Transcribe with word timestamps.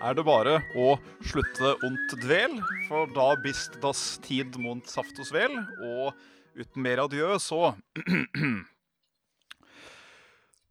er 0.00 0.14
det 0.16 0.24
bare 0.24 0.58
å 0.78 0.94
slutte 1.20 1.74
ont 1.86 2.14
dvel, 2.22 2.58
for 2.88 3.10
da 3.14 3.34
bist 3.44 3.76
das 3.82 4.18
tid 4.24 4.56
mont 4.60 4.88
saft 4.88 5.18
og 5.20 5.28
svel. 5.28 5.56
Og 5.84 6.12
uten 6.56 6.82
mer 6.82 7.02
adjø, 7.04 7.36
så 7.38 7.74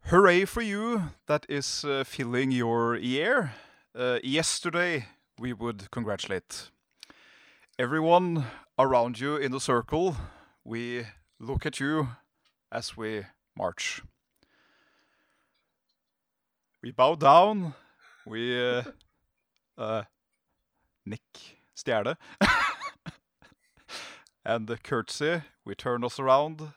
Hooray 0.10 0.46
for 0.46 0.62
you 0.62 1.12
that 1.28 1.46
is 1.48 1.86
uh, 1.86 2.04
filling 2.04 2.52
your 2.52 2.96
ear. 2.98 3.54
Uh, 3.94 4.18
yesterday 4.24 5.06
we 5.38 5.54
would 5.54 5.92
congratulate 5.92 6.72
everyone 7.78 8.46
around 8.80 9.20
you 9.20 9.36
in 9.36 9.52
the 9.52 9.60
circle. 9.60 10.16
We 10.64 11.06
look 11.40 11.66
at 11.66 11.80
you 11.80 12.10
as 12.72 12.98
we 12.98 13.26
march. 13.56 14.02
We 16.82 16.92
bow 16.92 17.16
down. 17.16 17.76
We 18.26 18.60
uh, 18.60 18.84
uh, 19.80 20.04
nick, 21.06 21.22
stjele. 21.76 22.16
and 24.46 24.84
curtsy. 24.84 25.42
We 25.66 25.76
turn 25.76 26.04
us 26.04 26.20
around. 26.20 26.74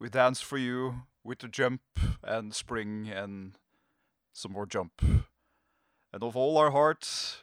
We 0.00 0.08
dance 0.08 0.40
for 0.40 0.58
you 0.58 1.02
with 1.22 1.44
a 1.44 1.48
jump 1.48 1.82
and 2.22 2.54
spring 2.54 3.08
and 3.08 3.58
some 4.32 4.52
more 4.52 4.66
jump. 4.66 5.02
And 6.12 6.22
of 6.22 6.36
all 6.36 6.56
our 6.56 6.70
hearts, 6.70 7.42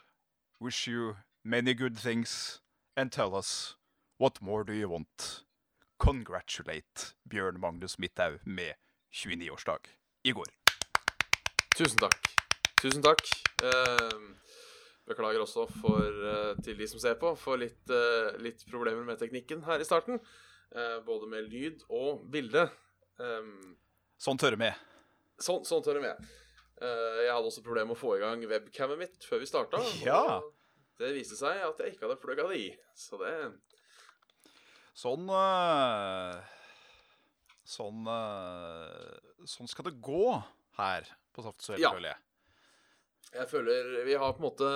wish 0.60 0.88
you 0.88 1.18
many 1.44 1.74
good 1.74 1.98
things 1.98 2.62
and 2.96 3.12
tell 3.12 3.36
us 3.36 3.76
what 4.18 4.42
more 4.42 4.64
do 4.64 4.74
you 4.74 4.90
want? 4.90 5.44
Congratulate 6.00 7.14
Bjørn 7.30 7.60
Magnus 7.60 8.00
Midthaug 8.00 8.40
med 8.46 8.74
29-årsdag 9.14 9.80
i 10.24 10.32
går. 10.32 10.46
Tusen 11.76 12.00
takk. 12.00 12.28
Tusen 12.82 13.04
takk. 13.04 13.22
Eh, 13.64 14.20
beklager 15.08 15.42
også 15.44 15.66
for, 15.82 16.08
eh, 16.34 16.54
til 16.64 16.78
de 16.80 16.88
som 16.88 17.00
ser 17.00 17.16
på, 17.20 17.34
for 17.38 17.58
litt, 17.58 17.90
eh, 17.90 18.38
litt 18.40 18.64
problemer 18.70 19.04
med 19.06 19.20
teknikken 19.20 19.64
her 19.68 19.80
i 19.80 19.88
starten. 19.88 20.20
Eh, 20.74 21.00
både 21.06 21.28
med 21.30 21.50
lyd 21.52 21.84
og 21.90 22.24
bilde. 22.32 22.70
Eh, 23.20 23.52
Sånn 24.20 24.38
tørre 24.40 24.58
med. 24.58 24.74
sånn, 25.40 25.64
sånn 25.68 25.84
tør 25.84 26.00
jeg 26.00 26.06
med. 26.08 26.28
Jeg 26.84 27.30
hadde 27.32 27.48
også 27.48 27.64
problemer 27.64 27.88
med 27.88 27.96
å 27.98 28.00
få 28.00 28.16
i 28.18 28.20
gang 28.20 28.42
webcamet 28.50 28.98
mitt 28.98 29.24
før 29.24 29.40
vi 29.40 29.46
starta. 29.48 29.80
Ja. 30.04 30.42
Det 31.00 31.14
viste 31.16 31.36
seg 31.38 31.62
at 31.64 31.78
jeg 31.80 31.94
ikke 31.96 32.08
hadde 32.08 32.20
plugga 32.22 32.48
det 32.50 32.58
i. 32.60 32.78
Så 32.96 33.18
det 33.20 33.54
Sånn 34.96 35.26
Sånn 37.66 38.04
Sånn 39.48 39.68
skal 39.72 39.88
det 39.90 39.96
gå 40.04 40.26
her 40.78 41.08
på 41.34 41.44
Saft 41.46 41.60
og 41.60 41.66
Svele, 41.68 41.82
Ja. 41.82 41.92
føler 41.94 42.10
jeg. 42.14 42.18
Jeg 43.34 43.48
føler 43.50 44.04
Vi 44.06 44.14
har 44.20 44.34
på 44.38 44.44
en 44.44 44.48
måte 44.50 44.72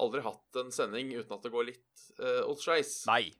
aldri 0.00 0.22
hatt 0.24 0.56
en 0.62 0.70
sending 0.72 1.10
uten 1.16 1.34
at 1.36 1.42
det 1.44 1.52
går 1.52 1.66
litt 1.68 2.04
uh, 2.20 2.42
åt 2.48 2.62
skeis. 2.64 3.02
Nei. 3.08 3.34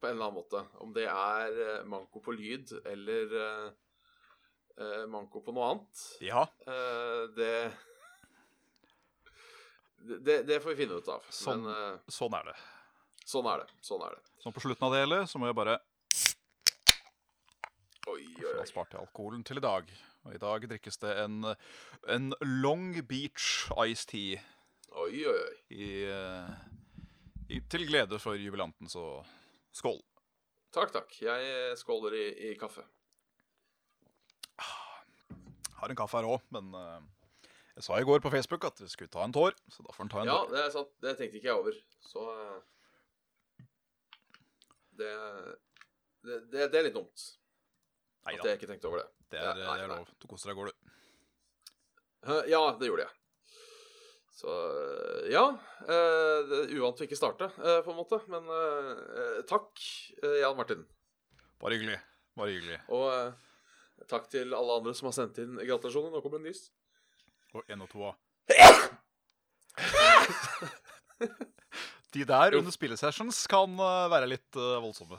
på 0.00 0.06
en 0.06 0.14
eller 0.14 0.28
annen 0.28 0.38
måte. 0.38 0.62
Om 0.84 0.92
det 0.96 1.04
er 1.10 1.58
uh, 1.58 1.84
manko 1.90 2.20
på 2.24 2.32
lyd 2.36 2.70
eller 2.86 3.34
uh, 3.34 3.68
uh, 4.80 5.04
manko 5.10 5.42
på 5.44 5.52
noe 5.56 5.72
annet, 5.74 6.04
Ja. 6.24 6.44
det, 7.36 7.52
det 10.24 10.36
Det 10.48 10.60
får 10.62 10.70
vi 10.74 10.80
finne 10.84 11.00
ut 11.02 11.08
av. 11.12 11.24
Sånn. 11.34 11.64
Men 11.66 11.98
Sånn 12.08 12.34
er 12.38 12.48
det. 12.52 12.56
sånn 13.28 13.46
er 13.52 13.64
det. 13.64 13.68
Sånn 13.84 14.04
er 14.06 14.16
det. 14.16 14.22
Sånn 14.44 14.54
på 14.56 14.62
slutten 14.64 14.86
av 14.86 14.94
det 14.94 15.02
hele 15.04 15.22
så 15.28 15.40
må 15.42 15.50
jeg 15.50 15.58
bare 15.58 15.80
Oi, 18.08 18.22
oi, 18.24 18.44
oi, 18.46 18.52
da 18.56 18.64
sparte 18.64 18.96
jeg 18.96 19.04
alkoholen 19.04 19.42
til 19.44 19.58
i 19.60 19.64
dag. 19.64 19.90
Og 20.28 20.34
i 20.36 20.40
dag 20.42 20.64
drikkes 20.68 20.98
det 21.00 21.14
en, 21.22 21.38
en 22.12 22.26
Long 22.44 22.90
Beach 23.08 23.70
Iced 23.80 24.10
Tea 24.10 24.40
oi, 24.98 25.22
oi, 25.24 25.32
oi. 25.32 25.54
i, 25.72 25.86
øh, 26.04 26.50
i, 27.48 27.60
til 27.72 27.86
glede 27.88 28.18
for 28.20 28.36
jubilanten, 28.36 28.88
så 28.92 29.22
skål. 29.72 30.00
Takk, 30.74 30.92
takk. 30.92 31.14
Jeg 31.24 31.48
eh, 31.48 31.76
skåler 31.80 32.12
i, 32.18 32.24
i 32.50 32.54
kaffe. 32.60 32.84
Har 35.78 35.92
en 35.92 35.96
kaffe 35.96 36.18
her 36.18 36.26
òg, 36.28 36.42
men 36.52 36.72
øh, 36.74 37.00
jeg 37.78 37.86
sa 37.86 37.96
i 38.02 38.04
går 38.08 38.20
på 38.24 38.32
Facebook 38.34 38.64
at 38.68 38.80
vi 38.82 38.88
skulle 38.90 39.12
ta 39.14 39.22
en 39.24 39.32
tår, 39.32 39.54
så 39.70 39.84
da 39.86 39.94
får 39.94 40.04
en 40.08 40.12
ta 40.12 40.22
en 40.24 40.28
Ja, 40.32 40.38
tår. 40.42 40.52
det 40.52 40.64
er 40.66 40.72
sant. 40.74 40.90
Det 41.04 41.12
tenkte 41.20 41.38
ikke 41.40 41.48
jeg 41.52 41.60
over. 41.62 41.78
Så 42.04 42.24
eh, 42.34 43.66
det, 44.98 45.12
det, 46.26 46.40
det, 46.52 46.68
det 46.74 46.80
er 46.82 46.88
litt 46.90 46.98
dumt 46.98 47.28
Neida. 48.26 48.42
at 48.42 48.50
jeg 48.50 48.58
ikke 48.60 48.72
tenkte 48.74 48.90
over 48.90 49.04
det. 49.04 49.08
Det 49.32 49.38
er, 49.40 49.54
nei, 49.60 49.76
det 49.78 49.84
er 49.86 49.92
lov. 49.92 50.08
Du 50.22 50.26
koste 50.30 50.48
deg, 50.50 50.56
går 50.58 50.70
du. 50.70 50.74
Eh, 52.28 52.44
Ja, 52.52 52.62
det 52.80 52.88
gjorde 52.88 53.04
jeg. 53.06 53.14
Så 54.38 54.48
eh, 54.54 55.24
ja. 55.34 55.42
Uh, 55.82 56.38
Det 56.48 56.58
er 56.62 56.72
uvant 56.78 57.00
å 57.00 57.04
ikke 57.06 57.18
starte, 57.18 57.48
uh, 57.58 57.80
på 57.84 57.90
en 57.92 57.98
måte. 57.98 58.20
Men 58.30 58.46
eh, 58.54 58.92
eh, 59.22 59.40
takk, 59.50 59.70
eh, 60.22 60.38
Jan 60.44 60.56
Martin. 60.58 60.84
Bare 61.58 61.74
hyggelig. 61.78 61.98
Bare 62.38 62.54
hyggelig. 62.54 62.78
Og 62.94 63.06
eh, 63.10 63.32
takk 64.10 64.28
til 64.30 64.54
alle 64.54 64.76
andre 64.78 64.94
som 64.94 65.08
har 65.10 65.16
sendt 65.18 65.40
inn 65.42 65.58
gratulasjoner. 65.58 66.14
Nå 66.14 66.22
kommer 66.22 66.38
det 66.42 66.52
nys. 66.52 66.68
Og 67.56 67.64
én 67.72 67.82
og 67.82 67.90
to 67.90 68.04
av. 68.12 68.14
De 72.14 72.22
der 72.24 72.54
under 72.56 72.72
spillesessions 72.72 73.42
kan 73.50 73.74
eh, 73.76 74.06
være 74.12 74.30
litt 74.30 74.56
eh, 74.56 74.78
voldsomme. 74.80 75.18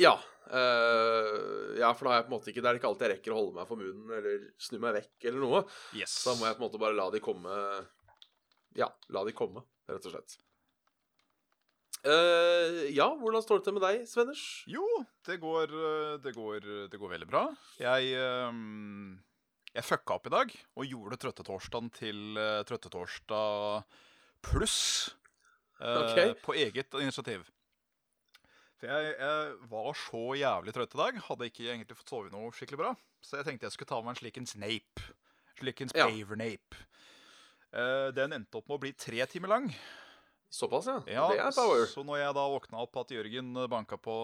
Ja. 0.00 0.16
Uh, 0.50 1.76
ja, 1.78 1.92
for 1.94 2.08
da 2.08 2.10
har 2.14 2.18
jeg 2.18 2.26
på 2.26 2.32
en 2.32 2.34
måte 2.34 2.50
ikke 2.50 2.62
Det 2.64 2.70
er 2.70 2.78
ikke 2.80 2.88
alltid 2.88 3.04
jeg 3.06 3.12
rekker 3.12 3.34
å 3.34 3.36
holde 3.38 3.54
meg 3.60 3.68
for 3.68 3.78
munnen 3.78 4.10
eller 4.16 4.46
snu 4.58 4.80
meg 4.82 4.96
vekk 4.96 5.26
eller 5.30 5.44
noe. 5.44 5.60
Yes. 5.94 6.16
Så 6.24 6.32
da 6.32 6.40
må 6.40 6.48
jeg 6.48 6.56
på 6.58 6.64
en 6.64 6.66
måte 6.66 6.80
bare 6.82 6.98
la 6.98 7.06
de 7.14 7.20
komme 7.22 7.58
Ja, 8.78 8.88
la 9.14 9.22
de 9.28 9.34
komme, 9.36 9.62
rett 9.90 10.08
og 10.10 10.16
slett. 10.16 10.38
Uh, 12.00 12.86
ja, 12.96 13.06
hvordan 13.20 13.44
står 13.44 13.60
det 13.60 13.66
til 13.68 13.76
med 13.76 13.84
deg, 13.84 14.04
Svenners? 14.08 14.44
Jo, 14.72 14.86
det 15.28 15.36
går, 15.42 15.74
det 16.24 16.32
går, 16.34 16.68
det 16.90 16.98
går 16.98 17.12
veldig 17.14 17.28
bra. 17.28 17.42
Jeg, 17.78 18.14
um, 18.48 19.18
jeg 19.74 19.86
fucka 19.86 20.16
opp 20.16 20.30
i 20.30 20.32
dag 20.32 20.54
og 20.80 20.88
gjorde 20.88 21.20
Trøttetorsdagen 21.20 21.92
til 21.94 22.40
uh, 22.40 22.62
Trøttetorsdag 22.66 23.84
pluss 24.40 24.78
eh, 25.80 25.98
Ok. 26.00 26.20
på 26.44 26.54
eget 26.56 26.94
initiativ. 26.96 27.44
For 28.80 28.88
jeg, 28.88 29.14
jeg 29.20 29.56
var 29.68 29.90
så 30.00 30.22
jævlig 30.40 30.72
trøtt 30.76 30.94
i 30.96 31.00
dag. 31.02 31.18
Hadde 31.28 31.48
ikke 31.50 31.66
egentlig 31.68 31.96
fått 31.98 32.12
sove 32.14 32.30
noe 32.32 32.52
skikkelig 32.56 32.80
bra. 32.80 32.92
Så 33.20 33.36
jeg 33.40 33.46
tenkte 33.50 33.68
jeg 33.68 33.74
skulle 33.76 33.90
ta 33.92 33.98
meg 34.00 34.14
en 34.14 34.20
slikens 34.22 34.54
nape. 34.56 35.04
Slikens 35.60 35.92
Ja. 35.96 36.06
paver-nape. 36.08 36.78
Eh, 37.76 38.08
den 38.16 38.32
endte 38.38 38.56
opp 38.58 38.70
med 38.70 38.78
å 38.78 38.82
bli 38.82 38.92
tre 38.96 39.20
timer 39.28 39.52
lang. 39.52 39.66
Såpass, 40.50 40.88
ja. 40.90 40.96
Ja, 41.06 41.26
det 41.30 41.38
er 41.44 41.52
power. 41.54 41.84
Så 41.86 42.02
når 42.02 42.18
jeg 42.24 42.34
da 42.34 42.44
våkna 42.50 42.80
opp 42.82 42.96
at 42.98 43.12
Jørgen 43.14 43.52
banka 43.70 43.94
på, 44.02 44.14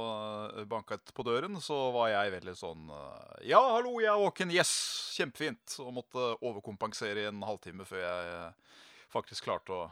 banket 0.67 1.13
på 1.15 1.23
døren, 1.23 1.61
så 1.63 1.77
var 1.95 2.09
jeg 2.11 2.33
veldig 2.35 2.55
sånn 2.59 2.89
eh, 2.91 3.45
Ja, 3.53 3.61
hallo, 3.77 3.93
jeg 4.03 4.11
er 4.11 4.19
våken. 4.25 4.51
Yes! 4.51 4.73
Kjempefint. 5.15 5.77
Og 5.85 5.93
måtte 6.01 6.25
overkompensere 6.41 7.23
i 7.23 7.29
en 7.29 7.45
halvtime 7.47 7.87
før 7.87 8.03
jeg 8.03 8.33
eh, 8.33 8.81
faktisk 9.13 9.47
klarte 9.47 9.77
å 9.77 9.85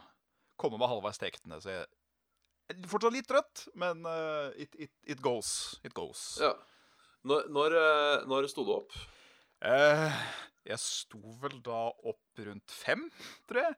komme 0.59 0.81
meg 0.81 0.89
halvveis 0.91 1.21
til 1.21 1.29
ektene. 1.29 1.61
Så 1.63 1.71
jeg 1.71 1.87
fortsatt 2.89 3.13
litt 3.13 3.27
trøtt, 3.29 3.67
men 3.77 4.01
uh, 4.09 4.49
it, 4.57 4.73
it, 4.87 4.91
it 5.15 5.21
goes. 5.21 5.49
It 5.85 5.93
goes. 5.97 6.37
Ja. 6.41 6.53
Når, 7.25 7.47
når, 7.49 7.73
eh, 7.79 8.23
når 8.29 8.45
sto 8.51 8.61
du 8.67 8.69
opp? 8.75 8.93
Eh, 9.65 10.17
jeg 10.69 10.77
sto 10.81 11.17
vel 11.41 11.55
da 11.65 11.87
opp 12.05 12.41
rundt 12.45 12.69
fem, 12.73 13.07
tror 13.49 13.63
jeg. 13.63 13.77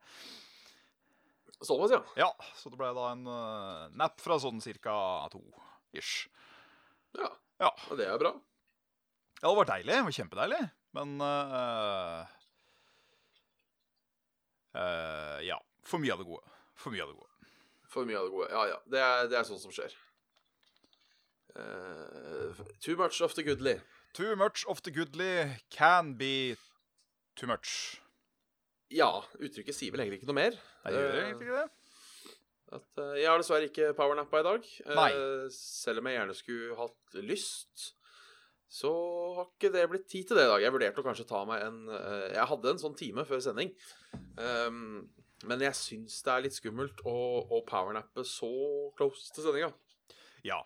Såpass, 1.63 1.93
ja. 1.95 2.01
Ja, 2.19 2.27
så 2.59 2.69
det 2.69 2.77
ble 2.77 2.89
da 2.93 3.05
en 3.13 3.23
uh, 3.23 3.85
nap 3.97 4.19
fra 4.21 4.35
sånn 4.43 4.59
cirka 4.61 4.93
to 5.31 5.39
ish. 5.95 6.27
Ja, 7.17 7.31
Ja. 7.63 7.71
og 7.87 7.95
det 7.97 8.05
er 8.11 8.19
bra. 8.21 8.33
Ja, 9.39 9.47
det 9.47 9.55
var 9.61 9.69
deilig. 9.71 9.93
Det 9.95 10.03
var 10.09 10.17
kjempedeilig. 10.19 10.59
Men 10.97 11.15
uh, 11.23 12.27
uh, 14.75 15.39
Ja. 15.47 15.57
For 15.87 16.03
mye 16.03 16.13
av 16.13 16.19
det 16.21 16.27
gode. 16.27 16.43
For 16.77 16.91
mye 16.93 17.07
av 17.07 17.09
det 17.13 17.17
gode. 17.17 17.26
For 17.97 18.05
mye 18.05 18.19
av 18.19 18.27
det 18.27 18.33
gode. 18.35 18.47
Ja, 18.53 18.63
ja. 18.69 18.77
Det 18.93 18.99
er, 19.01 19.29
det 19.31 19.37
er 19.39 19.45
sånt 19.47 19.63
som 19.63 19.73
skjer. 19.73 19.95
Uh, 21.57 22.53
too 22.83 22.95
much 22.99 23.21
of 23.25 23.33
the 23.33 23.43
goodly. 23.43 23.79
Too 24.13 24.35
much 24.37 24.65
of 24.69 24.81
the 24.85 24.91
goodly 24.93 25.57
can 25.73 26.13
be 26.19 26.55
too 27.35 27.47
much. 27.49 27.97
Ja, 28.93 29.09
uttrykket 29.41 29.75
sier 29.75 29.91
vel 29.91 30.03
egentlig 30.05 30.21
ikke 30.21 30.29
noe 30.29 30.37
mer. 30.37 30.57
Nei, 30.85 30.93
gjør 30.93 31.07
det 31.11 31.17
Eh, 31.17 31.25
egentlig 31.27 31.49
ikke 31.49 31.59
det? 31.63 31.69
At, 32.77 32.87
uh, 32.99 33.13
jeg 33.17 33.27
har 33.31 33.41
dessverre 33.41 33.67
ikke 33.71 33.89
powernappa 33.97 34.41
i 34.41 34.45
dag. 34.47 34.69
eh, 34.85 34.95
Nei. 34.95 35.11
selv 35.55 35.99
om 36.03 36.09
jeg 36.11 36.17
gjerne 36.19 36.35
skulle 36.37 36.77
hatt 36.79 37.17
lyst. 37.25 37.93
Så 38.69 38.91
har 39.37 39.47
ikke 39.47 39.71
det 39.71 39.85
blitt 39.89 40.07
tid 40.11 40.27
til 40.27 40.35
det 40.37 40.43
i 40.45 40.51
dag. 40.51 40.61
Jeg 40.61 40.73
vurderte 40.75 40.99
å 41.01 41.05
kanskje 41.05 41.27
ta 41.29 41.45
meg 41.47 41.61
en 41.63 41.77
eh, 41.89 42.33
Jeg 42.35 42.47
hadde 42.51 42.69
en 42.73 42.81
sånn 42.81 42.97
time 42.99 43.23
før 43.25 43.39
sending. 43.41 43.71
Um, 44.37 45.07
men 45.45 45.61
jeg 45.61 45.77
syns 45.77 46.21
det 46.25 46.33
er 46.33 46.45
litt 46.47 46.55
skummelt 46.57 47.03
å, 47.05 47.17
å 47.53 47.61
powernappe 47.67 48.23
så 48.25 48.49
close 48.97 49.29
til 49.35 49.45
sendinga. 49.45 49.69
Ja. 50.47 50.63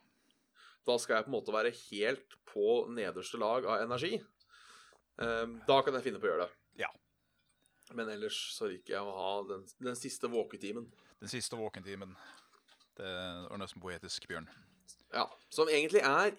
Da 0.87 0.95
skal 1.01 1.17
jeg 1.17 1.27
på 1.27 1.31
en 1.33 1.35
måte 1.35 1.55
være 1.55 1.73
helt 1.75 2.37
på 2.49 2.85
nederste 2.93 3.39
lag 3.41 3.67
av 3.67 3.83
energi. 3.83 4.15
Um, 5.19 5.59
da 5.67 5.81
kan 5.83 5.97
jeg 5.97 6.07
finne 6.07 6.21
på 6.21 6.29
å 6.29 6.31
gjøre 6.31 6.47
det. 6.47 6.55
Ja. 6.85 6.89
Men 7.97 8.09
ellers 8.13 8.37
så 8.55 8.69
liker 8.71 8.95
jeg 8.95 9.03
å 9.03 9.15
ha 9.17 9.33
den, 9.49 9.67
den 9.83 9.99
siste 9.99 10.31
våketimen. 10.31 10.87
Den 11.21 11.31
siste 11.31 11.59
våkentimen. 11.59 12.15
Det 12.97 13.11
var 13.49 13.59
nesten 13.61 13.83
poetisk, 13.83 14.25
Bjørn. 14.29 14.47
Ja, 15.11 15.27
Som 15.51 15.69
egentlig 15.71 16.01
er 16.07 16.31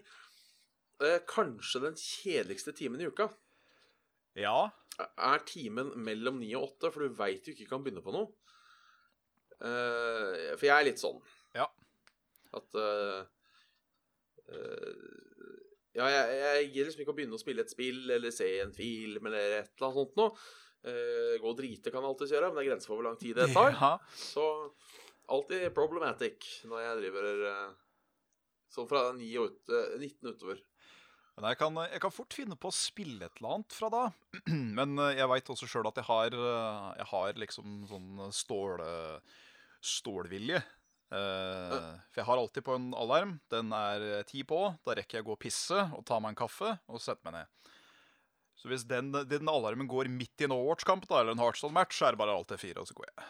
eh, 1.05 1.20
kanskje 1.29 1.84
den 1.84 1.99
kjedeligste 2.00 2.73
timen 2.76 3.00
i 3.02 3.08
uka. 3.12 3.29
Ja. 4.38 4.70
Er 5.00 5.44
timen 5.49 5.93
mellom 6.05 6.41
ni 6.43 6.53
og 6.59 6.71
åtte, 6.71 6.91
for 6.93 7.05
du 7.05 7.17
veit 7.19 7.44
du 7.44 7.53
ikke 7.55 7.69
kan 7.71 7.85
begynne 7.85 8.05
på 8.05 8.15
noe. 8.15 8.31
Uh, 9.62 10.53
for 10.59 10.67
jeg 10.67 10.75
er 10.75 10.89
litt 10.89 11.00
sånn. 11.00 11.21
Ja. 11.56 11.69
At 12.59 12.79
uh, 12.79 13.23
uh, 14.50 15.21
Ja, 15.93 16.09
jeg, 16.09 16.41
jeg 16.41 16.69
gir 16.73 16.89
liksom 16.89 17.05
ikke 17.05 17.15
å 17.15 17.17
begynne 17.17 17.37
å 17.37 17.41
spille 17.41 17.65
et 17.65 17.73
spill 17.73 18.11
eller 18.11 18.33
se 18.35 18.49
en 18.62 18.73
film 18.73 19.29
eller 19.29 19.59
et 19.61 19.73
eller 19.77 19.89
annet 19.89 19.99
sånt 20.00 20.19
noe. 20.21 20.35
Gå 20.83 21.47
og 21.47 21.59
drite 21.61 21.93
kan 21.93 22.03
jeg 22.03 22.11
alltids 22.11 22.33
gjøre, 22.35 22.49
men 22.49 22.59
det 22.59 22.62
er 22.65 22.69
grenser 22.73 22.91
for 22.91 22.99
hvor 22.99 23.06
lang 23.06 23.19
tid 23.21 23.37
det 23.39 23.53
tar. 23.55 23.77
Ja. 23.79 23.93
Så 24.19 24.47
alltid 25.31 25.69
problematic 25.77 26.49
når 26.67 26.81
jeg 26.83 27.03
driver 27.05 27.29
sånn 28.73 28.89
fra 28.89 29.05
9 29.17 29.31
og 29.41 29.50
ut, 29.50 29.73
eh, 29.73 29.97
19 30.00 30.33
utover. 30.33 30.62
Men 31.37 31.49
jeg 31.49 31.58
kan, 31.62 31.79
jeg 31.88 32.02
kan 32.05 32.12
fort 32.12 32.37
finne 32.37 32.58
på 32.61 32.69
å 32.69 32.76
spille 32.76 33.25
et 33.26 33.40
eller 33.40 33.56
annet 33.56 33.76
fra 33.79 33.88
da. 33.93 34.02
Men 34.79 34.99
eh, 35.00 35.17
jeg 35.20 35.31
veit 35.32 35.55
også 35.55 35.70
sjøl 35.70 35.88
at 35.88 36.02
jeg 36.02 36.08
har, 36.11 36.37
eh, 36.37 36.93
jeg 37.00 37.11
har 37.14 37.43
liksom 37.46 37.82
sånn 37.88 38.23
stål, 38.37 38.84
stålvilje. 39.82 40.62
Eh, 41.12 41.73
for 42.08 42.23
jeg 42.23 42.29
har 42.29 42.40
alltid 42.40 42.64
på 42.64 42.76
en 42.79 42.93
alarm. 42.96 43.37
Den 43.52 43.73
er 43.76 44.05
eh, 44.08 44.25
ti 44.29 44.44
på. 44.49 44.61
Da 44.87 44.96
rekker 44.96 45.19
jeg 45.19 45.26
å 45.26 45.31
gå 45.31 45.37
og 45.37 45.43
pisse 45.43 45.81
og 45.93 46.05
ta 46.08 46.19
meg 46.23 46.32
en 46.32 46.40
kaffe 46.44 46.76
og 46.88 47.02
sette 47.05 47.20
meg 47.26 47.37
ned. 47.37 47.73
Så 48.56 48.70
hvis 48.70 48.84
den, 48.88 49.11
den 49.29 49.50
alarmen 49.50 49.88
går 49.90 50.11
midt 50.12 50.40
i 50.40 50.46
en 50.46 50.55
Overwatch-kamp 50.55 51.08
eller 51.11 51.32
en 51.34 51.43
Heartstone-match, 51.43 51.99
så 51.99 52.08
er 52.08 52.14
det 52.14 52.20
bare 52.23 52.37
alt 52.37 52.52
det 52.52 52.61
fire, 52.62 52.84
og 52.84 52.88
så 52.88 52.94
går 52.94 53.08
jeg. 53.08 53.29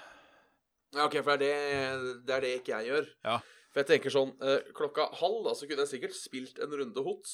Ja, 0.93 1.07
OK, 1.07 1.17
for 1.25 1.41
det 1.41 1.49
er 1.49 2.03
det, 2.03 2.15
det 2.29 2.35
er 2.37 2.45
det 2.45 2.51
ikke 2.59 2.75
jeg 2.77 2.91
gjør. 2.91 3.07
Ja. 3.25 3.39
For 3.73 3.81
jeg 3.81 3.89
tenker 3.89 4.13
sånn 4.13 4.35
eh, 4.45 4.67
Klokka 4.77 5.07
halv 5.23 5.43
da, 5.47 5.55
så 5.57 5.65
kunne 5.69 5.87
jeg 5.87 5.93
sikkert 5.95 6.17
spilt 6.19 6.59
en 6.61 6.75
runde 6.77 7.05
HOTS. 7.07 7.33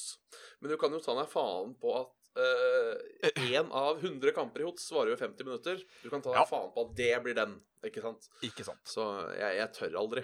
Men 0.61 0.71
du 0.71 0.77
kan 0.79 0.93
jo 0.95 1.01
ta 1.03 1.15
deg 1.19 1.27
faen 1.31 1.73
på 1.81 1.95
at 1.99 2.15
én 3.35 3.67
av 3.75 3.97
100 3.99 4.31
kamper 4.37 4.61
i 4.63 4.67
HOTS 4.67 4.91
varer 4.95 5.11
jo 5.11 5.17
50 5.19 5.43
minutter. 5.47 5.81
Du 6.03 6.09
kan 6.11 6.21
ta 6.23 6.31
deg 6.31 6.39
Ja. 6.39 6.45
faen 6.47 6.71
på 6.75 6.85
at 6.85 6.93
det 6.95 7.11
blir 7.25 7.35
den, 7.35 7.57
ikke 7.83 8.01
sant? 8.05 8.29
Ikke 8.45 8.63
sant? 8.63 8.79
Så 8.87 9.03
jeg, 9.35 9.57
jeg 9.59 9.73
tør 9.75 9.97
aldri. 9.99 10.23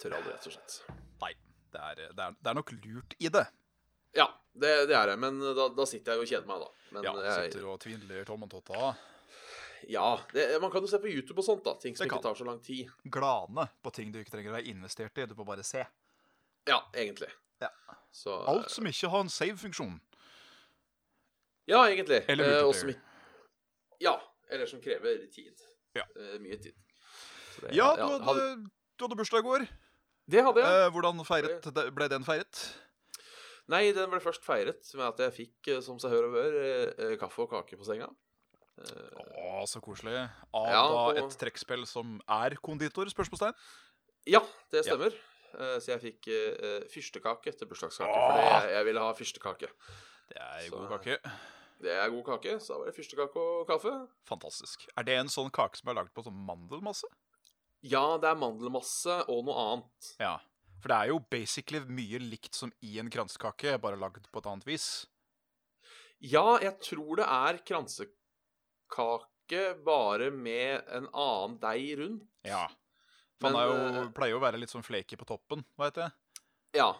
Tør 0.00 0.16
aldri, 0.18 0.32
rett 0.32 0.48
og 0.48 0.54
slett. 0.56 0.78
Nei. 1.20 1.34
Det 1.74 1.80
er, 1.82 1.94
det, 2.14 2.22
er, 2.22 2.34
det 2.38 2.50
er 2.52 2.54
nok 2.54 2.70
lurt 2.72 3.16
i 3.18 3.28
det. 3.34 3.44
Ja, 4.14 4.28
det, 4.54 4.86
det 4.88 4.94
er 4.94 5.10
det. 5.10 5.16
Men 5.18 5.40
da, 5.42 5.68
da 5.74 5.86
sitter 5.90 6.14
jeg 6.14 6.22
og 6.22 6.30
kjeder 6.30 6.46
meg, 6.46 6.62
da. 6.62 6.68
Men 6.94 7.08
Ja, 7.08 7.14
jeg, 7.26 7.50
Sitter 7.50 7.66
og 7.72 7.80
tvinler 7.82 8.24
tommeltotta. 8.28 8.92
Ja 9.88 10.20
det, 10.32 10.60
man 10.62 10.70
kan 10.70 10.82
jo 10.82 10.88
se 10.90 10.98
på 10.98 11.08
YouTube 11.10 11.38
og 11.40 11.44
sånt, 11.46 11.64
da. 11.64 11.74
Ting 11.80 11.96
som 11.96 12.06
ikke 12.06 12.22
tar 12.22 12.34
så 12.38 12.44
lang 12.46 12.60
tid. 12.64 12.90
Glane 13.10 13.68
på 13.82 13.92
ting 13.92 14.12
du 14.12 14.18
ikke 14.20 14.30
trenger 14.36 14.52
å 14.52 14.56
være 14.58 14.68
investert 14.70 15.18
i. 15.18 15.26
Du 15.26 15.34
får 15.34 15.46
bare 15.46 15.64
se. 15.66 15.84
Ja, 16.68 16.80
egentlig. 16.94 17.28
Ja. 17.60 17.68
Så, 18.14 18.34
Alt 18.48 18.70
som 18.70 18.86
ikke 18.86 19.10
har 19.10 19.20
en 19.24 19.28
save-funksjon. 19.32 20.00
Ja, 21.66 21.84
egentlig. 21.88 22.22
Eller 22.28 22.44
Eh, 22.60 22.72
som 22.72 22.94
Ja. 24.00 24.20
Eller 24.50 24.66
som 24.66 24.80
krever 24.80 25.26
tid. 25.32 25.60
Ja. 25.94 26.02
Eh, 26.16 26.38
mye 26.38 26.56
tid. 26.62 26.74
Det- 27.60 27.72
Ja, 27.74 27.94
du 27.96 28.02
hadde, 28.24 28.70
du 28.98 29.04
hadde 29.04 29.16
bursdag 29.16 29.38
i 29.38 29.42
går. 29.42 29.68
Det 30.28 30.42
hadde 30.44 30.60
jeg. 30.60 30.86
Eh, 30.86 30.90
hvordan 30.90 31.24
feiret, 31.24 31.94
ble 31.94 32.08
den 32.08 32.24
feiret? 32.24 32.74
Nei, 33.68 33.92
den 33.92 34.10
ble 34.10 34.20
først 34.20 34.44
feiret 34.44 34.94
med 34.94 35.06
at 35.06 35.18
jeg 35.18 35.32
fikk, 35.32 35.68
eh, 35.76 35.80
som 35.80 35.98
seg 35.98 36.10
hør 36.10 36.24
og 36.28 36.32
bør, 36.34 36.54
eh, 36.60 37.12
eh, 37.12 37.16
kaffe 37.16 37.38
og 37.42 37.50
kake 37.50 37.76
på 37.78 37.84
senga. 37.84 38.08
Å, 38.78 39.62
så 39.70 39.80
koselig. 39.84 40.16
Av 40.54 40.66
Ja, 40.66 40.82
da 41.14 41.24
et 41.24 41.36
trekkspill 41.38 41.86
som 41.86 42.16
er 42.28 42.56
konditor? 42.62 43.06
Spørsmålstegn. 43.12 43.54
Ja, 44.26 44.40
det 44.70 44.84
Ja. 44.86 44.94
stemmer. 44.94 45.14
Eh, 45.54 45.78
Så 45.78 45.86
jeg 45.94 46.00
fikk 46.02 46.26
uh, 46.28 46.80
fyrstekake 46.90 47.52
til 47.56 47.68
bursdagskake. 47.68 48.10
Åh! 48.10 48.30
Fordi 48.30 48.46
jeg, 48.66 48.72
jeg 48.74 48.84
ville 48.84 49.00
ha 49.00 49.12
fyrstekake. 49.14 49.68
Det 50.28 50.36
er 50.40 50.60
Så- 50.68 50.70
god 50.78 50.88
kake. 50.98 51.18
Det 51.84 51.90
er 51.92 52.08
god 52.10 52.24
kake, 52.24 52.56
så 52.60 52.68
da 52.74 52.78
var 52.78 52.86
det 52.86 52.94
fyrstekake 52.96 53.36
og 53.36 53.66
kaffe. 53.68 54.08
Fantastisk. 54.26 54.86
Er 54.96 55.02
det 55.04 55.18
en 55.18 55.26
sånn 55.28 55.50
kake 55.52 55.76
som 55.76 55.90
er 55.90 55.94
laget 56.00 56.14
på 56.14 56.24
sånn 56.24 56.46
mandelmasse? 56.46 57.04
Ja, 57.82 58.16
det 58.16 58.30
er 58.30 58.34
mandelmasse 58.40 59.28
og 59.28 59.44
noe 59.44 59.54
annet. 59.54 60.16
Ja. 60.18 60.38
For 60.80 60.88
det 60.88 60.96
er 60.96 61.06
jo 61.12 61.18
basically 61.20 61.80
mye 61.80 62.18
likt 62.18 62.54
som 62.54 62.72
i 62.82 62.98
en 62.98 63.10
kransekake, 63.10 63.78
bare 63.80 63.96
lagd 64.00 64.26
på 64.32 64.38
et 64.38 64.46
annet 64.46 64.64
vis. 64.64 65.06
Ja, 66.20 66.58
jeg 66.58 66.80
tror 66.80 67.16
det 67.16 67.26
er 67.28 67.58
kransekake 67.66 68.12
bare 69.84 70.30
med 70.32 70.82
en 70.88 71.08
annen 71.10 71.58
deig 71.62 71.98
rundt. 72.00 72.28
Ja. 72.46 72.66
For 73.42 73.50
er 73.58 73.66
jo, 73.68 73.80
eh, 73.90 74.12
pleier 74.14 74.34
jo 74.34 74.38
å 74.40 74.44
være 74.44 74.60
litt 74.62 74.72
sånn 74.72 74.86
flaky 74.86 75.18
på 75.20 75.26
toppen, 75.28 75.64
veit 75.80 75.98
jeg. 76.00 76.14
Ja. 76.78 76.92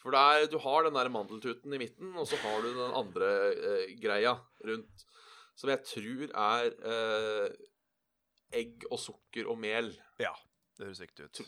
For 0.00 0.16
er, 0.16 0.46
du 0.48 0.56
har 0.62 0.86
den 0.86 0.96
der 0.96 1.10
mandeltuten 1.12 1.74
i 1.76 1.80
midten, 1.82 2.14
og 2.16 2.26
så 2.28 2.38
har 2.40 2.62
du 2.64 2.70
den 2.72 2.94
andre 2.96 3.30
eh, 3.52 3.96
greia 4.00 4.38
rundt. 4.64 5.04
Som 5.58 5.72
jeg 5.74 5.84
tror 5.84 6.30
er 6.30 6.70
eh, 6.88 7.58
egg 8.56 8.86
og 8.88 9.00
sukker 9.02 9.50
og 9.50 9.58
mel. 9.60 9.92
Ja, 10.22 10.32
det 10.78 10.88
høres 10.88 11.02
riktig 11.04 11.28
ut. 11.28 11.42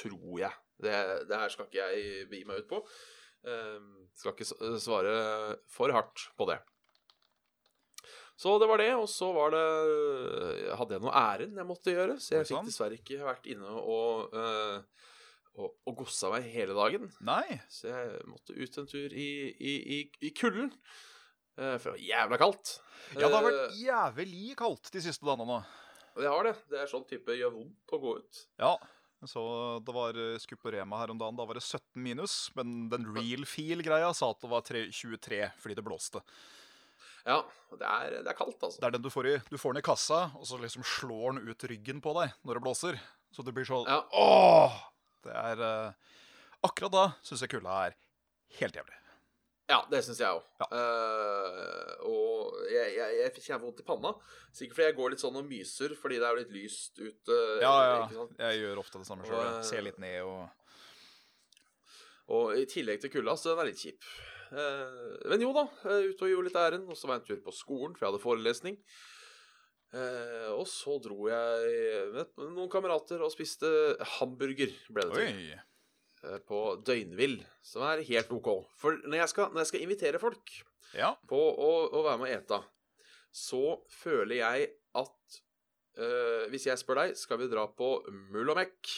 Tror 0.00 0.40
jeg. 0.40 0.54
Det, 0.80 0.94
det 1.28 1.40
her 1.42 1.52
skal 1.52 1.68
ikke 1.68 1.90
jeg 1.90 2.28
begi 2.30 2.46
meg 2.48 2.62
ut 2.62 2.70
på. 2.70 2.80
Eh, 3.44 3.76
skal 4.16 4.32
ikke 4.32 4.78
svare 4.80 5.14
for 5.68 5.92
hardt 5.92 6.30
på 6.40 6.48
det. 6.48 6.60
Så 8.40 8.54
det 8.62 8.70
var 8.70 8.80
det, 8.80 8.92
og 8.96 9.04
så 9.12 9.26
var 9.36 9.52
det 9.52 9.64
Hadde 10.78 10.96
jeg 10.96 11.04
noe 11.04 11.12
ærend 11.12 11.58
jeg 11.60 11.68
måtte 11.68 11.92
gjøre, 11.92 12.16
så 12.22 12.38
jeg 12.38 12.48
fikk 12.48 12.70
dessverre 12.70 12.96
ikke 12.96 13.20
vært 13.26 13.48
inne 13.52 13.68
og, 13.68 14.32
uh, 14.32 14.80
og, 15.60 15.74
og 15.84 15.98
gossa 15.98 16.30
meg 16.32 16.48
hele 16.54 16.76
dagen. 16.76 17.10
Nei. 17.26 17.60
Så 17.68 17.90
jeg 17.90 18.22
måtte 18.30 18.56
ut 18.56 18.78
en 18.80 18.88
tur 18.88 19.12
i, 19.12 19.30
i, 19.52 19.74
i, 19.98 20.02
i 20.24 20.32
kulden. 20.36 20.70
Eh, 21.60 21.76
For 21.76 21.90
det 21.90 21.96
var 21.96 22.06
jævla 22.06 22.38
kaldt. 22.40 22.72
Ja, 23.16 23.26
det 23.26 23.34
har 23.34 23.44
vært 23.44 23.60
Eh, 23.66 23.82
jævlig 23.84 24.54
kaldt 24.58 24.92
de 24.94 25.02
siste 25.04 25.26
dagene 25.26 25.48
nå. 25.48 25.58
Det 26.16 26.30
har 26.30 26.46
det. 26.46 26.54
Det 26.70 26.80
er 26.80 26.88
sånn 26.90 27.04
type 27.08 27.36
gjør 27.36 27.52
vondt 27.58 27.94
å 27.94 28.00
gå 28.00 28.14
ut. 28.22 28.40
Ja. 28.60 28.72
Så 29.28 29.42
det 29.84 29.92
var 29.92 30.16
eh, 30.16 30.54
på 30.62 30.72
Rema 30.72 31.02
her 31.02 31.12
om 31.12 31.20
dagen. 31.20 31.36
Da 31.36 31.44
var 31.44 31.58
det 31.58 31.66
17 31.66 32.00
minus. 32.00 32.38
Men 32.56 32.88
den 32.92 33.10
real 33.12 33.44
feel-greia 33.48 34.14
sa 34.16 34.30
at 34.32 34.40
det 34.40 34.50
var 34.52 34.64
23 34.64 35.42
fordi 35.60 35.76
det 35.76 35.84
blåste. 35.84 36.24
Ja, 37.26 37.40
det 37.76 37.86
er, 37.86 38.14
det 38.24 38.30
er 38.32 38.36
kaldt, 38.38 38.60
altså. 38.62 38.80
Det 38.80 38.86
er 38.88 38.94
den 38.96 39.04
du 39.04 39.10
får 39.12 39.26
i 39.28 39.34
Du 39.50 39.58
får 39.60 39.74
den 39.74 39.82
i 39.82 39.86
kassa, 39.86 40.20
og 40.38 40.46
så 40.48 40.58
liksom 40.62 40.84
slår 40.86 41.36
den 41.36 41.48
ut 41.50 41.66
ryggen 41.70 42.00
på 42.04 42.14
deg 42.20 42.32
når 42.48 42.58
det 42.58 42.64
blåser. 42.64 43.00
Så 43.34 43.44
det 43.46 43.52
blir 43.54 43.68
sånn 43.68 43.84
Ja. 43.88 44.00
Åh! 44.16 44.78
Det 45.24 45.34
er 45.36 45.60
uh, 45.60 45.92
Akkurat 46.64 46.92
da 46.94 47.04
syns 47.24 47.42
jeg 47.44 47.52
kulda 47.52 47.74
er 47.88 47.94
helt 48.60 48.74
jævlig. 48.80 48.96
Ja, 49.70 49.76
det 49.86 50.00
syns 50.02 50.18
jeg 50.18 50.26
òg. 50.34 50.42
Ja. 50.58 50.66
og 52.10 52.56
jeg, 52.72 52.88
jeg, 52.96 53.18
jeg 53.20 53.32
fikk 53.36 53.44
jævlig 53.52 53.68
vondt 53.68 53.82
i 53.82 53.84
panna. 53.86 54.10
Sikkert 54.50 54.74
fordi 54.80 54.86
jeg 54.88 54.96
går 54.96 55.12
litt 55.14 55.22
sånn 55.22 55.38
og 55.38 55.46
myser 55.46 55.94
fordi 56.00 56.18
det 56.18 56.26
er 56.26 56.34
jo 56.34 56.40
litt 56.40 56.54
lyst 56.56 56.98
ute. 56.98 57.36
Ja, 57.62 57.74
ja. 57.86 58.24
Jeg 58.48 58.64
gjør 58.64 58.80
ofte 58.82 58.98
det 58.98 59.06
samme 59.06 59.28
sjøl. 59.28 59.38
eh, 59.44 59.60
Ser 59.68 59.86
litt 59.86 60.00
ned 60.02 60.24
og 60.26 60.48
Og 62.34 62.58
i 62.58 62.66
tillegg 62.70 63.00
til 63.02 63.10
kulda, 63.14 63.36
så 63.38 63.52
den 63.54 63.62
er 63.64 63.70
litt 63.70 63.80
kjip. 63.82 64.04
Eh, 64.50 65.28
men 65.30 65.42
jo 65.44 65.52
da, 65.54 65.64
eh, 65.86 66.08
ute 66.10 66.26
og 66.26 66.32
gjorde 66.32 66.48
litt 66.48 66.58
ærend. 66.60 66.88
Og 66.90 66.98
så 66.98 67.06
var 67.08 67.18
jeg 67.18 67.22
en 67.22 67.28
tur 67.30 67.42
på 67.50 67.54
skolen, 67.56 67.94
for 67.96 68.04
jeg 68.06 68.12
hadde 68.12 68.22
forelesning. 68.24 68.78
Eh, 69.90 70.50
og 70.54 70.66
så 70.70 70.96
dro 71.02 71.26
jeg 71.26 72.10
med 72.14 72.36
noen 72.54 72.70
kamerater 72.70 73.22
og 73.26 73.32
spiste 73.34 73.66
hamburger, 74.18 74.70
ble 74.94 75.06
det 75.10 75.24
til. 75.24 75.60
På 76.46 76.76
Døgnvill, 76.84 77.38
som 77.64 77.82
er 77.88 78.02
helt 78.04 78.30
OK. 78.36 78.50
For 78.76 78.98
når 79.08 79.22
jeg 79.22 79.30
skal, 79.32 79.48
når 79.54 79.62
jeg 79.64 79.70
skal 79.70 79.84
invitere 79.86 80.20
folk 80.20 80.52
Ja. 80.92 81.14
på 81.30 81.38
å, 81.38 81.70
å 81.96 82.02
være 82.04 82.18
med 82.20 82.28
og 82.28 82.42
ete, 82.42 82.58
så 83.32 83.62
føler 83.88 84.36
jeg 84.42 84.66
at 84.98 85.40
øh, 86.02 86.48
Hvis 86.50 86.66
jeg 86.66 86.78
spør 86.80 86.98
deg 86.98 87.16
skal 87.16 87.38
vi 87.38 87.46
dra 87.48 87.64
på 87.72 87.88
Mulomek, 88.34 88.90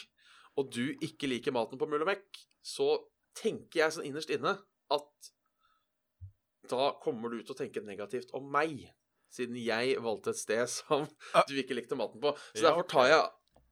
og 0.59 0.71
du 0.73 0.97
ikke 1.05 1.29
liker 1.31 1.53
maten 1.55 1.79
på 1.81 1.87
Mulomek, 1.89 2.27
så 2.65 2.97
tenker 3.39 3.85
jeg 3.85 3.95
sånn 3.95 4.09
innerst 4.09 4.33
inne 4.35 4.57
at 4.93 5.31
da 6.71 6.93
kommer 7.03 7.33
du 7.33 7.41
til 7.43 7.55
å 7.55 7.59
tenke 7.59 7.83
negativt 7.85 8.33
om 8.37 8.47
meg. 8.53 8.85
Siden 9.33 9.57
jeg 9.57 9.97
valgte 10.05 10.35
et 10.35 10.41
sted 10.41 10.67
som 10.79 11.07
du 11.49 11.55
ikke 11.61 11.77
likte 11.79 11.99
maten 11.99 12.23
på. 12.23 12.35
Så 12.53 12.67
derfor 12.67 12.89
tar 12.89 13.09
jeg 13.11 13.23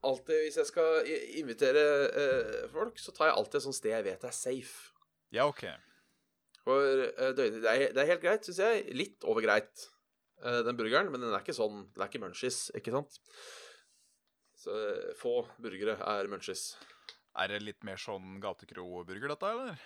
alltid 0.00 0.38
Hvis 0.46 0.56
jeg 0.56 0.68
skal 0.70 1.08
invitere 1.36 1.80
eh, 2.08 2.60
folk, 2.72 2.96
så 2.96 3.12
tar 3.12 3.28
jeg 3.28 3.36
alltid 3.36 3.58
et 3.58 3.64
sånt 3.66 3.76
sted 3.76 3.92
jeg 3.92 4.06
vet 4.06 4.22
er 4.24 4.32
safe. 4.32 4.92
Ja, 5.36 5.44
OK. 5.44 5.66
For 6.64 7.02
eh, 7.04 7.32
det, 7.36 7.48
er, 7.60 7.90
det 7.92 8.00
er 8.00 8.12
helt 8.14 8.22
greit, 8.24 8.46
syns 8.48 8.62
jeg. 8.64 8.86
Litt 8.96 9.26
over 9.28 9.44
greit, 9.44 9.84
eh, 10.40 10.62
den 10.64 10.78
burgeren. 10.78 11.12
Men 11.12 11.26
den 11.26 11.34
er 11.34 11.44
ikke 11.44 11.56
sånn 11.56 11.82
Den 11.92 12.06
er 12.06 12.08
ikke 12.08 12.22
munchies, 12.24 12.62
ikke 12.80 12.94
sant? 12.96 13.20
Så 14.60 14.72
eh, 14.72 15.12
få 15.20 15.42
burgere 15.60 15.98
er 16.00 16.32
munchies. 16.32 16.70
Er 17.36 17.52
det 17.52 17.60
litt 17.62 17.84
mer 17.86 18.00
sånn 18.00 18.40
gatekro-burger, 18.40 19.34
dette, 19.34 19.52
eller? 19.52 19.84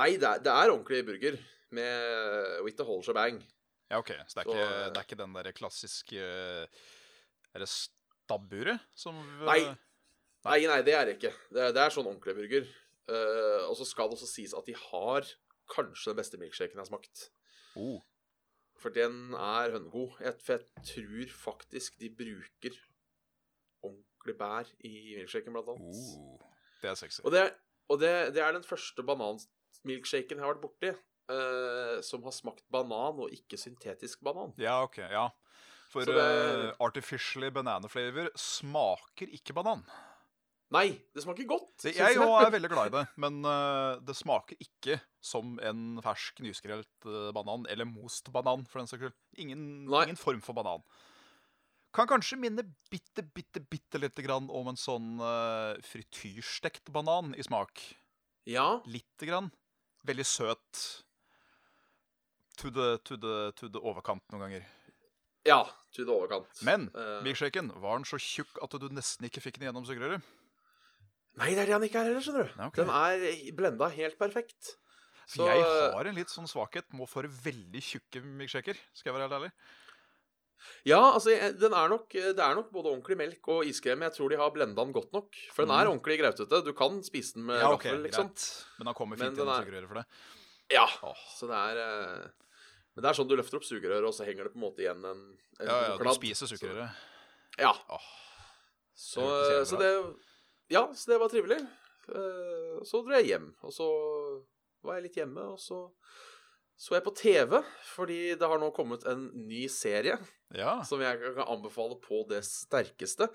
Nei, 0.00 0.10
det 0.18 0.26
er, 0.26 0.42
det 0.42 0.50
er 0.50 0.72
ordentlig 0.72 1.04
burger 1.06 1.38
med 1.74 2.62
with 2.64 2.76
the 2.78 2.86
whole 2.86 3.02
shebang. 3.04 3.40
Ja, 3.88 3.98
OK. 3.98 4.08
Så 4.08 4.12
det 4.14 4.22
er 4.22 4.28
Så, 4.28 4.40
ikke, 4.44 4.64
eh, 4.64 4.88
det 4.88 5.00
er 5.00 5.06
ikke 5.06 5.22
den 5.22 5.36
derre 5.36 5.52
klassiske 5.56 6.24
Er 7.54 7.62
det 7.62 7.68
stabburet 7.72 8.84
som 8.96 9.16
Nei. 9.46 9.62
Nei, 10.46 10.60
nei, 10.70 10.82
det 10.86 10.94
er 10.94 11.08
det 11.08 11.16
ikke. 11.16 11.32
Det 11.52 11.72
det 11.74 11.82
er 11.82 11.92
sånn 11.92 12.06
ordentlig 12.06 12.36
burger. 12.38 12.68
Uh, 13.08 13.64
og 13.70 13.74
så 13.78 13.86
skal 13.88 14.08
det 14.08 14.18
også 14.18 14.28
sies 14.28 14.52
at 14.54 14.66
de 14.68 14.74
har 14.76 15.26
kanskje 15.72 16.12
den 16.12 16.18
beste 16.20 16.38
milkshaken 16.40 16.76
jeg 16.76 16.84
har 16.84 16.88
smakt. 16.88 17.24
Oh. 17.80 17.98
For 18.78 18.94
den 18.94 19.34
er 19.34 19.72
hønnegod. 19.74 20.14
Jeg, 20.22 20.36
for 20.44 20.60
jeg 20.60 20.84
tror 20.92 21.32
faktisk 21.34 21.98
de 22.00 22.10
bruker 22.14 22.76
ordentlig 23.82 24.36
bær 24.38 24.70
i 24.86 24.94
milkshaken, 25.18 25.56
blant 25.56 25.72
annet. 25.74 25.98
Oh. 26.14 26.38
Det 26.82 26.92
er 26.92 27.00
sexy. 27.00 27.20
Og, 27.24 27.32
det, 27.34 27.48
og 27.88 28.00
det, 28.00 28.12
det 28.36 28.44
er 28.44 28.54
den 28.54 28.66
første 28.66 29.02
bananmilkshaken 29.02 30.38
jeg 30.38 30.44
har 30.44 30.54
vært 30.54 30.64
borti 30.68 30.92
eh, 31.32 32.00
som 32.04 32.22
har 32.26 32.34
smakt 32.36 32.64
banan 32.72 33.20
og 33.24 33.32
ikke 33.34 33.58
syntetisk 33.60 34.20
banan. 34.26 34.52
Ja, 34.60 34.80
OK. 34.84 34.98
Ja. 35.02 35.28
For 35.88 36.04
det- 36.04 36.14
uh, 36.20 36.74
artificially 36.84 37.48
banana 37.50 37.88
flavor 37.88 38.28
smaker 38.36 39.30
ikke 39.32 39.54
banan. 39.56 39.84
Nei, 40.70 40.98
det 41.16 41.22
smaker 41.24 41.46
godt. 41.48 41.70
Det, 41.80 41.94
jeg 41.96 42.18
òg 42.20 42.42
er 42.44 42.50
veldig 42.52 42.68
glad 42.68 42.90
i 42.90 42.96
det, 42.98 43.04
men 43.24 43.38
uh, 43.46 43.96
det 44.04 44.12
smaker 44.18 44.58
ikke 44.60 44.98
som 45.24 45.54
en 45.64 45.96
fersk, 46.04 46.42
nyskrelt 46.44 47.08
banan, 47.32 47.64
eller 47.72 47.88
most 47.88 48.28
banan, 48.34 48.66
for 48.68 48.82
den 48.82 48.90
saks 48.90 49.00
skyld. 49.06 49.16
Ingen, 49.40 49.62
ingen 49.88 50.20
form 50.20 50.42
for 50.44 50.52
banan. 50.58 50.84
Kan 51.96 52.06
kanskje 52.10 52.36
minne 52.36 52.66
bitte, 52.92 53.24
bitte, 53.32 53.62
bitte 53.64 53.96
lite 53.98 54.22
grann 54.22 54.50
om 54.52 54.68
en 54.68 54.76
sånn 54.78 55.16
uh, 55.24 55.72
frityrstekt 55.88 56.92
banan 56.92 57.32
i 57.32 57.42
smak. 57.48 57.80
Ja, 58.48 58.82
Lite 58.84 59.24
grann. 59.28 59.48
Veldig 60.04 60.24
søt. 60.28 60.82
To 62.58 62.70
the, 62.74 62.86
to 63.06 63.16
the, 63.16 63.34
to 63.54 63.68
the 63.70 63.78
overkant 63.80 64.22
noen 64.32 64.40
ganger. 64.46 64.64
ja, 65.46 65.60
to 65.94 66.04
the 66.04 66.10
overkant. 66.12 66.62
Men 66.66 66.88
Eh, 66.94 67.20
milkshaken, 67.22 67.70
var 67.80 67.96
den 68.00 68.04
så 68.04 68.18
tjukk 68.18 68.58
at 68.62 68.74
du 68.80 68.88
nesten 68.90 69.24
ikke 69.28 69.40
fikk 69.44 69.58
den 69.60 69.68
gjennom 69.68 69.86
sugerøret? 69.86 70.22
Nei, 71.38 71.52
det 71.54 71.62
er 71.62 71.66
det 71.70 71.72
han 71.76 71.84
ikke 71.86 72.00
er 72.00 72.08
heller, 72.10 72.20
skjønner 72.24 72.48
du. 72.48 72.54
Ja, 72.58 72.66
okay. 72.66 72.82
Den 72.82 72.90
er 72.90 73.52
blenda 73.54 73.88
helt 73.94 74.18
perfekt. 74.18 74.72
Så 75.28 75.44
Jeg 75.46 75.62
har 75.94 76.04
en 76.08 76.14
litt 76.16 76.32
sånn 76.32 76.48
svakhet 76.50 76.88
må 76.96 77.06
for 77.06 77.22
veldig 77.22 77.80
tjukke 77.84 78.22
milkshaker. 78.24 78.74
Skal 78.96 79.12
jeg 79.12 79.14
være 79.18 79.28
helt 79.28 79.36
ærlig? 79.38 79.52
Ja, 80.88 80.98
altså, 81.14 81.30
den 81.60 81.72
er 81.76 81.88
nok, 81.92 82.08
det 82.10 82.40
er 82.42 82.54
nok 82.58 82.72
både 82.74 82.90
ordentlig 82.90 83.16
melk 83.20 83.46
og 83.54 83.64
iskrem. 83.68 84.02
Jeg 84.02 84.16
tror 84.16 84.32
de 84.32 84.40
har 84.40 84.50
blenda 84.50 84.82
den 84.82 84.92
godt 84.96 85.12
nok. 85.14 85.36
For 85.54 85.62
den 85.64 85.70
er 85.76 85.84
Mhm. 85.86 85.92
ordentlig 86.00 86.18
grautete. 86.18 86.64
Du 86.64 86.72
kan 86.72 86.98
spise 87.04 87.34
den 87.34 87.46
med 87.46 87.60
Ja, 87.60 87.70
okay, 87.72 87.90
gaffel, 87.90 88.02
liksom. 88.08 88.26
greit. 88.34 88.64
Men 88.78 88.86
han 88.88 88.94
kommer 88.94 89.16
fint 89.16 89.36
den 89.36 89.36
gjennom 89.46 89.54
er- 89.54 89.64
sugerøret 89.64 89.88
for 89.88 89.94
det. 89.94 90.06
Ja, 90.70 90.86
Åh. 91.02 91.16
så 91.38 91.46
det 91.46 91.56
er 91.56 91.76
eh, 91.78 92.28
Men 92.98 93.04
det 93.04 93.10
er 93.12 93.14
sånn 93.20 93.28
du 93.30 93.36
løfter 93.38 93.60
opp 93.60 93.66
sugerøret, 93.68 94.06
og 94.08 94.14
så 94.16 94.24
henger 94.26 94.48
det 94.48 94.52
på 94.56 94.58
en 94.58 94.64
måte 94.64 94.82
igjen 94.82 95.04
en, 95.06 95.20
en 95.62 95.68
Ja, 95.70 95.76
ja, 95.86 95.92
du 95.94 96.02
kladd. 96.02 96.16
spiser 96.18 96.50
sugerøret. 96.50 97.04
Ja. 97.62 97.70
Åh, 97.94 98.08
Så, 98.98 99.22
Det 99.22 99.60
så 99.70 99.78
det 99.78 99.92
Ja, 100.74 100.82
så 100.92 101.12
det 101.12 101.20
var 101.22 101.30
trivelig. 101.30 101.60
Eh, 102.10 102.80
Så 102.82 103.04
dro 103.06 103.14
jeg 103.14 103.28
hjem, 103.30 103.52
og 103.62 103.70
så 103.72 103.86
var 104.82 104.98
jeg 104.98 105.04
litt 105.06 105.20
hjemme, 105.22 105.44
og 105.54 105.60
så 105.62 105.92
så 106.78 106.94
jeg 106.94 107.02
på 107.02 107.10
TV, 107.18 107.56
fordi 107.96 108.18
det 108.38 108.46
har 108.46 108.58
nå 108.62 108.68
kommet 108.74 109.02
en 109.10 109.30
ny 109.48 109.64
serie 109.66 110.18
Ja. 110.54 110.80
som 110.86 111.00
jeg 111.00 111.18
kan 111.34 111.46
anbefale 111.48 111.96
på 112.00 112.20
det 112.28 112.42
sterkeste. 112.46 113.26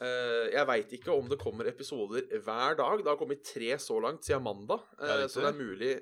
Eh, 0.00 0.50
jeg 0.52 0.66
veit 0.66 0.92
ikke 0.92 1.12
om 1.16 1.28
det 1.28 1.38
kommer 1.40 1.64
episoder 1.68 2.24
hver 2.40 2.76
dag. 2.76 2.98
Det 2.98 3.08
har 3.08 3.16
kommet 3.16 3.44
tre 3.44 3.76
så 3.80 3.96
langt 4.00 4.24
siden 4.24 4.42
mandag, 4.44 4.80
eh, 5.00 5.08
Ja, 5.08 5.16
riktig. 5.22 5.30
så 5.32 5.40
det 5.40 5.54
er 5.54 5.64
mulig 5.64 5.92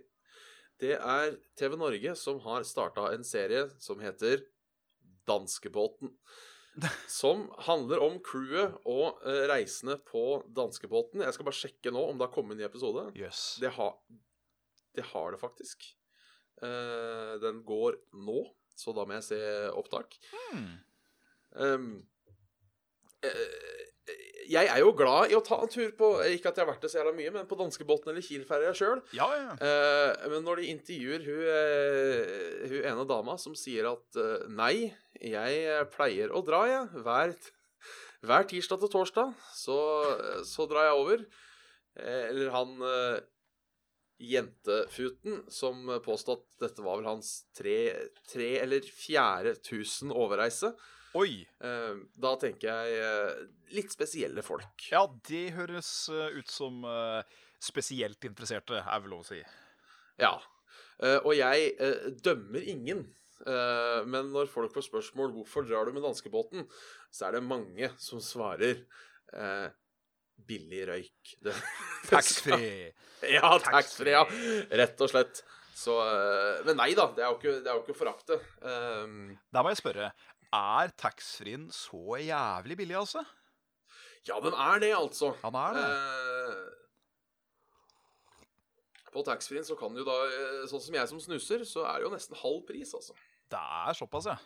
Det 0.80 0.94
er 0.96 1.34
TV 1.60 1.76
Norge 1.76 2.14
som 2.16 2.38
har 2.44 2.64
starta 2.64 3.10
en 3.14 3.25
serie 3.26 3.66
som 3.82 4.00
heter 4.00 4.46
Danskebåten. 5.28 6.14
Som 7.10 7.49
handler 7.66 7.99
om 8.00 8.14
crewet 8.25 8.76
og 8.88 9.18
eh, 9.26 9.42
reisende 9.50 9.96
på 10.06 10.20
danskebåten. 10.54 11.20
Jeg 11.26 11.34
skal 11.34 11.49
bare 11.49 11.58
sjekke 11.58 11.90
nå 11.92 12.04
om 12.12 12.16
det 12.16 12.28
har 12.28 12.32
kommet 12.32 12.54
en 12.54 12.60
ny 12.62 12.64
episode. 12.68 13.02
Yes. 13.18 13.40
Det, 13.60 13.72
har- 13.75 13.99
det 14.96 15.04
har 15.10 15.34
det 15.34 15.40
faktisk. 15.42 15.88
Eh, 16.62 17.34
den 17.42 17.58
går 17.66 17.99
nå, 18.22 18.38
så 18.78 18.94
da 18.96 19.04
må 19.04 19.18
jeg 19.18 19.26
se 19.32 19.40
opptak. 19.76 20.14
Hmm. 20.30 20.70
Um, 21.58 21.90
eh, 23.26 23.89
jeg 24.50 24.66
er 24.66 24.80
jo 24.83 24.90
glad 24.97 25.30
i 25.30 25.37
å 25.38 25.42
ta 25.47 25.61
en 25.62 25.71
tur 25.71 25.92
på 25.95 26.09
Ikke 26.35 26.50
at 26.50 26.59
jeg 26.59 26.64
har 26.64 26.71
vært 26.73 26.83
det 26.83 26.90
så 26.90 26.99
jævla 27.00 27.12
mye, 27.14 27.33
men 27.35 27.47
på 27.47 27.59
danskebåten 27.59 28.11
eller 28.11 28.25
Kiel-ferja 28.25 28.73
sjøl. 28.75 29.02
Ja, 29.14 29.28
ja. 29.37 29.54
men 30.33 30.42
når 30.47 30.62
de 30.62 30.71
intervjuer 30.73 31.26
hun, 31.28 31.45
uh, 31.47 32.64
hun 32.73 32.88
ene 32.92 33.07
dama 33.11 33.37
som 33.38 33.54
sier 33.59 33.90
at 33.92 34.19
uh, 34.19 34.49
nei, 34.50 34.90
jeg 35.21 35.87
pleier 35.95 36.35
å 36.35 36.42
dra, 36.47 36.64
jeg. 36.71 37.02
Hver, 37.07 37.37
hver 38.26 38.49
tirsdag 38.50 38.83
til 38.83 38.92
torsdag 38.97 39.35
så, 39.54 39.78
så 40.49 40.66
drar 40.71 40.90
jeg 40.90 41.04
over. 41.04 41.26
Eller 42.00 42.50
han 42.54 42.76
jentefuten 44.21 45.40
som 45.52 45.88
påstod 46.04 46.40
at 46.40 46.64
dette 46.66 46.85
var 46.85 47.00
vel 47.00 47.09
hans 47.09 47.33
tre, 47.57 48.09
tre 48.28 48.52
eller 48.62 48.85
fjerde 48.85 49.57
tusen 49.64 50.12
overreise. 50.12 50.75
Oi. 51.19 51.40
Eh, 51.43 51.95
da 52.23 52.31
tenker 52.38 52.71
jeg 52.71 52.99
eh, 53.02 53.40
litt 53.75 53.90
spesielle 53.90 54.45
folk. 54.47 54.85
Ja, 54.93 55.02
det 55.26 55.49
høres 55.57 55.90
eh, 56.12 56.38
ut 56.38 56.50
som 56.50 56.85
spesielt 57.61 58.25
interesserte, 58.25 58.79
er 58.81 59.02
vel 59.02 59.17
lov 59.17 59.25
å 59.25 59.29
si. 59.33 59.40
Ja. 60.21 60.37
Og 61.25 61.33
jeg 61.33 61.75
dømmer 62.25 62.64
ingen. 62.69 63.02
Men 63.45 64.31
når 64.33 64.49
folk 64.52 64.73
får 64.73 64.87
spørsmål 64.87 65.31
hvorfor 65.35 65.64
drar 65.69 65.88
du 65.88 65.93
med 65.97 66.05
danskebåten, 66.05 66.64
så 67.12 67.26
er 67.29 67.37
det 67.37 67.43
mange 67.45 67.90
som 68.00 68.21
svarer 68.25 68.81
billig 70.49 70.83
røyk. 70.88 71.35
Taxfree. 72.11 72.90
Ja, 73.29 73.52
taxfree, 73.61 74.17
ja. 74.17 74.25
Rett 74.81 75.05
og 75.05 75.12
slett. 75.12 75.45
Så, 75.76 75.97
men 76.64 76.76
nei 76.81 76.90
da, 76.97 77.11
det 77.17 77.25
er 77.25 77.33
jo 77.33 77.38
ikke, 77.38 77.59
det 77.61 77.69
er 77.69 77.76
jo 77.76 77.85
ikke 77.85 77.97
å 77.97 78.00
forakte. 78.00 78.40
Um, 78.61 79.31
Da 79.52 79.64
må 79.64 79.73
jeg 79.73 79.81
spørre, 79.81 80.11
er 80.57 80.90
taxfree-en 80.99 81.69
så 81.75 82.16
jævlig 82.21 82.76
billig, 82.80 82.97
altså? 82.99 83.25
ja, 84.28 84.37
den 84.45 84.52
er 84.52 84.78
det, 84.83 84.90
altså. 84.97 85.30
Han 85.42 85.54
er 85.57 85.76
det. 85.76 85.85
Eh, 85.88 86.76
på 89.14 89.23
taxfree-en 89.26 89.64
så 89.66 89.76
kan 89.78 89.95
du 89.97 90.02
da 90.07 90.16
eh, 90.28 90.66
Sånn 90.71 90.83
som 90.85 90.95
jeg 90.95 91.09
som 91.11 91.21
snuser, 91.23 91.64
så 91.66 91.83
er 91.88 91.99
det 91.99 92.07
jo 92.09 92.12
nesten 92.14 92.37
halv 92.38 92.61
pris, 92.69 92.92
altså. 92.95 93.16
Det 93.50 93.59
er 93.59 93.97
såpass, 93.99 94.28
ja. 94.30 94.37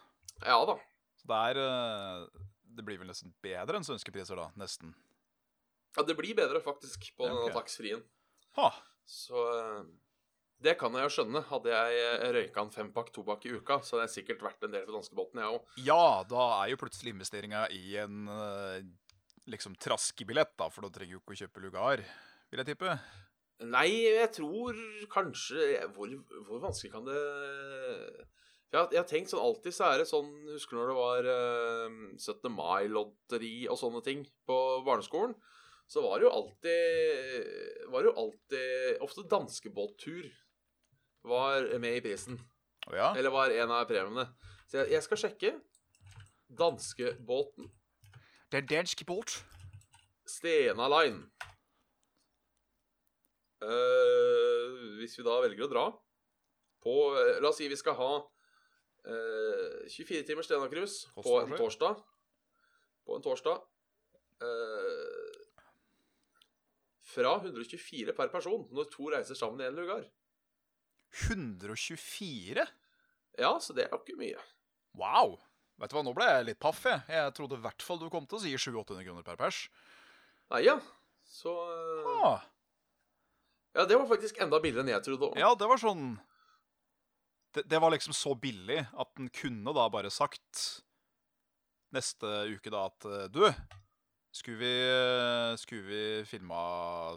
Ja 0.44 0.60
da. 0.68 0.76
Så 1.20 1.28
det 1.30 1.40
er 1.50 1.60
eh, 1.64 2.22
Det 2.78 2.84
blir 2.86 2.98
vel 3.02 3.10
nesten 3.10 3.34
bedre 3.44 3.76
enn 3.80 3.84
svenske 3.86 4.12
priser, 4.14 4.38
da. 4.40 4.46
Nesten. 4.60 4.94
Ja, 5.96 6.02
det 6.02 6.16
blir 6.18 6.34
bedre, 6.38 6.60
faktisk, 6.64 7.10
på 7.18 7.26
Ja, 7.28 7.34
denne 7.34 7.50
ok. 7.50 7.58
taxfree-en. 7.60 8.00
Ha. 8.56 8.70
Så 9.06 9.36
eh, 9.52 9.82
det 10.62 10.76
kan 10.80 10.94
jeg 10.96 11.06
jo 11.06 11.12
skjønne. 11.16 11.42
Hadde 11.48 11.72
jeg 11.72 12.02
eh, 12.02 12.26
røyka 12.36 12.64
en 12.64 12.74
fempakk, 12.74 13.10
tobakk 13.14 13.46
i 13.48 13.54
uka, 13.56 13.80
så 13.82 13.96
hadde 13.96 14.08
jeg 14.08 14.14
sikkert 14.18 14.44
vært 14.46 14.66
en 14.66 14.74
del 14.74 14.86
på 14.86 14.94
danskebåten, 14.96 15.42
jeg 15.42 15.56
òg. 15.56 15.72
Ja, 15.86 16.04
da 16.28 16.46
er 16.60 16.72
jo 16.72 16.80
plutselig 16.80 17.14
investeringa 17.14 17.66
i 17.74 17.98
en 18.04 18.30
eh, 18.30 18.78
liksom 19.50 19.76
traskebillett, 19.80 20.54
da, 20.60 20.70
for 20.72 20.86
da 20.86 20.92
trenger 20.94 21.18
du 21.18 21.22
ikke 21.22 21.36
å 21.36 21.42
kjøpe 21.44 21.64
lugar, 21.64 22.04
vil 22.50 22.62
jeg 22.62 22.72
tippe. 22.72 22.96
Nei, 23.64 23.88
jeg 24.02 24.30
tror 24.34 24.78
kanskje 25.12 25.84
Hvor, 25.94 26.10
hvor 26.48 26.58
vanskelig 26.64 26.90
kan 26.90 27.04
det 27.06 27.20
jeg 28.74 28.80
har, 28.80 28.88
jeg 28.90 28.98
har 28.98 29.06
tenkt 29.06 29.30
sånn 29.30 29.44
alltid 29.44 29.74
så 29.76 29.84
er 29.86 30.00
det 30.02 30.08
sånn 30.10 30.30
Husker 30.50 30.74
du 30.74 30.80
når 30.80 30.88
det 30.90 30.96
var 30.98 31.28
eh, 31.30 31.98
17. 32.18 32.48
mai-lotteri 32.50 33.52
og 33.70 33.78
sånne 33.78 34.02
ting 34.02 34.24
på 34.48 34.56
barneskolen? 34.86 35.36
Så 35.86 36.02
var 36.02 36.18
det 36.18 36.26
jo 36.26 36.32
alltid 36.34 37.52
Var 37.92 38.02
det 38.02 38.10
jo 38.10 38.16
alltid 38.24 39.04
Ofte 39.06 39.26
danskebåttur 39.30 40.26
var 41.24 41.66
med 41.80 41.98
i 41.98 42.02
prisen. 42.04 42.38
Oh, 42.88 42.96
ja? 42.96 43.12
Eller 43.16 43.32
var 43.32 43.52
en 43.54 43.72
av 43.72 43.86
premiene. 43.88 44.26
Så 44.68 44.82
jeg, 44.82 44.92
jeg 44.96 45.06
skal 45.06 45.20
sjekke. 45.22 45.52
Danskebåten. 46.54 47.70
Det 48.52 48.60
er 48.60 48.68
dansk 48.70 49.04
båt. 49.08 49.38
Stena 50.28 50.88
Line. 50.92 51.24
Uh, 53.64 55.00
hvis 55.00 55.16
vi 55.18 55.24
da 55.24 55.38
velger 55.40 55.64
å 55.64 55.70
dra 55.70 55.84
på 56.84 56.94
uh, 57.16 57.38
La 57.40 57.48
oss 57.48 57.56
si 57.62 57.68
vi 57.70 57.78
skal 57.80 57.96
ha 57.96 58.10
uh, 58.20 59.78
24 59.88 60.26
timers 60.28 60.50
Stena 60.50 60.68
Cruise 60.68 61.08
på 61.16 61.38
en 61.40 61.54
torsdag. 61.56 62.02
På 63.04 63.16
en 63.16 63.24
torsdag. 63.24 63.64
eh, 64.44 65.40
fra 67.14 67.34
124 67.38 68.14
per 68.16 68.30
person 68.32 68.64
når 68.74 68.88
to 68.92 69.10
reiser 69.12 69.38
sammen 69.38 69.62
i 69.62 69.68
en 69.68 69.78
lugar. 69.78 70.04
124? 71.30 72.64
Ja, 73.38 73.52
så 73.60 73.74
det 73.76 73.86
er 73.86 73.94
jo 73.94 74.00
ikke 74.02 74.18
mye. 74.20 74.40
Wow! 74.98 75.36
Vet 75.82 75.90
du 75.90 75.96
hva, 75.96 76.04
nå 76.06 76.12
ble 76.14 76.26
jeg 76.28 76.46
litt 76.46 76.60
paff, 76.62 76.84
jeg. 76.86 77.02
Jeg 77.10 77.32
trodde 77.34 77.56
i 77.58 77.62
hvert 77.64 77.82
fall 77.82 77.98
du 77.98 78.06
kom 78.12 78.26
til 78.30 78.38
å 78.38 78.42
si 78.44 78.52
700-800 78.54 79.06
kroner 79.08 79.24
per 79.26 79.38
pers. 79.40 79.64
Nei, 80.54 80.60
ja. 80.68 80.76
Så 81.26 81.50
Ah, 82.22 82.42
Ja, 83.74 83.86
det 83.90 83.96
var 83.98 84.06
faktisk 84.06 84.38
enda 84.44 84.60
billigere 84.62 84.84
enn 84.84 84.92
jeg 84.92 85.02
trodde 85.02 85.30
Også. 85.32 85.40
ja, 85.40 85.48
det 85.58 85.66
var 85.66 85.80
sånn 85.82 86.04
det, 87.56 87.64
det 87.70 87.80
var 87.82 87.90
liksom 87.94 88.14
så 88.14 88.34
billig 88.38 88.84
at 88.92 89.10
den 89.18 89.30
kunne 89.34 89.72
da 89.74 89.88
bare 89.90 90.10
sagt 90.14 90.60
neste 91.94 92.30
uke 92.54 92.70
da 92.74 92.84
at 92.90 93.06
eh, 93.08 93.24
Du, 93.34 93.42
skulle 94.34 94.60
vi, 94.60 94.70
eh, 94.84 95.56
skulle 95.58 95.88
vi 95.88 96.02
filma 96.28 96.60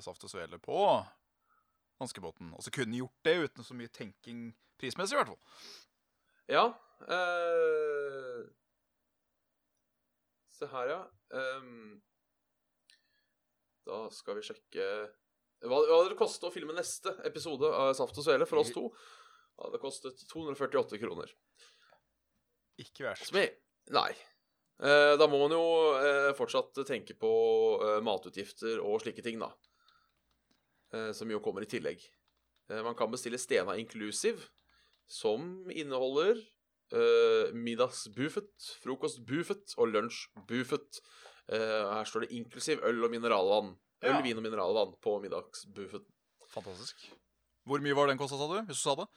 Saft 0.06 0.24
og 0.26 0.32
Svele 0.34 0.58
på 0.62 0.80
danskebåten? 2.02 2.54
Og 2.56 2.64
så 2.66 2.74
kunne 2.74 3.00
gjort 3.00 3.28
det 3.28 3.36
uten 3.46 3.68
så 3.68 3.78
mye 3.78 3.92
tenking 3.94 4.50
prismessig, 4.80 5.16
i 5.16 5.20
hvert 5.20 5.32
fall. 5.34 5.70
Ja. 6.48 6.66
eh, 7.14 8.44
se 10.58 10.70
her, 10.72 10.94
ja. 10.94 11.02
Um... 11.38 11.98
da 13.88 14.06
skal 14.16 14.38
vi 14.38 14.46
sjekke 14.48 14.86
Hva, 15.68 15.76
hva 15.76 15.98
hadde 15.98 16.14
det 16.14 16.20
kostet 16.20 16.48
å 16.48 16.54
filme 16.54 16.76
neste 16.76 17.12
episode 17.28 17.68
av 17.68 17.92
Saft 17.98 18.18
og 18.20 18.26
Svele 18.26 18.48
for 18.48 18.62
oss 18.62 18.72
to? 18.76 18.88
Det 19.58 19.66
hadde 19.66 19.82
kostet 19.82 20.24
248 20.32 21.00
kroner. 21.02 21.32
Ikke 22.78 23.08
verst. 23.08 23.28
Som 23.30 23.40
er 23.42 23.56
Nei. 23.96 24.12
Eh, 24.78 25.14
da 25.18 25.26
må 25.26 25.40
man 25.42 25.56
jo 25.56 25.64
eh, 25.98 26.32
fortsatt 26.38 26.84
tenke 26.86 27.16
på 27.18 27.32
eh, 27.82 28.00
matutgifter 28.06 28.82
og 28.84 29.02
slike 29.02 29.24
ting, 29.26 29.40
da. 29.42 29.50
Eh, 30.96 31.12
som 31.12 31.32
jo 31.32 31.40
kommer 31.44 31.66
i 31.66 31.70
tillegg. 31.70 32.04
Eh, 32.72 32.84
man 32.84 32.96
kan 32.96 33.12
bestille 33.12 33.40
Stena 33.40 33.76
Inclusive, 33.80 34.40
som 35.08 35.70
inneholder 35.72 36.40
uh, 36.94 37.54
middagsbuffet, 37.56 38.50
frokostbuffet 38.84 39.76
og 39.80 39.88
lunsjbuffet. 39.94 41.00
Uh, 41.48 41.94
her 41.96 42.08
står 42.08 42.26
det 42.26 42.34
inklusiv 42.36 42.84
øl 42.84 43.04
og 43.08 43.12
mineralvann. 43.14 43.74
Øl, 44.04 44.12
Ja. 44.18 44.22
vin 44.22 44.38
og 44.38 44.44
mineralvann 44.44 44.96
på 45.02 45.16
middagsbuffet. 45.24 46.04
Fantastisk. 46.52 47.08
Hvor 47.68 47.80
mye 47.84 47.96
var 47.96 48.08
den 48.12 48.20
kosta, 48.20 48.36
sa 48.40 48.48
du? 48.52 48.60
Hvis 48.68 48.84
du 48.84 48.84
sa 48.84 48.96
det? 49.00 49.08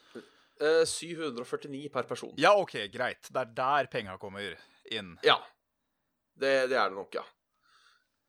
Uh, 0.62 0.84
749 0.86 1.90
per 1.90 2.06
person. 2.06 2.34
Ja, 2.38 2.54
OK, 2.58 2.76
greit. 2.92 3.26
Det 3.30 3.42
er 3.42 3.52
der 3.54 3.90
penga 3.90 4.16
kommer 4.18 4.54
inn. 4.90 5.16
Ja. 5.26 5.38
Det, 6.34 6.68
det 6.70 6.78
er 6.78 6.88
det 6.90 6.96
nok, 6.98 7.14
ja. 7.18 7.26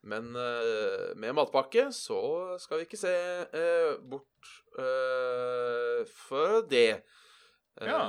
Men 0.04 0.32
uh, 0.34 1.12
med 1.22 1.36
matpakke 1.38 1.90
så 1.94 2.18
skal 2.64 2.80
vi 2.82 2.88
ikke 2.88 2.98
se 2.98 3.12
uh, 3.54 4.00
bort 4.02 4.54
uh, 4.80 6.02
for 6.26 6.62
det. 6.72 7.04
Eh, 7.80 7.88
Ja. 7.88 8.00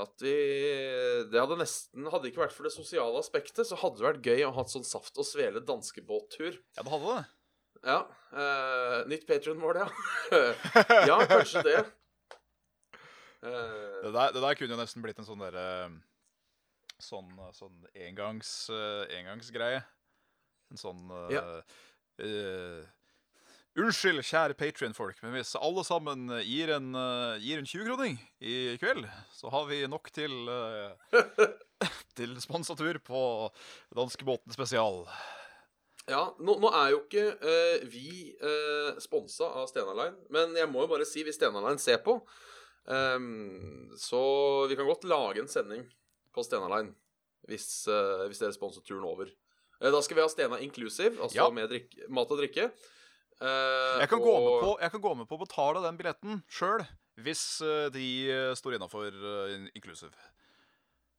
At 0.00 0.22
vi 0.24 0.32
Det 1.30 1.36
hadde 1.36 1.58
nesten 1.60 2.06
Hadde 2.10 2.30
ikke 2.30 2.40
vært 2.46 2.54
for 2.56 2.64
det 2.64 2.72
sosiale 2.72 3.18
aspektet, 3.20 3.66
så 3.68 3.76
hadde 3.76 4.00
det 4.00 4.06
vært 4.06 4.24
gøy 4.24 4.46
å 4.46 4.54
ha 4.56 4.62
et 4.64 4.72
sånn 4.72 4.86
saft 4.88 5.18
og 5.20 5.26
svele 5.28 5.60
danskebåttur. 5.60 6.56
Ja, 6.78 6.82
det 6.86 6.90
hadde 6.94 7.12
det. 7.18 7.26
Ja. 7.86 7.98
eh, 8.32 8.96
nytt 9.12 9.26
Patrion-mål, 9.28 9.82
ja. 9.82 9.88
ja, 11.10 11.18
kanskje 11.28 11.62
det. 11.66 11.76
Eh, 13.44 14.00
Det 14.02 14.12
der, 14.16 14.32
det 14.32 14.42
der 14.46 14.54
kunne 14.58 14.74
jo 14.74 14.80
nesten 14.80 15.04
blitt 15.04 15.20
en 15.20 15.28
sånn 15.28 15.44
derre 15.44 15.68
Sånn, 16.96 17.28
sånn 17.52 17.82
engangs, 17.92 18.70
eh, 18.72 19.02
engangsgreie. 19.18 19.82
En 20.72 20.80
sånn 20.80 21.02
uh, 21.12 21.26
Ja. 21.32 21.42
uh, 22.22 22.84
Unnskyld, 23.76 24.22
kjære 24.24 24.54
Patrion-folk, 24.56 25.18
men 25.20 25.34
hvis 25.36 25.50
alle 25.60 25.82
sammen 25.84 26.30
gir 26.40 26.70
en, 26.72 26.94
uh, 26.96 27.36
gir 27.42 27.60
en 27.60 27.68
20-kroning 27.68 28.14
i 28.40 28.54
kveld, 28.80 29.04
så 29.36 29.52
har 29.52 29.66
vi 29.68 29.82
nok 29.90 30.08
til 30.16 30.32
Til 32.16 32.32
sponsatur 32.40 32.96
på 33.04 33.18
danskebåten 33.92 34.54
spesial. 34.56 35.02
Ja, 36.06 36.22
nå, 36.38 36.54
nå 36.62 36.70
er 36.70 36.92
jo 36.94 37.00
ikke 37.02 37.24
uh, 37.42 37.86
vi 37.90 38.30
uh, 38.38 38.94
sponsa 39.02 39.48
av 39.58 39.66
Stena 39.70 39.92
Line, 39.98 40.20
men 40.30 40.54
jeg 40.54 40.70
må 40.70 40.84
jo 40.84 40.90
bare 40.92 41.06
si, 41.08 41.24
hvis 41.26 41.34
Stena 41.36 41.60
Line 41.64 41.82
ser 41.82 41.98
på 42.04 42.20
um, 42.86 43.88
Så 43.98 44.20
vi 44.70 44.78
kan 44.78 44.86
godt 44.86 45.06
lage 45.10 45.42
en 45.42 45.50
sending 45.50 45.82
på 46.32 46.46
Stena 46.46 46.70
Line 46.70 46.94
hvis, 47.50 47.66
uh, 47.90 48.22
hvis 48.30 48.38
dere 48.42 48.54
sponser 48.54 48.82
turen 48.86 49.04
over. 49.06 49.28
Eh, 49.80 49.90
da 49.90 50.00
skal 50.02 50.16
vi 50.16 50.22
ha 50.22 50.28
Stena 50.28 50.58
Inclusive, 50.60 51.16
altså 51.20 51.34
Ja. 51.36 51.50
med 51.50 51.68
drikk, 51.70 52.08
mat 52.08 52.30
og 52.30 52.38
drikke. 52.38 52.70
Eh, 53.40 53.98
Jeg 54.00 54.08
kan, 54.08 54.18
gå 54.20 54.32
med 54.32 54.48
og- 54.48 54.62
på, 54.62 54.80
jeg 54.80 54.90
kan 54.90 55.00
gå 55.02 55.16
med 55.16 55.28
på 55.28 55.36
å 55.36 55.46
betale 55.46 55.82
den 55.82 55.96
billetten 55.98 56.42
sjøl, 56.48 56.86
hvis 57.20 57.60
eh, 57.60 57.88
de 57.90 58.30
eh, 58.30 58.54
står 58.54 58.74
innafor 58.78 59.10
inklusiv. 59.74 60.12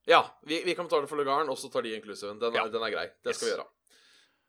Ja, 0.07 0.23
vi, 0.43 0.63
vi 0.63 0.73
kan 0.73 0.87
betale 0.87 1.07
for 1.07 1.17
lugaren, 1.17 1.49
og 1.49 1.57
så 1.57 1.69
tar 1.71 1.81
de 1.83 1.93
inclusiven. 1.99 2.39
Den, 2.39 2.53
Ja. 2.53 2.67
den 2.67 2.81
er 2.81 2.89
grei. 2.91 3.09
Det 3.23 3.35
skal 3.35 3.47
Yes. 3.49 3.55
vi 3.57 3.61
gjøre. 3.61 3.67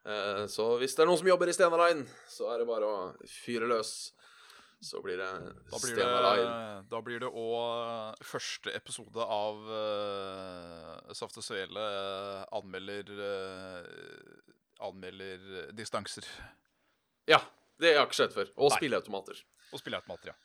Eh, 0.06 0.46
så 0.46 0.78
hvis 0.78 0.94
det 0.94 1.00
er 1.02 1.06
noen 1.06 1.18
som 1.18 1.26
jobber 1.26 1.48
i 1.48 1.52
Stena 1.52 1.76
Line, 1.76 2.06
så 2.30 2.54
er 2.54 2.58
det 2.58 2.66
bare 2.66 2.86
å 2.86 3.16
fyre 3.26 3.66
løs. 3.68 4.12
Så 4.80 5.00
blir 5.02 5.18
det 5.18 5.26
Da 5.72 5.78
blir 5.82 5.90
Stena 5.96 6.18
det, 6.22 6.26
Line. 6.38 6.82
da 6.92 7.00
blir 7.02 7.18
det 7.24 7.30
òg 7.34 8.20
første 8.22 8.70
episode 8.78 9.24
av 9.24 9.64
uh, 9.66 11.14
Saft 11.18 11.40
og 11.40 11.42
Svele 11.46 11.82
eh, 11.82 12.44
anmelder 12.54 13.10
uh, 13.18 14.86
Anmelder 14.86 15.72
distanser 15.74 16.28
Ja, 17.26 17.40
det 17.82 17.90
har 17.94 18.04
jeg 18.04 18.08
ikke 18.08 18.18
skjedd 18.20 18.36
før. 18.36 18.52
Og 18.56 18.70
Nei. 18.70 18.76
spilleautomater. 18.78 19.40
og 19.72 19.80
spilleautomater, 19.82 20.30
ja. 20.30 20.36